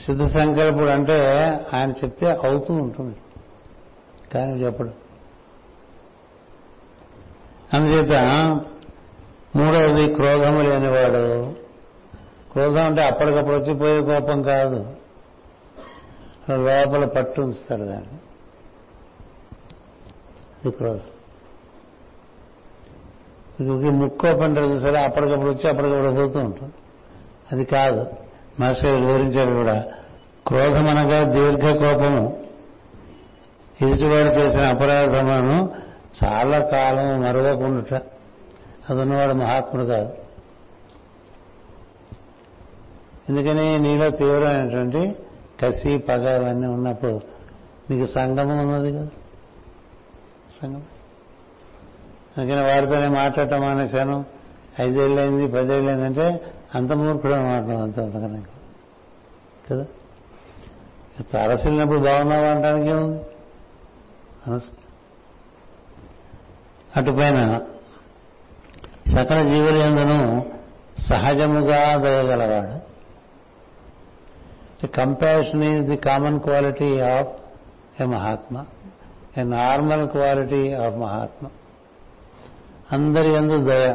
సిద్ధ 0.00 0.26
సంకల్పుడు 0.26 0.90
అంటే 0.90 1.20
ఆయన 1.74 1.90
చెప్తే 1.90 2.26
అవుతూ 2.26 2.74
ఉంటుంది. 2.74 3.16
కానీ 4.34 4.52
చెప్పడు. 4.52 4.90
అందుచేత 7.72 8.18
మూడవది 9.56 10.14
క్రోధము 10.14 10.62
లేనివాడు. 10.62 11.52
క్రోధం 12.52 12.86
అంటే 12.86 13.04
అప్పటికప్పుడు 13.06 13.54
వచ్చిపోయే 13.54 14.00
కోపం 14.00 14.42
కాదు. 14.42 14.96
లోపల 16.50 17.04
పట్టు 17.06 17.40
ఉంచుతాడు 17.40 17.82
దాన్ని. 17.82 18.18
ఇది 20.64 20.70
క్రోధం. 20.70 21.11
ఇది 23.60 23.90
ముక్కు 23.90 24.28
ఓపెన్ 24.28 24.80
సరే 24.80 25.02
అప్పటికప్పుడు 25.04 25.48
వచ్చి 25.48 25.70
అప్పటికప్పుడు 25.70 26.12
పోతూ 26.12 26.40
ఉంటుంది 26.40 26.72
అది 27.52 27.64
కాదు. 27.64 28.06
మాస్టర్ 28.60 29.00
వివరించాడు 29.00 29.50
కూడా. 29.50 29.84
క్రోధం 30.46 30.88
అనగా 30.88 31.24
దీర్ఘ 31.24 31.76
కోపము 31.76 32.42
ఎదుటివాడు 33.82 34.28
చేసిన 34.28 34.62
అపరాధములను 34.62 35.72
చాలా 36.24 36.58
కాలం 36.58 37.20
మరవకుండుట. 37.20 37.94
అది 38.90 39.00
ఉన్నవాడు 39.00 39.32
మహాత్ముడు 39.32 39.84
కాదు. 39.84 40.12
ఎందుకని 43.28 43.78
నీలో 43.78 44.10
తీవ్రమైనటువంటి 44.10 45.16
కసి 45.62 45.98
పగ 45.98 46.44
అవన్నీ 46.44 46.66
ఉన్నప్పుడు 46.66 47.20
నీకు 47.90 48.12
సంగమం 48.12 48.58
ఉన్నది 48.58 48.92
కదా? 48.92 49.08
సంగమం. 50.62 50.82
అందుకని 52.38 52.62
వాడితోనే 52.62 53.08
మాట్లాడటం 53.08 53.60
మానేశాను. 53.60 54.24
ఐదేళ్ళైంది 54.80 55.48
పదేళ్ళైంది 55.48 56.04
అంటే 56.04 56.52
అంత 56.74 56.92
మూర్ఖుడు 56.92 57.32
అనమాట 57.32 57.76
అంత 57.76 58.00
అంతకన్నా. 58.00 58.42
కదా? 59.70 59.86
తరసిల్లినప్పుడు 61.32 61.98
బాగున్నావు 61.98 62.44
అంటానికి 62.44 62.90
ఏముంది? 62.90 63.22
అటుపైన 66.96 67.60
సకల 69.06 69.42
జీవులందును 69.42 70.50
సహజముగా 70.98 71.96
దయగలవాడు. 71.96 72.92
Compassion 74.86 75.64
is 75.64 75.82
the 75.82 75.96
common 75.96 76.40
quality 76.40 77.00
of 77.00 77.28
a 78.02 78.04
Mahatma 78.04 78.64
a 79.38 79.42
normal 79.42 80.08
quality 80.08 80.72
of 80.72 80.96
Mahatma 80.96 81.46
అందరి 82.92 83.36
ఎందు 83.36 83.64
దయ. 83.64 83.94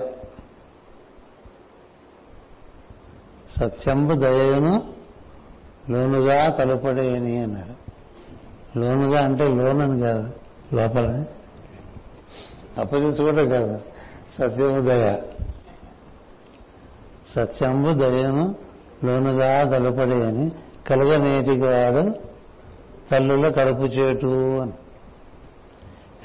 సత్యంబు 3.58 4.14
దయను 4.14 4.94
లోనుగా 5.90 6.50
కలుపడేని 6.50 7.38
అన్నాడు. 7.38 7.76
లోనుగా 8.80 9.22
అంటే 9.22 9.44
లోనని 9.44 10.02
కాదు 10.02 10.34
లోపల 10.76 11.24
అప్పగించుకోవడం 12.78 13.50
కాదు 13.50 13.82
సత్యము 14.40 14.82
దయ. 14.82 15.18
సత్యంబు 17.36 18.00
దయను 18.00 18.56
లోనుగా 19.04 19.70
కలుపడే 19.70 20.28
అని 20.28 20.52
కలుగనేటికి 20.88 21.62
వాడు 21.62 22.16
తల్లులో 23.12 23.52
కడుపు 23.52 23.82
చేటు 23.82 24.60
అని. 24.60 24.74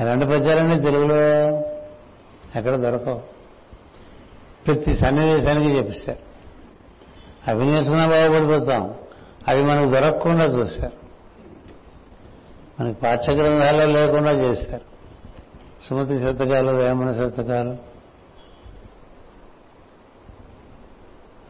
ఎలాంటి 0.01 0.27
పద్యాలన్నీ 0.27 0.81
తెలుగులో? 0.81 1.62
ఎక్కడ 2.57 2.77
దొరకవు. 2.77 3.23
ప్రతి 4.66 4.95
సన్నివేశానికి 4.95 5.79
చెప్పిస్తారు. 5.79 6.19
అవి 7.51 7.66
నేర్చుకున్నా 7.66 8.07
బాగుపడిపోతాం. 8.09 8.95
అవి 9.49 9.62
మనకు 9.65 9.91
దొరకకుండా 9.91 10.45
చూశారు 10.45 10.93
మనకి 12.81 13.01
పాఠ్యగ్రంథాల్లో 13.01 13.87
లేకుండా 13.87 14.33
చేశారు 14.33 14.81
సుమతి 15.89 16.19
శతకాలు 16.19 16.70
వేమన 16.70 17.12
శతకాలు. 17.12 17.77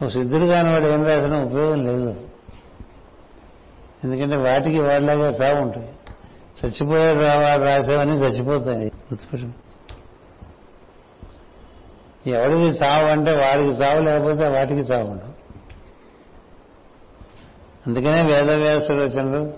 ఓ 0.05 0.07
సిద్ధుడు 0.07 0.45
కాని 0.45 0.69
వాడు 0.69 0.85
ఏం 0.85 1.05
రాసిన 1.05 1.43
ఉపయోగం 1.43 1.83
లేదు. 1.83 2.27
ఎందుకంటే 4.03 4.35
వాటికి 4.35 4.79
వాడిలాగా 4.79 5.31
సాగు 5.31 5.61
ఉంటాయి 5.61 5.93
చచ్చిపోయాడు 6.65 7.19
వాడు 7.19 7.63
రాసేవని 7.63 8.11
చచ్చిపోతాయి. 8.11 8.85
గుర్తుపెట్టు 8.85 9.62
ఎవడికి 12.25 12.77
సావు 12.77 13.05
అంటే 13.05 13.31
వాడికి 13.31 13.75
సావు 13.75 13.99
లేకపోతే 13.99 14.47
వాటికి 14.47 14.85
సావు 14.85 15.05
ఉండవు 15.05 15.33
అందుకనే 17.87 18.21
వేదవ్యాసుడు 18.21 18.99
రచనలు 18.99 19.53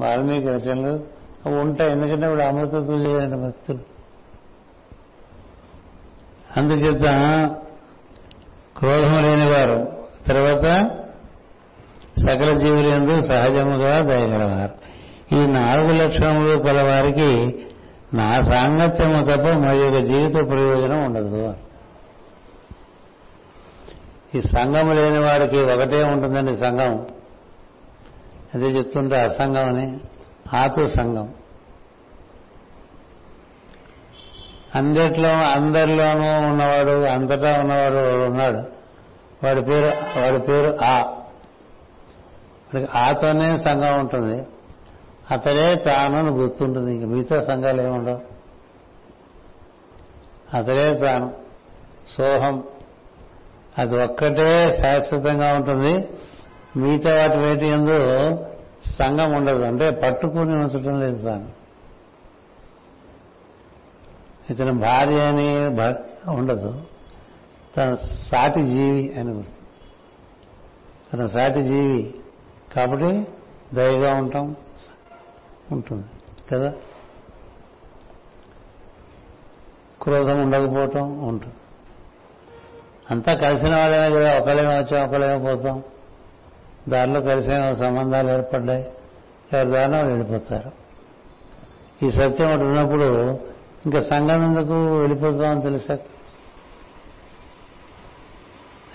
వాల్మీకి 0.00 0.48
రచనలు 0.48 1.04
అవి 1.46 1.54
ఉంటాయి 1.54 1.92
ఎందుకంటే 1.92 2.26
ఇప్పుడు 2.26 2.42
అమృతత్వం 2.42 3.06
చేయాలంటే 3.06 3.36
భక్తులు 3.36 3.78
అందుచేత 6.56 7.04
క్రోధము 8.76 9.20
లేనివారు 9.20 9.92
తర్వాత 10.26 10.90
సకల 12.18 12.56
జీవులు 12.56 12.88
ఎందు 12.88 13.20
సహజముగా 13.20 14.00
దయగలవారు. 14.00 14.74
ఈ 15.34 15.46
నాలుగు 15.46 16.04
లక్షణములు 16.04 16.58
కలవారికి 16.58 17.58
నా 18.14 18.40
సాంగత్యము 18.40 19.24
తప్ప 19.24 19.48
మరి 19.48 19.78
యొక్క 19.80 19.98
జీవిత 19.98 20.34
ప్రయోజనం 20.34 21.04
ఉండదు 21.04 21.54
ఈ 24.36 24.40
సంఘం 24.40 24.94
లేని 24.94 25.18
వాడికి 25.18 25.62
ఒకటే 25.62 26.04
ఉంటుందండి 26.04 26.56
సంఘం. 26.56 27.06
అదే 28.54 28.64
చెప్తుంటే 28.64 29.16
అసంగం 29.16 29.68
అని 29.68 30.00
ఆతు 30.56 30.88
సంఘం. 30.88 31.34
అందరిలో 34.74 35.28
అందరిలోనూ 35.28 36.50
ఉన్నవాడు 36.50 37.04
అంతటా 37.04 37.60
ఉన్నవాడు 37.60 38.24
ఉన్నాడు. 38.24 38.58
వాడి 39.46 39.62
పేరు 39.62 39.86
వాడి 40.20 40.38
పేరు 40.38 40.78
ఆ. 40.84 41.00
వాడికి 42.74 42.98
ఆతోనే 42.98 43.56
సంఘం 43.56 44.00
ఉంటుంది. 44.00 44.46
అతడే 45.30 45.74
తాను 45.74 46.28
గుర్తుంటుంది. 46.28 46.94
ఇంక 46.94 47.04
మిగతా 47.04 47.44
సంఘాలు 47.44 47.82
ఏముండవు? 47.82 48.20
అతడే 50.56 50.94
తాను. 50.94 51.34
సోహం. 52.16 52.64
అది 53.78 54.02
ఒక్కటే 54.02 54.78
శాశ్వతంగా 54.82 55.54
ఉంటుంది. 55.54 56.08
మిగతా 56.76 57.14
వాటి 57.14 57.38
వేటి 57.38 57.66
ఎందు 57.66 57.98
సంఘం 58.86 59.32
ఉండదు. 59.32 59.62
అంటే 59.62 59.90
పట్టుకుని 59.90 60.38
ఉంచడం 60.38 61.00
లేదు 61.00 61.22
తాను 61.22 61.48
ఇతను 64.50 64.78
భార్య 64.78 65.20
అని 65.20 65.56
ఉండదు. 66.30 66.82
తన 67.76 67.94
సాటి 68.12 68.64
జీవి 68.66 69.14
అని 69.20 69.30
గుర్తు. 69.30 69.56
తన 71.12 71.26
సాటి 71.26 71.62
జీవి 71.62 72.14
కాబట్టి 72.76 73.26
దయగా 73.74 74.14
ఉంటాం 74.14 74.56
ఉంటుంది. 75.72 76.04
కదా? 76.52 76.72
క్రోధం 80.02 80.42
ఉండకపోవటం 80.42 81.18
ఉంటుంది. 81.18 81.54
అంతా 83.10 83.34
కలిసిన 83.34 83.76
వాళ్ళమే 83.76 84.10
కదా 84.10 84.38
ఒకళ్ళేమో 84.38 84.70
వచ్చాం 84.70 85.08
ఒకళ్ళేమో 85.08 85.56
పోతాం. 85.56 85.82
దారిలో 86.88 87.20
కలిసిన 87.20 87.74
సంబంధాలు 87.74 88.28
ఏర్పడ్డాయి. 88.28 88.86
ఎవరి 89.52 89.70
దారిలో 89.70 89.98
వెళ్ళిపోతారు. 89.98 90.72
ఈ 92.06 92.10
సత్యం 92.10 92.52
ఒకటి 92.52 92.64
ఉన్నప్పుడు 92.64 93.40
ఇంకా 93.86 94.00
సంఘం 94.00 94.42
ఎందుకు 94.42 94.96
వెళ్ళిపోతామని 94.96 95.62
తెలుసా 95.62 95.98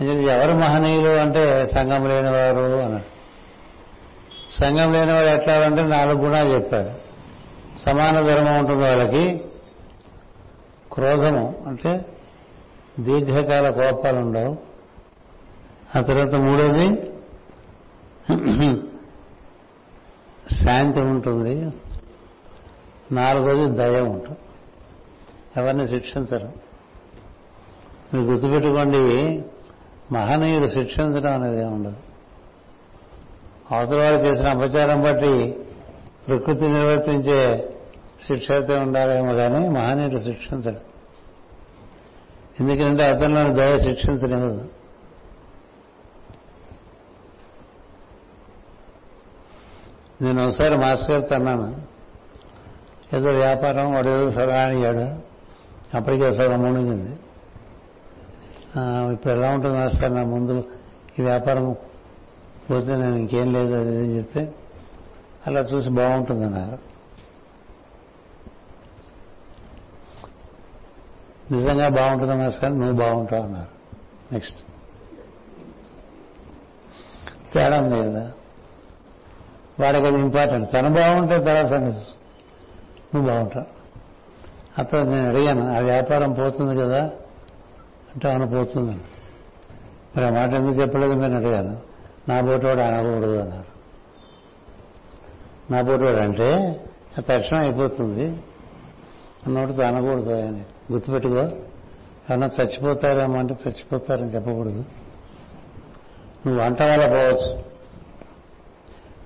ఎవరు 0.01 0.53
మహనీయులు 0.53 1.09
అంటే 1.09 1.65
సంఘం 1.65 2.07
లేనివారు 2.07 2.57
అన్నాడు. 2.57 3.21
సంఘం 4.51 4.93
లేనివాడు 4.93 5.25
ఎట్లా 5.25 5.53
అంటే 5.53 5.83
నాలుగు 5.83 6.21
గుణాలు 6.21 6.49
చెప్పాడు. 6.49 7.11
సమాన 7.79 8.21
ధర్మం 8.21 8.57
ఉంటుంది 8.57 8.83
వాళ్ళకి. 8.83 9.41
క్రోధము 10.91 11.63
అంటే 11.67 12.05
దీర్ఘకాల 13.03 13.69
కోపాలు 13.69 14.17
ఉండవు 14.17 14.57
ఆ 15.97 16.01
తర్వాత 16.01 16.35
మూడోది 16.35 16.87
శాంతి 20.55 20.99
ఉంటుంది. 20.99 21.71
నాలుగోది 23.11 23.77
దయ 23.77 24.01
ఉంటుంది. 24.01 24.39
ఎవరిని 25.57 25.87
శిక్షించరు. 25.87 26.49
మీరు 28.13 28.25
గుర్తుపెట్టుకోండి 28.25 29.01
మహనీయుడు 30.13 30.67
శిక్షించడం 30.67 31.33
అనేది 31.33 31.63
ఉండదు. 31.63 31.95
అవతల 33.71 33.99
వారు 34.01 34.15
చేసిన 34.15 34.47
అపచారం 34.47 35.01
బట్టి 35.01 35.59
ప్రకృతి 36.27 36.61
నిర్వర్తించే 36.61 37.69
శిక్ష 38.27 38.51
అయితే 38.51 38.75
ఉండాలేమో 38.77 39.33
కానీ 39.33 39.69
మహనీయుడు 39.69 40.19
శిక్షించడం. 40.19 40.79
ఎందుకంటే 42.61 43.03
అతనిలోని 43.03 43.53
దయ 43.53 43.77
శిక్షించనివ్వదు 43.79 44.63
నేను 50.21 50.47
ఒకసారి 50.47 50.75
మాస్టర్ 50.77 51.11
గారితో 51.11 51.35
అన్నాను 51.35 51.67
ఏదో 53.13 53.31
వ్యాపారం 53.37 53.93
వాడు 53.93 54.09
ఏదో 54.09 54.31
సలహా 54.31 54.59
అడిగాడు 54.61 55.05
అప్పటికే 55.93 56.33
సగం 56.33 56.61
మునిగింది. 56.63 57.13
ఆ, 58.75 58.81
ఇప్పుడు 59.13 59.33
ఎలా 59.33 59.49
ఉంటుంది 59.51 59.77
మాస్టర్ 59.77 60.13
నా 60.13 60.23
ముందు 60.25 60.55
ఈ 61.19 61.23
వ్యాపారం 61.23 61.65
పోతే 62.69 62.95
నేను 62.95 63.15
ఇంకేం 63.15 63.53
లేదు 63.53 63.75
అది 63.75 64.17
చెప్తే 64.17 64.43
అలా 65.47 65.59
చూసి 65.61 65.89
బాగుంటుంది 65.89 66.45
నిజంగా 71.51 71.89
బాగుంటుంది 71.89 72.51
సార్ 72.51 72.79
నువ్వు 72.79 72.95
బాగుంటావు 72.95 73.43
అన్నారు. 73.43 73.81
నెక్స్ట్ 74.33 74.57
తేడా 77.53 77.79
ఉంది 77.81 77.95
కదా. 77.95 78.31
వాడికి 79.79 80.07
అది 80.07 80.19
ఇంపార్టెంట్ 80.19 80.73
తను 80.73 80.89
బాగుంటే 80.89 81.39
తర్వాత 81.39 81.65
సంగతి. 81.65 81.97
నువ్వు 83.15 83.27
బాగుంటావు. 83.27 83.65
అతను 84.77 85.03
నేను 85.03 85.29
అడిగాను 85.29 85.75
ఆ 85.75 85.79
వ్యాపారం 85.79 86.33
పోతుంది 86.33 86.81
కదా. 86.81 87.03
అంటే 88.15 88.31
అవును 88.31 88.47
పోతుందని 88.47 89.01
మరి 90.15 90.25
ఆ 90.25 90.29
మాట 90.29 90.53
ఎందుకు 90.53 90.81
చెప్పలేదు 90.81 91.13
నేను 91.13 91.35
అడిగాను. 91.35 91.77
నా 92.29 92.41
బోటోడు 92.41 92.79
అనకూడదు 92.79 93.37
అన్నారు. 93.37 93.71
నా 95.73 95.81
బోటోడు 95.81 96.17
అంటే 96.17 96.81
తక్షణం 97.19 97.59
అయిపోతుంది. 97.59 98.37
నోటితో 99.47 99.81
అనకూడదు 99.81 100.29
అని 100.29 100.63
గుర్తుపెట్టుకో. 100.91 101.35
ఏమన్నా 101.35 102.49
చచ్చిపోతారేమో 102.61 103.39
అంటే 103.39 103.53
చచ్చిపోతారని 103.53 104.35
చెప్పకూడదు. 104.35 104.85
నువ్వు 106.47 106.61
వంట 106.61 106.81
వల్ల 106.81 107.07
పోవచ్చు. 107.07 107.63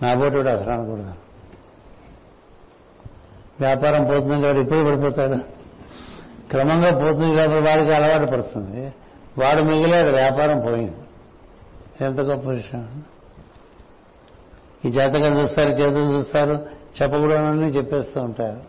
నా 0.02 0.14
బోటోడు 0.14 0.50
అసలు 0.50 0.72
అనకూడదు. 0.72 1.14
వ్యాపారం 3.60 4.06
పోతుంది 4.06 4.42
కాబట్టి 4.42 4.62
ఇప్పుడు 4.62 4.84
పడిపోతాడు. 4.84 5.38
క్రమంగా 6.50 6.98
పోతుంది 7.00 7.36
కాబట్టి 7.36 7.70
వాడికి 7.70 7.94
అలవాటు 7.94 8.32
పడుతుంది. 8.32 8.94
వాడు 9.38 9.62
మిగిలాడు 9.62 10.16
వ్యాపారం 10.16 10.60
పోయింది. 10.60 10.96
ఎంత 12.02 12.22
గొప్ప 12.22 12.50
విషయం. 12.50 13.04
ఈ 14.86 14.92
జాతకం 14.92 15.42
చూస్తారు 15.42 15.70
చేతులు 15.70 16.14
చూస్తారు 16.14 16.66
చెప్పకూడదని 17.02 17.68
చెప్పేస్తూ 17.68 18.22
ఉంటారు. 18.22 18.62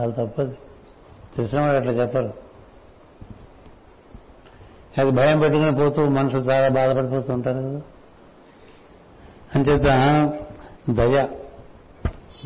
చాలా 0.00 0.24
తప్పది. 0.24 0.58
తెలిసిన 1.36 1.60
వాడు 1.60 1.76
అట్లా 1.76 1.92
చెప్పరు? 1.92 2.34
అది 4.98 5.10
భయం 5.10 5.38
పెట్టుకుని 5.38 5.74
పోతూ 5.74 6.04
మనుషులు 6.04 6.40
చాలా 6.40 6.68
బాధపడిపోతూ 6.68 7.32
ఉంటారు 7.32 7.58
కదా. 7.58 7.82
అంచేత 9.54 9.82
దయ 10.90 11.28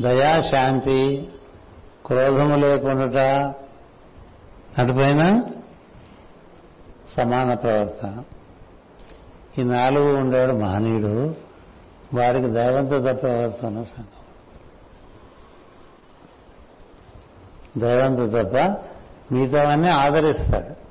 దయా 0.01 0.41
శాంతి 0.41 1.29
క్రోధము 2.05 2.55
లేకుండా 2.55 3.53
అటుపైన 4.77 5.41
సమాన 7.17 7.53
ప్రవర్తన 7.53 8.23
ఈ 9.57 9.63
నాలుగు 9.63 10.17
ఉండేవాడు 10.17 10.51
మహనీయుడు. 10.51 11.35
వాడికి 12.13 12.47
దైవంతో 12.47 13.13
ప్రవర్తన 13.13 13.83
సంఘం 13.83 14.22
దైవంతో 17.77 18.27
తప్ప 18.27 18.55
మిగతావన్నీ 19.33 19.89
ఆదరిస్తాడు. 19.89 20.83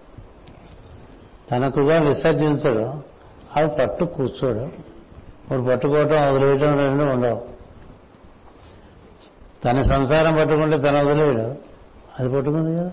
తనకుగా 1.50 2.00
విసర్జించడు. 2.00 3.12
అవి 3.56 3.68
పట్టు 3.68 4.04
కూర్చోడు. 4.04 4.58
ఇప్పుడు 4.58 5.62
పట్టుకోవటం 5.62 6.28
వదిలేయటం 6.28 6.82
రెండు 6.82 7.02
ఉండవు. 7.02 7.44
తన 9.64 9.82
సంసారం 9.82 10.34
పట్టుకుంటే 10.34 10.78
తను 10.78 11.06
వదిలేయడు 11.06 11.56
అది 12.20 12.36
పట్టుకుంది 12.36 12.76
కదా. 12.76 12.92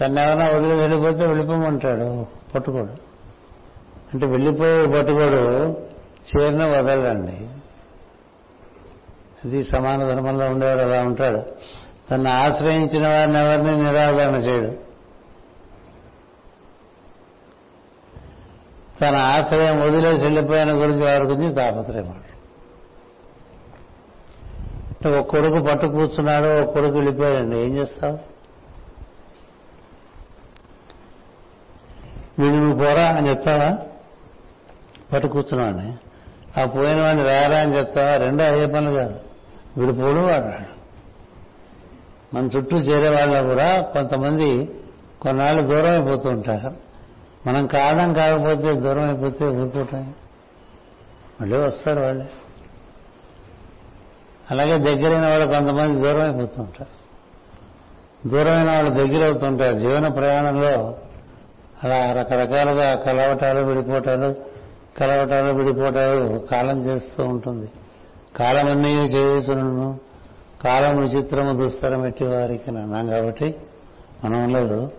తను 0.00 0.20
ఎవరైనా 0.20 0.48
వదిలి 0.48 0.72
వెళ్ళిపోతే 0.72 1.26
వెళ్ళిపోమంటాడు. 1.26 2.26
పట్టుకోడు. 2.54 2.90
అంటే 4.14 4.26
వెళ్ళిపోయే 4.26 4.86
పట్టుకోడు. 4.86 5.76
చేరిన 6.36 6.64
వదలండి 6.64 7.48
అది 9.44 9.64
సమాన 9.64 9.98
ధర్మంలో 9.98 10.46
ఉండేవాడు 10.46 10.80
అలా 10.80 11.02
ఉంటాడు. 11.02 11.42
తను 12.10 12.30
ఆశ్రయించిన 12.30 13.08
వారిని 13.08 13.38
ఎవరిని 13.38 13.84
నిరాదరణ 13.84 14.34
చేయడు. 14.34 14.84
తన 19.00 19.16
ఆశ్రయం 19.16 19.80
వదిలేసి 19.80 20.24
వెళ్ళిపోయిన 20.24 20.72
గురించి 20.72 21.04
వారి 21.04 21.24
గురించి 21.24 21.54
తాపత్రయమాట. 21.54 22.24
ఒక 25.06 25.26
కొడుకు 25.26 25.60
పట్టు 25.60 25.86
కూర్చున్నాడు 25.86 26.62
ఒక 26.62 26.74
కొడుకు 26.74 26.94
వెళ్ళిపోయాడండి. 26.94 27.58
ఏం 27.58 27.76
చేస్తావు? 27.76 28.18
వీడు 32.42 32.54
నువ్వు 32.54 32.78
పోరా 32.78 33.08
అని 33.08 33.28
చెప్తావా? 33.28 33.78
పట్టు 35.12 35.26
కూర్చున్నావాడిని. 35.26 35.94
ఆ 36.60 36.64
పోయిన 36.64 37.00
వాడిని 37.02 37.22
రారా 37.22 37.58
అని 37.58 37.76
చెప్తావా? 37.76 38.16
రెండో 38.16 38.44
అయ్యే 38.44 38.66
పనులు 38.66 38.94
కాదు. 38.94 39.20
వీడు 39.76 39.92
పోడు 39.92 40.18
వాడాడు 40.18 40.83
మన 42.34 42.46
చుట్టూ 42.46 42.76
చేరే 42.76 43.08
వాళ్ళ 43.08 43.42
కూడా 43.42 43.80
కొంతమంది 43.80 44.70
కొన్నాళ్ళు 45.22 45.62
దూరం 45.62 45.90
అయిపోతూ 45.90 46.28
ఉంటారు. 46.28 46.74
మనం 47.46 47.66
కారణం 47.66 48.12
కాకపోతే 48.12 48.80
దూరం 48.80 49.04
అయిపోతే 49.04 49.44
ఊరుకోవటం 49.44 50.14
మళ్ళీ 51.40 51.56
వస్తారు 51.56 52.00
వాళ్ళే. 52.00 52.26
అలాగే 54.50 54.78
దగ్గరైన 54.78 55.26
వాళ్ళు 55.26 55.46
కొంతమంది 55.46 56.00
దూరం 56.00 56.20
అయిపోతూ 56.20 56.62
ఉంటారు. 56.62 57.04
దూరమైన 58.28 58.70
వాళ్ళు 58.70 58.90
దగ్గర 58.90 59.24
అవుతుంటారు 59.24 59.78
జీవన 59.78 60.08
ప్రయాణంలో 60.08 60.94
అలా 61.84 62.12
రకరకాలుగా 62.12 62.94
కలవటాలు 62.94 63.60
విడిపోవటాలు 63.60 64.34
కలవటాలు 64.98 65.52
విడిపోవటాలు 65.54 66.38
కాలం 66.38 66.84
చేస్తూ 66.84 67.24
ఉంటుంది. 67.24 67.70
కాలమన్నీ 68.36 68.94
చేయుచును 68.94 70.13
కాలం 70.64 70.96
విచిత్రము 70.96 71.62
దుస్తరం 71.62 72.06
ఎట్టి 72.06 72.24
వారికి 72.24 72.70
అన్నాం 72.70 73.08
కాబట్టి 73.08 73.56
మనం 74.24 74.54
లేదు 74.54 74.92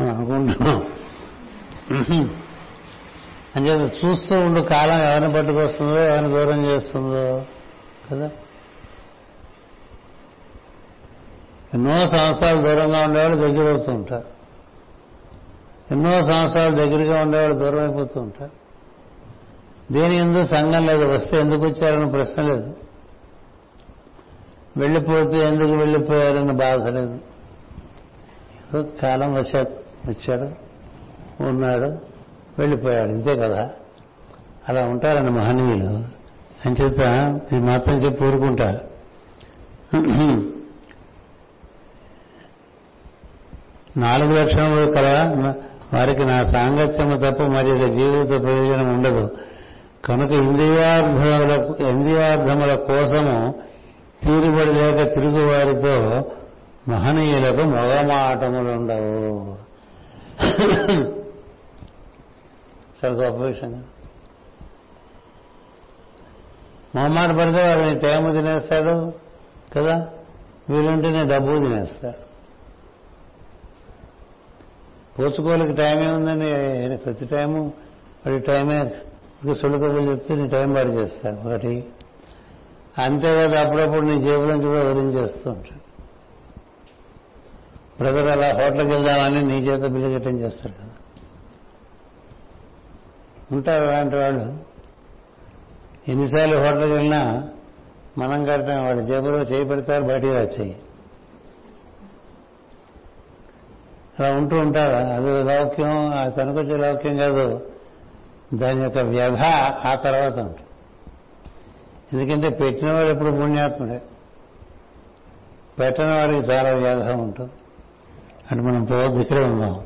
మనం 0.00 0.16
అనుకుంటున్నాం. 0.16 0.84
అంచేత 3.56 3.92
చూస్తూ 4.04 4.40
ఉండు 4.40 4.60
కాలం 4.60 4.98
ఎవరిని 4.98 5.32
పట్టుకొస్తుందో 5.32 6.04
ఎవరిని 6.04 6.28
దూరం 6.28 6.64
చేస్తుందో 6.64 7.42
కదా? 8.12 8.30
ఎన్నో 11.74 12.06
సంవత్సరాలు 12.06 12.62
దూరంగా 12.62 13.04
ఉండేవాళ్ళు 13.04 13.36
దగ్గర 13.36 13.76
అవుతూ 13.76 13.92
ఉంటారు. 13.92 14.24
ఎన్నో 15.90 16.22
సంవత్సరాలు 16.22 16.74
దగ్గరగా 16.74 17.22
ఉండేవాళ్ళు 17.22 17.58
దూరం 17.58 17.78
అయిపోతూ 17.78 18.20
ఉంటారు. 18.20 18.50
దేని 19.92 20.16
ఎందుకు 20.16 20.44
సంఘం 20.44 20.86
లేదు 20.86 21.04
వస్తే 21.04 21.40
ఎందుకు 21.40 21.62
వచ్చారని 21.62 22.10
ప్రశ్న 22.10 22.42
లేదు. 22.42 22.89
వెళ్ళిపోతే 24.76 25.38
ఎందుకు 25.38 25.70
వెళ్ళిపోయారని 25.70 26.52
బాధ 26.52 26.88
లేదు. 26.88 27.18
కాలం 29.02 29.34
వచ్చా 29.34 29.66
వచ్చాడు 30.08 30.70
ఉన్నాడు 31.42 31.98
వెళ్ళిపోయాడు. 32.58 33.10
ఇంతే 33.10 33.36
కదా? 33.36 33.70
అలా 34.68 34.84
ఉంటారని 34.84 35.30
మహనీయులు. 35.30 36.20
అంచేత 36.68 37.00
ఈ 37.52 37.58
మాత్రం 37.58 37.94
చెప్పి 37.94 38.24
ఊరుకుంటా. 38.24 38.78
నాలుగు 43.96 44.42
లక్షణములు 44.42 44.90
కల 44.90 45.34
వారికి 45.94 46.24
నా 46.24 46.42
సాంగత్యము 46.42 47.16
తప్ప 47.16 47.42
మరి 47.42 47.90
జీవిత 47.90 48.42
ప్రయోజనం 48.42 48.94
ఉండదు. 48.94 49.36
కనుక 50.04 50.30
ఇంద్రియార్థముల 50.30 51.74
ఇంద్రియార్థముల 51.86 52.74
కోసము 52.74 53.69
తీరుబడి 54.24 54.72
లేక 54.72 55.14
తిరుగువారితో 55.14 56.24
మహనీయులకు 56.88 57.62
మొగమాటములుండవు. 57.62 59.56
చాలా 63.04 63.14
గొప్ప 63.14 63.42
విషయం 63.42 63.84
మొహమాట 66.94 67.30
పడితే 67.30 67.62
వాడు 67.62 67.78
నీ 67.78 67.94
టైం 67.98 68.32
తినేస్తాడు 68.34 69.12
కదా? 69.76 70.08
వీలుంటే 70.70 71.10
నేను 71.10 71.28
డబ్బు 71.28 71.58
తినేస్తాడు. 71.58 72.30
పోచుకోలకి 75.18 75.72
టైం 75.72 76.00
ఏముందండి 76.00 76.96
ప్రతి 76.96 77.26
టైము 77.26 77.72
వాడి 78.26 78.40
టైమే 78.40 78.90
సులుకలు 79.54 80.10
చెప్తే 80.10 80.34
నీ 80.34 80.48
టైం 80.48 80.72
పాడు 80.72 80.88
చేస్తాడు. 80.88 81.48
ఒకటి 81.48 81.84
అంతేకాదు 83.00 83.54
అప్పుడప్పుడు 83.54 84.00
నీ 84.00 84.20
జేబులోంచి 84.20 84.66
కూడా 84.66 84.84
వదిలించేస్తూ 84.84 85.50
ఉంటాడు. 85.50 85.80
బ్రదర్ 87.98 88.26
అలా 88.26 88.46
హోటల్కి 88.46 88.94
వెళ్దామని 88.94 89.42
నీ 89.42 89.58
చేత 89.60 89.90
బిల్లు 89.90 90.18
కట్టం 90.18 90.30
చేస్తాడు 90.30 90.72
కదా. 90.72 90.90
ఉంటారు 93.52 93.84
అలాంటి 93.84 94.16
వాళ్ళు. 94.16 94.70
ఎన్నిసార్లు 96.08 96.56
హోటల్కి 96.56 96.90
వెళ్ళినా 96.90 97.48
మనం 98.18 98.44
కట్టడం 98.44 98.84
వాడి 98.84 99.02
జేబులో 99.02 99.38
చేయి 99.38 99.64
పెడతారు 99.64 100.04
బయటికి 100.04 100.32
వచ్చాయి 100.32 100.76
అలా 104.18 104.32
ఉంటూ 104.32 104.58
ఉంటారు. 104.58 104.92
అది 104.92 105.44
లౌక్యం 105.44 106.14
ఆ 106.14 106.28
కనుకొచ్చే 106.28 106.76
లౌక్యం 106.76 107.16
కాదు. 107.16 107.70
దాని 108.54 108.82
యొక్క 108.82 108.98
వ్యధ 108.98 109.42
ఆ 109.86 109.94
తర్వాత 109.94 110.38
ఉంటుంది. 110.38 110.69
ఎందుకంటే 112.12 112.48
పెట్టినవాడు 112.48 113.08
ఎప్పుడు 113.08 113.30
పుణ్యాత్ముడే. 113.30 114.02
పెట్టని 115.78 116.16
వాడికి 116.16 116.38
చాలా 116.38 116.70
వ్యాధం 116.70 117.18
ఉంటుంది. 117.18 117.50
అంటే 118.50 118.64
మనం 118.64 118.84
పోవద్దు 118.84 119.20
ఇక్కడే 119.20 119.46
ఉందాం 119.46 119.84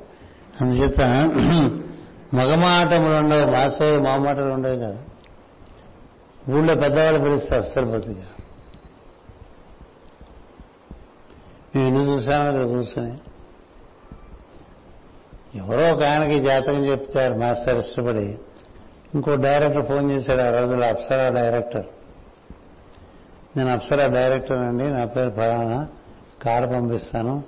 అందుచేత 0.61 1.01
మగమాటములు 2.35 3.15
ఉండవు 3.15 3.51
మాసోలు 3.51 4.01
మామాటలు 4.01 4.51
ఉండవు 4.51 4.77
కదా. 4.77 4.99
ఊళ్ళో 6.51 6.75
పెద్దవాళ్ళు 6.75 7.21
పిలిస్తే 7.21 7.57
అస్సలు 7.57 7.87
బతిగా 7.87 8.25
నేను 11.75 11.87
ఎన్ని 11.87 12.09
చూసాను 12.09 12.49
అక్కడ 12.49 12.63
కూర్చొని. 12.63 13.19
ఎవరో 15.59 15.95
ఒక 15.95 16.03
ఆయనకి 16.03 16.41
జాతకం 16.41 16.85
చెప్తారు 16.85 17.35
మాస్టర్ 17.35 17.79
ఇష్టపడి. 17.79 18.39
ఇంకో 19.15 19.35
డైరెక్టర్ 19.35 19.87
ఫోన్ 19.87 20.11
చేశాడు 20.11 20.41
ఆ 20.41 20.61
రోజుల్లో 20.61 20.87
అప్సరా 20.87 21.29
డైరెక్టర్. 21.29 21.85
నేను 23.57 23.71
అప్సరా 23.71 24.07
డైరెక్టర్ 24.07 24.59
అండి. 24.59 24.85
నా 24.85 25.05
పేరు 25.05 25.31
ఫలానా. 25.31 25.89
కారు 26.43 26.67
పంపిస్తాను. 26.67 27.45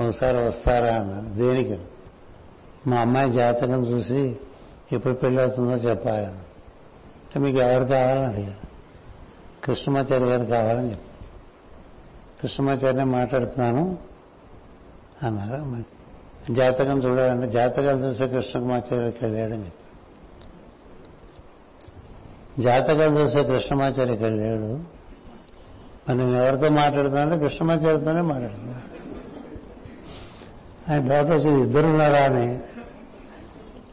ఒకసారి 0.00 0.36
వస్తారా 0.36 0.94
అన్నారు 0.94 1.26
దేనికి? 1.26 1.78
మా 2.86 2.96
అమ్మాయి 2.96 3.32
జాతకం 3.32 3.86
చూసి 3.86 4.36
ఎప్పుడు 4.92 5.14
పెళ్ళి 5.14 5.42
అవుతుందో 5.42 5.74
చెప్పాలి. 5.74 6.26
అంటే 6.26 7.38
మీకు 7.38 7.58
ఎవరు 7.58 7.88
కావాలని 7.88 8.26
అడిగారు. 8.26 8.70
కృష్ణమాచారి 9.64 10.24
గారు 10.24 10.44
కావాలని 10.44 10.90
చెప్పారు. 10.90 11.10
కృష్ణమాచారిని 12.42 13.04
మాట్లాడుతున్నాను 13.04 13.98
అన్నారు. 15.22 16.00
జాతకం 16.52 16.98
చూడాలంటే 16.98 17.50
జాతకాలు 17.50 17.98
చూసే 17.98 18.28
కృష్ణమాచారి 18.28 19.08
ఇక్కడ 19.08 19.28
లేడని 19.28 19.64
చెప్పారు. 19.64 19.80
జాతకాలు 22.62 23.18
చూసే 23.18 23.44
కృష్ణమాచారి 23.44 24.16
వెళ్ళాడు 24.16 24.99
మనం 26.10 26.20
ఎవరితో 26.20 26.34
నేను 26.34 26.46
ఎవరితో 26.46 26.68
మాట్లాడుతున్నానంటే 26.68 27.38
కృష్ణమాచారితోనే 27.38 28.20
మాట్లాడుతున్నా 28.20 28.80
ఆయన 30.90 31.08
డౌట్ 31.08 31.30
వచ్చింది 31.30 31.60
ఇద్దరున్నారా? 31.60 32.20
అని. 32.20 32.58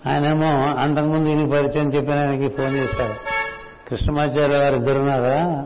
ఆయనేమో 0.05 0.47
అంతకుముందు 0.81 1.29
ఈయన 1.29 1.49
పరిచయం 1.49 1.93
చెప్పిన 1.93 2.19
ఆయనకి 2.19 2.47
ఫోన్ 2.47 2.75
చేశారు. 2.75 3.13
కృష్ణమాచార్య 3.89 4.53
గారు 4.53 4.75
ఇద్దరున్నారా? 4.75 5.65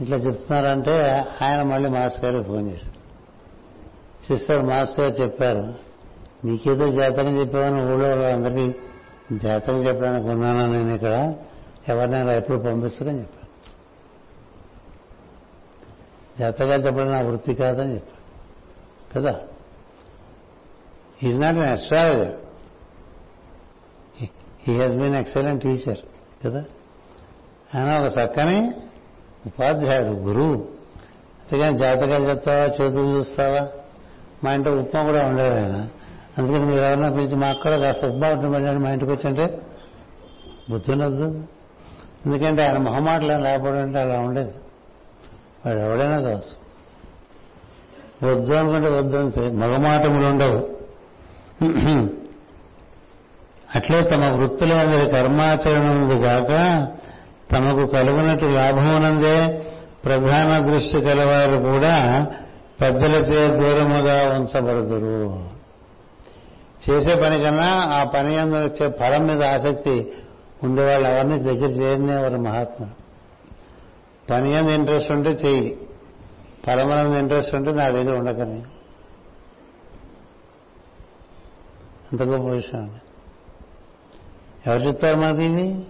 ఇట్లా 0.00 0.16
చెప్తున్నారంటే 0.16 1.24
ఆయన 1.42 1.62
మళ్ళీ 1.62 1.88
మాస్టర్ 1.88 2.24
గారికి 2.24 2.48
ఫోన్ 2.48 2.70
చేశారు. 2.70 2.98
సిస్టర్ 4.26 4.64
మాస్టర్ 4.64 5.04
గారు 5.04 5.22
చెప్పారు 5.22 5.74
నీకేదో 6.44 6.88
జాతకం 6.88 7.40
చెప్పావని 7.40 7.82
ఊళ్ళో 7.82 8.28
అందరికీ 8.28 8.74
జాతకం 9.38 9.86
చెప్పడానికి 9.86 10.28
ఉన్నానా 10.28 10.66
నేను 10.66 10.94
ఇక్కడ? 10.94 11.34
ఎవరినైనా 11.88 12.32
ఎప్పుడు 12.32 12.58
పంపిస్తారని 12.58 13.18
చెప్పారు. 13.18 13.37
జాతకాలు 16.38 16.82
చెప్పడం 16.82 17.12
నా 17.12 17.20
వృత్తి 17.20 17.54
కాదని 17.54 17.94
చెప్పాడు. 17.94 18.18
కదా? 19.14 19.40
Is 21.22 21.40
not 21.40 21.56
an 21.56 21.72
astrologer 21.72 22.34
he 24.68 24.80
has 24.80 24.96
been 24.96 25.14
excellent 25.14 25.62
teacher 25.62 25.98
కదా? 26.46 26.64
ఆయన 27.74 27.98
ఒక 27.98 28.12
చక్కని 28.18 28.72
ఉపాధ్యాయుడు 29.46 30.08
గురువు. 30.08 30.52
అంతేగాని 30.52 31.78
జాతకాలు 31.78 32.28
చెప్తావా 32.28 32.64
చేతులు 32.64 33.18
చూస్తావా? 33.18 33.68
మా 34.44 34.52
ఇంట్లో 34.52 34.76
ఉప్మా 34.76 35.02
కూడా 35.02 35.26
ఉండేది 35.26 35.54
ఆయన. 35.54 35.88
అందుకని 36.38 36.64
మీరు 36.64 36.82
ఎవరన్నా 36.82 37.10
పిలిచి 37.10 37.36
మాకు 37.36 37.62
కూడా 37.62 37.78
కాస్త 37.78 38.04
ఉప్మా 38.04 38.28
ఉంటుంది 38.28 38.78
మా 38.78 38.90
ఇంటికి 38.90 39.10
వచ్చంటే 39.10 39.62
బుద్ధి 40.70 40.92
ఉండదు. 40.92 41.44
ఎందుకంటే 42.26 42.62
ఆయన 42.62 42.78
మొహమాటలు 42.78 43.32
లేకపోవడం 43.32 43.82
అంటే 43.82 44.00
అలా 44.00 44.20
ఉండేది. 44.20 44.52
వాడు 45.66 45.78
ఎవడైనా 45.78 46.18
కావచ్చు. 46.20 46.54
వద్దు 48.26 48.52
అనుకుంటే 48.54 48.88
వద్దు 48.88 49.16
అంతే 49.16 49.42
మగమాటములు 49.50 50.26
ఉండవు. 50.26 50.60
అట్లే 53.74 54.02
తమ 54.02 54.24
వృత్తులందరి 54.24 55.06
కర్మాచరణముందు 55.08 56.16
కాక 56.26 56.52
తమకు 57.52 57.86
కలుగునట్టు 57.86 58.44
లాభమునందే 58.44 59.36
ప్రధాన 60.04 60.50
దృష్టి 60.66 61.00
కలవారు 61.00 61.56
కూడా 61.56 61.94
పెద్దలచే 62.80 63.40
దూరముగా 63.56 64.16
ఉంచబడదురు. 64.36 65.48
చేసే 66.84 67.14
పని 67.14 67.36
కన్నా 67.42 67.70
ఆ 67.96 68.04
పని 68.04 68.32
అందరి 68.36 68.64
వచ్చే 68.64 68.86
ఫలం 69.00 69.26
మీద 69.26 69.42
ఆసక్తి 69.44 70.12
ఉండేవాళ్ళు 70.62 71.08
అవన్నీ 71.08 71.38
దగ్గర 71.38 71.70
చేయనివారు 71.70 72.36
మహాత్ములు. 72.36 72.97
పని 74.30 74.58
అందు 74.58 74.70
ఇంట్రెస్ట్ 74.70 75.12
ఉంటే 75.12 75.30
చెయ్యి. 75.30 75.78
ఫలం 76.66 77.16
ఇంట్రెస్ట్ 77.16 77.54
ఉంటే 77.54 77.72
నా 77.72 77.88
దగ్గర 77.88 78.16
ఉండకని. 78.16 78.62
అంత 82.12 82.22
గొప్ప 82.22 82.48
విషయం 82.48 82.80
అండి 82.80 83.00
ఎవరు 84.70 84.88
చెప్తారు 84.88 85.16
మనకి 85.16 85.44
ఇవి 85.44 85.82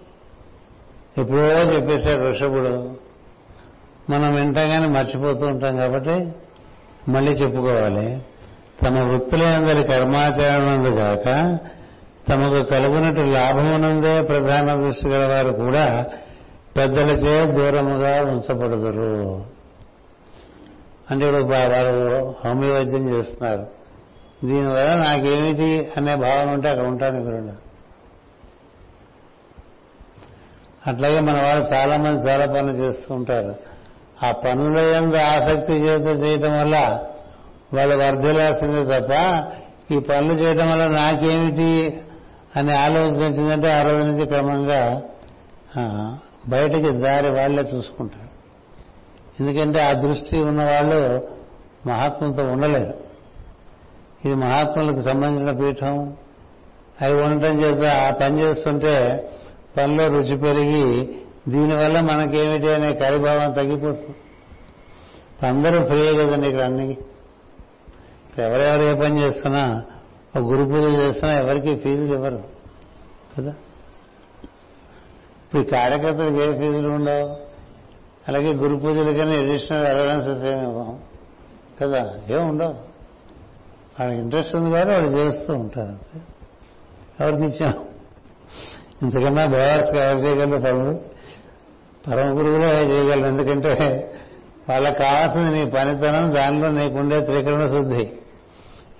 ఎప్పుడో 1.17 1.47
చెప్పేశాడు 1.47 2.31
ఋషభుడు. 2.31 2.97
మనం 4.09 4.35
వింటాగానే 4.35 4.87
మర్చిపోతూ 4.87 5.45
ఉంటాం 5.45 5.77
కాబట్టి 5.77 6.31
మళ్ళీ 7.11 7.31
చెప్పుకోవాలి. 7.31 8.21
తమ 8.81 8.99
వృత్తులైనందరి 8.99 9.83
కర్మాచరణందు 9.83 10.89
కాక 10.89 11.57
తమకు 12.29 12.63
కలుగునట్టు 12.63 13.21
లాభమునందే 13.21 14.21
ప్రధాన 14.21 14.81
దృష్టి 14.81 15.07
గల 15.07 15.33
వారు 15.33 15.53
కూడా 15.53 16.05
పెద్దలచే 16.77 17.51
దూరముగా 17.51 18.21
ఉంచబడదురు. 18.21 19.45
అంటే 21.11 21.25
ఇప్పుడు 21.25 21.45
వారు 21.45 22.35
హోమియో 22.45 22.73
వైద్యం 22.73 23.09
చేస్తున్నారు 23.09 23.65
దీనివల్ల 24.43 24.95
నాకేమిటి 24.95 25.91
అనే 25.97 26.15
భావన 26.15 26.49
ఉంటే 26.49 26.69
అక్కడ 26.69 26.85
ఉంటాను 26.85 27.19
ఇక్కడ 27.19 27.55
అట్లాగే 30.87 31.19
మన 31.19 31.41
వాళ్ళు 31.41 31.65
చాలా 31.73 31.97
మంది 31.97 32.29
చాలా 32.29 32.45
పనులు 32.45 32.71
చేస్తూ 32.71 33.15
ఉంటారు. 33.15 33.55
ఆ 34.25 34.31
పనుల 34.31 34.77
ఎందు 34.77 35.15
ఆసక్తి 35.15 35.73
చేత 35.73 36.23
చేయటం 36.23 36.59
వల్ల 36.59 36.99
వాళ్ళు 37.73 37.95
వర్ధిల్లాల్సిందే 37.97 38.99
తప్ప 38.99 39.11
ఈ 39.93 39.99
పనులు 39.99 40.33
చేయడం 40.33 40.71
వల్ల 40.71 40.87
నాకేమిటి 40.87 42.01
అనే 42.55 42.73
ఆలోచన 42.73 43.27
వచ్చిందంటే 43.27 43.71
ఆ 43.71 43.81
రోజు 43.81 44.03
నుంచి 44.03 44.25
క్రమంగా 44.25 44.99
బయటికి 46.47 46.91
దారి 46.91 47.29
వాళ్ళే 47.29 47.63
చూసుకుంటారు. 47.75 48.29
ఎందుకంటే 49.39 49.79
ఆ 49.79 49.93
దృష్టి 49.93 50.37
ఉన్న 50.37 50.63
వాళ్ళు 50.63 51.27
మహాత్ములతో 51.87 52.43
ఉండలేరు. 52.43 52.93
ఇది 54.25 54.35
మహాత్ములకు 54.35 55.01
సంబంధించిన 55.01 55.59
పీఠం. 55.59 56.17
అవి 57.01 57.21
ఉండటం 57.21 57.61
చేత 57.61 57.93
ఆ 57.93 58.09
పని 58.09 58.39
చేస్తుంటే 58.39 59.27
పనిలో 59.77 60.07
రుచి 60.07 60.37
పెరిగి 60.37 61.15
దీనివల్ల 61.47 61.99
మనకేమిటి 61.99 62.73
అనే 62.73 62.93
కరిభావం 62.93 63.51
తగ్గిపోతుంది. 63.51 64.15
అందరూ 65.47 65.83
ఫ్రీ 65.83 66.17
కదండి 66.17 66.47
ఇక్కడ 66.47 66.61
అన్ని. 66.61 66.97
ఎవరెవరు 68.37 68.81
ఏ 68.81 68.93
పని 68.93 69.21
చేస్తున్నా 69.21 69.83
ఒక 70.35 70.41
గురు 70.41 70.63
పూజ 70.63 70.99
చేస్తున్నా 70.99 71.39
ఎవరికి 71.39 71.75
ఫీజులు 71.75 72.15
ఇవ్వరు 72.15 72.43
కదా. 73.37 73.53
ఇప్పుడు 75.49 75.61
ఈ 75.61 75.65
కార్యకర్తలకు 75.65 76.41
ఏ 76.41 76.57
ఫీజులు 76.57 76.89
ఉండవు? 76.89 77.35
అలాగే 78.27 78.53
గురు 78.53 78.75
పూజలకైనా 78.75 79.31
అడిషనల్ 79.31 79.87
అలవెన్సెస్ 79.87 80.45
ఏమి 80.45 80.63
ఇవ్వం 80.63 80.99
కదా? 81.81 82.13
ఏం 82.29 82.49
ఉండవు. 82.49 82.75
వాళ్ళకి 83.99 84.19
ఇంట్రెస్ట్ 84.19 84.55
ఉంది 84.55 84.71
కాబట్టి 84.71 84.95
వాళ్ళు 84.95 85.17
చేస్తూ 85.17 85.53
ఉంటారు. 85.53 86.19
ఎవరికి 87.23 87.43
ఇచ్చాం? 87.43 87.73
ఇంతకన్నా 89.01 89.45
బోయార్స్కి 89.45 89.97
ఎవరు 89.97 90.17
చేయగలరు? 90.17 90.61
పనులు 90.61 90.99
పరమ 92.07 92.39
గురువులే 92.39 92.87
చేయగలరు? 92.87 93.27
ఎందుకంటే 93.27 94.05
వాళ్ళకి 94.69 94.99
కావాల్సింది 94.99 95.51
నీ 95.51 95.71
పనితనం 95.71 96.35
దానిలో 96.35 96.71
నీకుండే 96.71 97.21
త్రికరణ 97.21 97.67
శుద్ధి. 97.67 98.09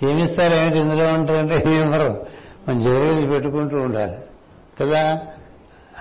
ఏమిస్తారు? 0.03 0.53
ఏమిటి 0.53 0.79
ఇందులో 0.79 1.13
ఉంటారంటే 1.13 1.63
ఏమరు 1.67 2.25
మన 2.67 2.79
జోబులు 2.79 3.31
పెట్టుకుంటూ 3.31 3.77
ఉండాలి. 3.77 4.17
కదా? 4.81 5.27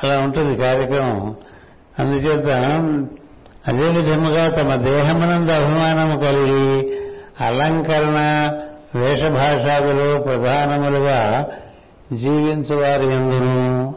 అలా 0.04 0.18
ఉంటుంది 0.18 0.56
కార్యక్రమం. 0.56 1.36
అందుచేత 1.98 2.46
అదే 3.68 3.88
విధముగా 3.88 4.48
తమ 4.48 4.74
దేహమునందు 4.74 5.52
అభిమానము 5.52 6.16
కలిగి 6.20 7.00
అలంకరణ 7.40 8.16
వేషభాషాదులు 8.94 10.22
ప్రధానములుగా 10.22 11.46
జీవించువారి 12.12 13.06
ఎందును 13.06 13.94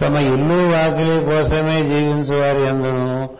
తమ 0.00 0.16
ఇల్లు 0.16 0.54
వాకిలి 0.54 1.26
కోసమే 1.26 1.82
జీవించువారి 1.82 2.62
ఎందును 2.62 3.30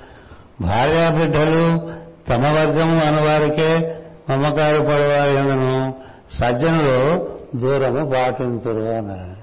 భార్యాబిడ్డలు 0.60 1.90
తమ 2.28 2.42
వర్గము 2.46 3.04
అనువారికే 3.04 3.96
మమకారు 4.30 4.78
పడేవారి 4.78 5.36
ఎందును 5.36 5.94
సజ్జనులు 6.30 7.28
దూరము 7.56 8.10
పాటింతురు 8.10 8.96
అన్నారు. 8.96 9.39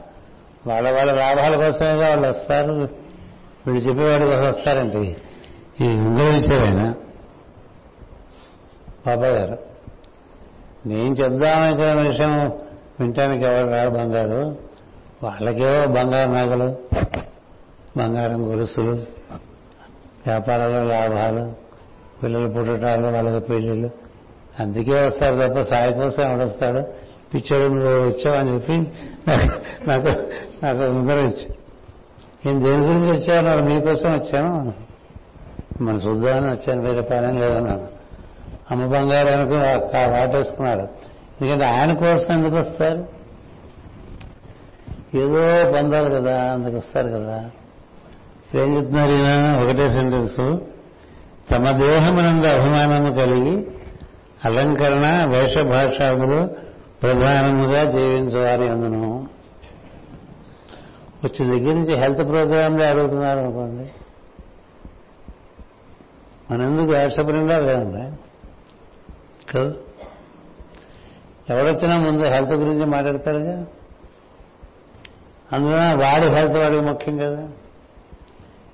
వాళ్ళ 0.67 0.91
వాళ్ళ 0.91 1.12
లాభాల 1.12 1.67
కోసమే 1.67 1.95
వాళ్ళు 1.95 2.29
వస్తారు. 2.29 2.73
వీళ్ళు 3.67 3.89
చెప్పేవాడి 3.89 4.25
కోసం 4.25 4.49
వస్తారండి. 4.49 5.17
ఈ 5.81 5.85
ఇంగ్లీషేనా 5.85 6.95
బాబాయ్ 9.07 9.33
గారు 9.33 9.59
నేను 10.87 11.15
చెప్దామనుకున్న 11.15 12.09
విషయం 12.09 12.49
వినటానికి 13.01 13.45
ఎవరు 13.45 13.71
రాడు 13.71 13.91
బంగారు. 13.91 14.57
వాళ్ళకేవో 15.23 15.87
బంగారు 15.87 16.31
నగలు 16.31 16.79
బంగారం 17.97 18.51
గొలుసులు 18.51 19.21
వ్యాపారాలు 20.26 20.88
లాభాలు 20.88 21.44
పిల్లలు 22.22 22.48
పుట్టడాలు 22.48 23.06
వాళ్ళకి 23.06 23.47
పెళ్ళిళ్ళు. 23.47 23.90
అందుకే 24.60 24.94
వస్తారు 25.05 25.36
తప్ప 25.48 25.60
సాయి 25.60 25.92
కోసం 25.94 26.22
ఎవడొస్తాడు 26.22 26.80
పిచ్చోడు 27.34 27.74
నువ్వు 27.74 28.02
వచ్చావు 28.02 28.36
అని 28.36 28.51
చెప్పి 28.55 28.76
నాకు 29.88 30.10
నాకు 30.64 30.78
ఉంగరం 30.78 31.28
ఇచ్చి 31.28 31.47
నేను 32.47 32.60
దేని 32.64 32.82
గురించి 32.86 33.10
వచ్చాను 33.12 33.47
నాకు 33.47 33.60
మీకోసం 33.60 34.10
వచ్చాను. 34.12 34.72
మన 35.80 35.94
చూద్దామని 35.94 36.52
వచ్చాను 36.52 36.82
వేరే 36.82 37.01
పని 37.01 37.40
లేదన్నాను 37.40 37.86
అమ్మ 38.70 38.86
బంగారు 38.86 39.28
అనుకుని 39.28 39.62
వాటేసుకున్నాడు. 40.10 40.84
ఎందుకంటే 41.40 41.64
ఆయన 41.64 41.92
కోసం 41.94 42.34
ఎందుకు 42.34 42.56
వస్తారు? 42.56 43.01
ఏదో 45.14 45.40
పొందాలి 45.72 46.10
కదా 46.10 46.34
అందుకు 46.52 46.76
వస్తారు 46.76 47.09
కదా. 47.09 47.51
ఏం 48.55 48.77
చెప్తున్నారు 48.77 49.10
ఈయన? 49.10 49.60
ఒకటే 49.62 49.93
సెంటెన్స్ 49.93 50.36
తమ 51.51 51.70
దేహమునందు 51.70 52.47
అభిమానము 52.47 53.14
కలిగి 53.14 53.66
అలంకరణ 54.44 55.24
వేషభాషములు 55.24 56.48
ప్రధానముగా 57.02 57.90
జీవించేవారి 57.90 58.68
అందును. 58.68 59.28
వచ్చిన 61.24 61.51
దగ్గర 61.51 61.74
నుంచి 61.74 61.94
హెల్త్ 61.94 62.18
ప్రోగ్రాంలో 62.18 62.85
అడుగుతున్నారు 62.85 63.39
అనుకోండి. 63.39 63.90
మన 66.51 66.62
ఎందుకు 66.62 66.93
వాట్సాప్ 66.93 67.31
లేదండి 67.31 68.16
కదా? 69.52 69.74
ఎవడొచ్చినా 71.51 71.98
ముందు 71.98 72.24
హెల్త్ 72.24 72.52
గురించి 72.52 72.85
మాట్లాడతాడుగా 72.85 73.66
అందులో 75.52 75.77
వాడి 75.77 76.28
హెల్త్ 76.28 76.56
వాడికి 76.56 76.81
ముఖ్యం 76.81 77.16
కదా? 77.16 77.48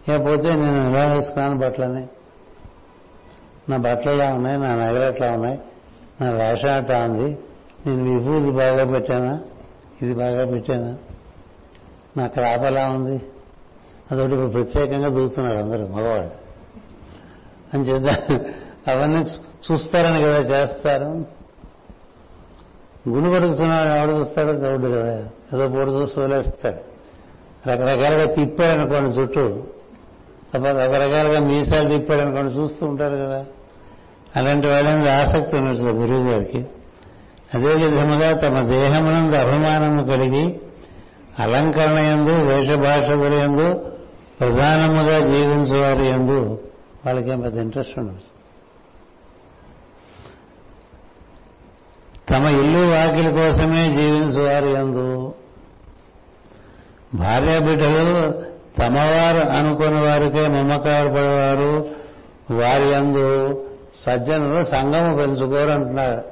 ఇకపోతే 0.09 0.55
నేను 0.55 0.91
ఎలా 0.91 1.15
వేసుకున్నాను 1.15 1.59
బట్టలని? 1.59 2.09
నా 3.69 3.77
బట్టలు 3.77 4.12
ఎలా 4.12 4.35
ఉన్నాయి? 4.35 4.59
నా 4.59 4.74
నగలు 4.74 5.05
ఎట్లా 5.05 5.31
ఉన్నాయి? 5.31 5.61
నా 6.20 6.31
వేషం 6.31 6.74
అట్లా 6.74 7.05
ఉంది? 7.05 7.39
నేను 7.87 8.15
విభూతి 8.15 8.51
బాగా 8.51 8.85
పెట్టానా? 8.85 9.41
ఇది 10.03 10.15
బాగా 10.15 10.47
పెట్టానా? 10.47 10.97
నా 12.16 12.27
క్రాప్ 12.27 12.65
ఎలా 12.65 12.89
ఉంది? 12.89 13.23
అదొకటి 14.11 14.33
ఇప్పుడు 14.35 14.51
ప్రత్యేకంగా 14.51 15.09
దూకుతున్నారు 15.09 15.59
అందరూ 15.59 15.87
మగవాళ్ళు. 15.87 16.31
అని 17.74 17.85
చేద్దా 17.85 18.11
అవన్నీ 18.93 19.20
చూస్తారని 19.73 20.23
కదా 20.23 20.39
చేస్తారు. 20.39 21.24
గుడి 23.09 23.31
పడుకుతున్నాడు 23.31 23.95
ఎవడు 23.95 24.12
చూస్తాడో 24.12 24.53
చౌడు 24.53 24.83
కదా. 24.83 25.19
ఏదో 25.55 25.69
పొడి 25.69 25.91
చూసి 25.91 26.20
వదిలేస్తాడు 26.20 26.77
రకరకాలుగా 27.69 28.33
తిప్పారనుకోండి 28.33 29.11
చుట్టూ. 29.11 29.65
రకరకాలుగా 30.55 31.40
మీసాలు 31.40 31.89
తిప్పాడు 31.89 32.20
అనుకోండి 32.20 32.55
చూస్తూ 32.55 32.86
ఉంటారు 32.86 33.16
కదా. 33.16 33.44
అలాంటి 34.36 34.66
వాళ్ళని 34.66 35.10
ఆసక్తి 35.10 35.56
ఉన్నట్లు 35.56 35.90
గురువు 35.90 36.31
గారికి. 36.31 36.66
అదే 37.55 37.68
విధముగా 37.68 38.36
తమ 38.36 38.60
దేహమునందు 38.60 39.36
అభిమానము 39.36 40.05
కలిగి 40.05 40.60
అలంకరణ 41.39 41.93
ఎందు 41.93 42.31
వేషభాషకుల 42.31 43.35
ఎందు 43.35 43.74
ప్రధానముగా 44.40 45.27
జీవించేవారి 45.27 46.06
ఎందు 46.06 46.60
వాళ్ళకేం 47.06 47.40
పెద్ద 47.40 47.59
ఇంట్రెస్ట్ 47.59 47.98
ఉండదు. 47.98 48.18
తమ 52.31 52.44
ఇల్లు 52.44 52.78
వాకిలి 52.78 53.31
కోసమే 53.31 53.94
జీవించేవారు 53.94 54.66
ఎందు 54.66 55.35
భార్యాబిడ్డలు 57.14 58.43
తమవారు 58.78 59.44
అనుకుని 59.44 60.01
వారికే 60.03 60.47
మమకారపడేవారు 60.48 61.90
వారి 62.55 62.94
అందు 62.94 63.62
సజ్జనులు 63.94 64.62
సంఘము 64.62 65.16
పెంచుకోరు 65.16 65.70
అంటున్నారు. 65.70 66.24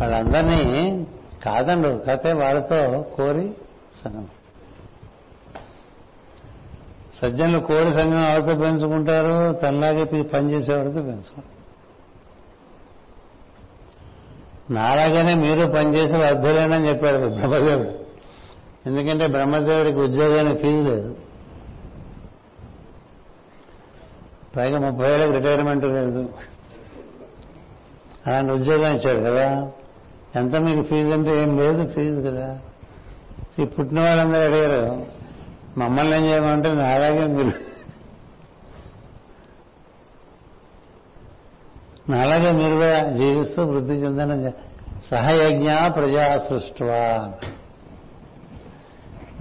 వాళ్ళందరినీ 0.00 1.06
కాదండు 1.44 2.02
కతే 2.08 2.32
వాళ్ళతో 2.32 3.04
కోరి 3.16 3.50
సంఘం 4.04 4.26
సజ్జనులు 7.14 7.58
కోరి 7.58 7.92
సంఘం 7.92 8.24
ఎవరితో 8.24 8.54
పెంచుకుంటారు? 8.60 9.52
తనలాగే 9.52 10.04
పనిచేసేవాడితో 10.04 11.02
పెంచుకుంటారు. 11.02 11.58
నాలాగానే 14.72 15.34
మీరు 15.34 15.68
పనిచేసి 15.68 16.16
వర్ధలేనని 16.16 16.88
చెప్పాడు 16.88 17.16
బ్రహ్మదేవుడు 17.16 17.97
ఎందుకంటే 18.86 19.26
బ్రహ్మదేవుడికి 19.26 19.98
ఉద్యోగానికి 19.98 20.62
ఫీజు 20.62 20.88
లేదు. 20.88 21.16
పైగా 24.56 24.90
ముప్పై 24.90 25.10
ఏళ్ళకి 25.10 25.32
రిటైర్మెంట్ 25.32 25.84
లేదు. 25.84 26.28
అలాంటి 28.26 28.52
ఉద్యోగం 28.52 28.96
ఇచ్చాడు 28.96 29.20
కదా. 29.20 29.72
ఎంత 30.36 30.56
మీకు 30.56 30.82
ఫీజు 30.82 31.08
అంటే 31.08 31.42
ఏం 31.42 31.58
లేదు 31.58 31.88
ఫీజు 31.88 32.20
కదా. 32.20 32.58
ఈ 33.58 33.64
పుట్టిన 33.64 34.00
వాళ్ళందరూ 34.00 34.40
అడిగారు 34.40 35.06
మమ్మల్ని 35.78 36.16
ఏం 36.16 36.24
చేయమంటే 36.24 36.72
నాలాగే 36.72 37.26
మీరు 37.26 37.68
నాలాగే 42.10 42.52
మీరు 42.52 42.72
కూడా 42.72 43.10
జీవిస్తూ 43.10 43.64
వృద్ధి 43.64 43.92
చెందడం 43.92 44.52
సహయజ్ఞ 45.10 45.88
ప్రజా 45.88 46.38
సృష్టివా 46.48 47.32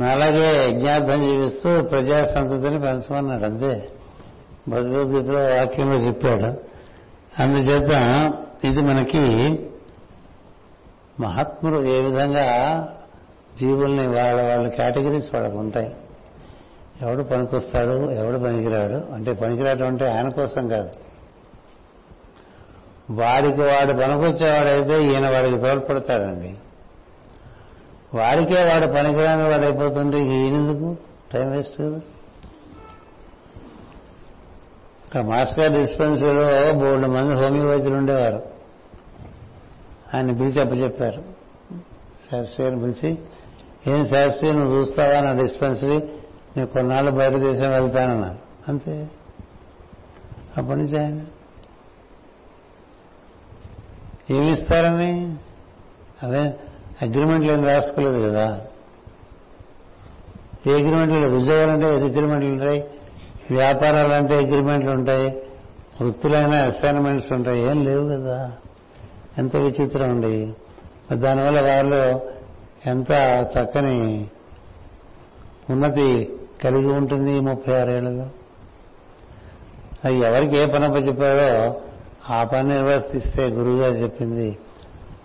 అలాగే 0.03 0.69
యజ్ఞార్థం 0.69 1.22
జీవిస్తూ 1.22 1.82
ప్రజా 1.82 2.24
సంతతిని 2.24 2.80
పెంచమన్నాడు 2.80 3.44
అంతే. 3.44 3.90
భగవద్గీతలో 4.69 5.57
వాక్యంలో 5.57 5.98
చెప్పాడు. 5.98 6.68
అందుచేత 7.41 7.91
ఇది 8.64 8.82
మనకి 8.82 9.19
మహాత్ములు 11.19 11.91
ఏ 11.91 12.02
విధంగా 12.02 12.48
జీవుల్ని 13.60 14.07
వాళ్ళ 14.07 14.41
వాళ్ళ 14.41 14.68
కేటగిరీస్ 14.68 15.34
వాళ్ళకు 15.34 15.57
ఉంటాయి. 15.57 15.95
ఎవడు 17.02 17.24
పనికొస్తాడు 17.24 18.11
ఎవడు 18.11 18.38
పనికిరాడు. 18.38 19.14
అంటే 19.14 19.34
పనికిరాడు 19.34 19.84
అంటే 19.84 20.07
ఆయన 20.07 20.30
కోసం 20.30 20.69
కాదు. 20.69 20.90
వాడికి 23.11 23.61
వాడు 23.61 23.94
పనికొచ్చేవాడైతే 23.94 25.03
ఈయన 25.03 25.30
వాడికి 25.30 25.57
తోడ్పడతాడండి. 25.57 26.56
వాడికే 28.13 28.63
వాడు 28.63 28.88
పనికిరాని 28.88 29.49
వాడు 29.49 29.63
అయిపోతుంటే 29.63 30.17
ఈయనెందుకు? 30.17 30.95
టైం 31.34 31.51
వేస్ట్ 31.51 31.79
కదా. 31.79 32.01
ఇక్కడ 35.05 35.21
మాస్టర్ 35.21 35.73
డిస్పెన్సరీలో 35.73 36.73
బోర్డు 36.73 37.07
మంది 37.07 37.35
హోమియోపతులు 37.35 37.95
ఉండేవారు. 37.95 38.43
ఆయన 40.13 40.31
పిలిచి 40.31 40.61
అప్పచెప్పారు. 40.61 41.23
శాస్త్రి 42.31 42.71
పిలిచి 42.71 43.17
ఏం 43.88 44.05
శాస్త్రి 44.05 44.53
నువ్వు 44.53 44.75
చూస్తావా 44.75 45.21
నా 45.21 45.34
డిస్పెన్సరీ? 45.34 45.97
నేను 46.57 46.67
కొన్నాళ్ళు 46.67 47.11
బయట 47.11 47.34
దేశం 47.34 47.69
వెళ్తానన్నారు 47.69 48.38
అంతే. 48.67 49.09
అప్పటి 50.57 50.79
నుంచి 50.79 50.99
ఆయన. 50.99 51.21
ఏమిస్తారని 54.29 55.35
అదే 56.23 56.53
అగ్రిమెంట్లు 57.02 57.52
ఏం 57.52 57.64
రాసుకోలేదు 57.64 58.28
కదా. 58.28 58.61
ఏ 60.68 60.74
అగ్రిమెంట్లు 60.74 61.38
ఉద్యోగాలు 61.38 61.72
అంటే 61.72 61.86
అగ్రిమెంట్లు 61.86 62.49
ఉంటాయి 62.49 62.88
వ్యాపారాలు 63.52 64.14
అంటే 64.14 64.36
అగ్రిమెంట్లు 64.36 64.91
ఉంటాయి. 64.91 65.41
వృత్తులైన 66.02 66.53
అసైన్మెంట్స్ 66.53 67.34
ఉంటాయి. 67.34 67.61
ఏం 67.61 67.86
లేవు 67.86 68.07
కదా. 68.07 68.52
ఎంత 69.38 69.57
విచిత్రం 69.57 70.10
అండి. 70.10 70.53
దానివల్ల 71.14 71.61
వాళ్ళు 71.61 72.22
ఎంత 72.86 73.11
చక్కని 73.60 74.28
ఉన్నతి 75.69 76.34
కలిగి 76.64 76.88
ఉంటుంది 76.88 77.32
ఈ 77.32 77.40
ముప్పై 77.40 77.80
ఆరేళ్ళలో 77.80 78.26
అది 80.06 80.15
ఎవరికి 80.15 80.57
ఏ 80.57 80.65
పని 80.65 80.86
చెప్పారో 80.86 81.82
ఆ 82.34 82.44
పని 82.44 82.69
నిర్వర్తిస్తే 82.69 83.45
గురువుగారు 83.48 83.94
చెప్పింది 83.94 84.57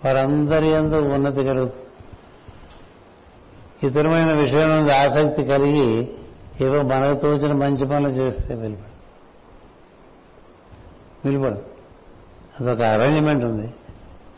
వారందరి 0.05 0.67
ఎందు 0.67 0.95
ఉన్నతి 0.95 1.43
కలుగుతుంది. 1.43 1.87
ఇతరమైన 3.87 4.33
విషయం 4.33 4.69
నుండి 4.69 4.91
ఆసక్తి 4.91 5.43
కలిగి 5.43 6.09
ఏవో 6.61 6.81
మనకు 6.81 7.19
తోచిన 7.19 7.51
మంచి 7.51 7.85
పనులు 7.85 8.09
చేస్తే 8.09 8.55
వెలుపడు 8.55 8.93
వెలుపడు 11.25 11.73
అదొక 12.59 12.81
అరేంజ్మెంట్ 12.81 13.43
ఉంది. 13.43 13.73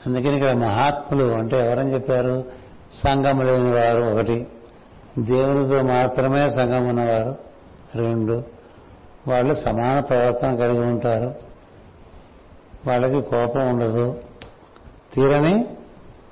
అందుకని 0.06 0.36
ఇక్కడ 0.36 0.52
మహాత్ములు 0.52 1.24
అంటే 1.24 1.60
ఎవరని 1.60 1.94
చెప్పారు? 1.94 2.46
సంఘం 2.94 3.48
లేని 3.48 3.72
వారు 3.72 4.02
ఒకటి 4.02 4.48
దేవునితో 5.20 5.82
మాత్రమే 5.82 6.50
సంఘం 6.50 6.88
ఉన్నవారు 6.88 7.36
రెండు 7.96 8.44
వాళ్ళు 9.28 9.54
సమాన 9.54 10.00
ప్రవర్తన 10.00 10.56
కలిగి 10.56 10.80
ఉంటారు. 10.80 11.36
వాళ్ళకి 12.88 13.22
కోపం 13.22 13.70
ఉండదు. 13.70 14.16
తీరని 15.16 15.66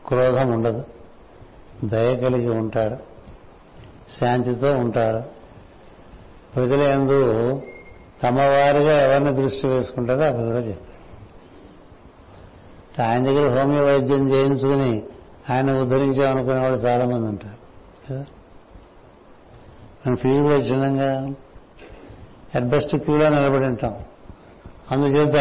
క్రోధం 0.07 0.51
ఉండదు. 0.51 0.83
దయ 1.83 2.15
కలిగి 2.15 2.49
ఉంటారు 2.49 2.97
శాంతితో 4.19 4.77
ఉంటారు 4.77 5.23
ప్రజలందు 6.55 7.61
తమవారిగా 8.23 9.03
ఎవరిని 9.03 9.33
దృష్టి 9.33 9.67
వేసుకుంటారో 9.67 10.23
అవి 10.23 10.37
కూడా 10.37 10.59
చెప్పారు 10.59 10.93
ఆయన 13.01 13.25
దగ్గర 13.25 13.59
హోమియో 13.59 13.85
వైద్యం 13.85 14.29
చేయించుకుని 14.29 15.03
ఆయన 15.49 15.77
ఉద్ధరించామనుకునే 15.77 16.61
వాళ్ళు 16.61 16.79
చాలా 16.79 17.05
మంది 17.05 17.29
ఉంటారు. 17.29 17.63
కదా? 18.09 18.25
మనం 20.07 20.15
ఫీల్డ్లో 20.15 20.57
చిన్నంగా 20.57 21.33
అట్ 22.55 22.63
బెస్ట్ 22.63 22.95
క్యూలో 22.95 23.29
నిలబడి 23.29 23.65
ఉంటాం. 23.65 23.97
అందుచేత 24.91 25.35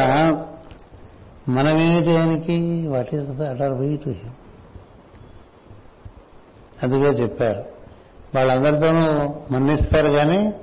మనమేమిటి 1.48 2.16
ఆయనకి 2.16 2.89
what 2.89 3.14
is 3.14 3.40
at 3.40 3.62
are 3.62 3.73
we 3.73 3.97
to 3.97 4.09
him 4.09 4.31
అది 6.82 6.97
కూడా 6.97 7.12
చెప్పారు. 7.12 7.64
వాళ్ళందరితోనూ 8.35 9.35
మన్నిస్తారు 9.51 10.09
కానీ 10.09 10.55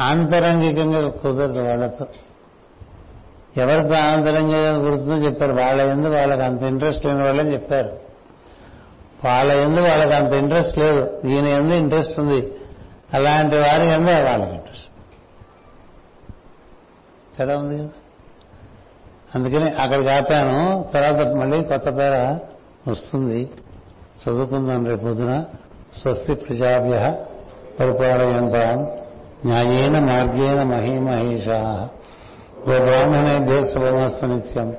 ఆంతరంగికంగా 0.00 1.08
కుదరదు 1.08 1.60
వాళ్ళతో. 1.60 2.06
ఎవరితో 3.56 3.94
ఆంతరంగికంగా 3.94 4.78
కుదురుతుందో 4.78 5.26
చెప్పారు. 5.26 5.52
వాళ్ళ 5.52 5.82
ఎందు 5.82 6.08
వాళ్ళకి 6.08 6.42
అంత 6.42 6.62
ఇంట్రెస్ట్ 6.62 7.06
లేని 7.06 7.24
వాళ్ళని 7.24 7.52
చెప్పారు. 7.52 8.00
వాళ్ళ 9.24 9.52
ఎందు 9.52 9.80
వాళ్ళకి 9.80 10.14
అంత 10.14 10.32
ఇంట్రెస్ట్ 10.32 10.78
లేదు. 10.78 11.20
ఈయన 11.26 11.46
ఎందు 11.46 11.74
ఇంట్రెస్ట్ 11.74 12.20
ఉంది. 12.20 12.52
అలాంటి 13.14 13.56
వారి 13.56 13.86
ఎందు 13.86 14.10
వాళ్ళకి 14.10 14.50
ఇంట్రెస్ట్. 14.50 14.81
తేడా 17.38 17.58
ఉంది? 17.58 17.76
కదా 17.76 17.88
అందుకని 19.34 19.70
అక్కడికి 19.70 20.10
ఆపాను. 20.10 20.84
తర్వాత 20.94 21.26
మళ్ళీ 21.26 21.64
కొత్త 21.64 21.88
పేర 21.88 22.38
వస్తుంది. 22.90 23.50
చదువుకుందాం 24.22 24.86
రేపు 24.86 25.00
పొద్దున. 25.00 25.44
స్వస్తి 25.96 26.34
ప్రజాభ్య 26.34 27.14
పరిపాలయంతాం. 27.80 28.78
న్యాయేన 29.46 29.98
మార్గేణ 29.98 30.62
మహీమహేషా. 30.62 31.88
గోబ్రాహ్మణేభ్య 32.68 33.68
శుభమస్తు 33.68 34.26
నిత్యం. 34.26 34.76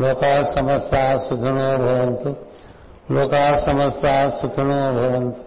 లోకా 0.00 0.42
సమస్త 0.42 1.16
సుఖినో 1.16 1.76
భవంతు. 1.76 2.36
లోకా 3.12 3.56
సమస్త 3.56 4.28
సుఖినో 4.28 4.92
భవంతు. 4.92 5.40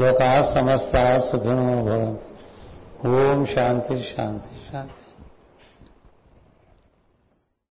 లోకా 0.00 0.42
సమస్త 0.42 1.18
సుఖినో 1.18 1.82
భవంతు. 1.82 3.08
ఓం 3.08 3.46
శాంతి 3.46 4.06
శాంతి. 4.16 4.57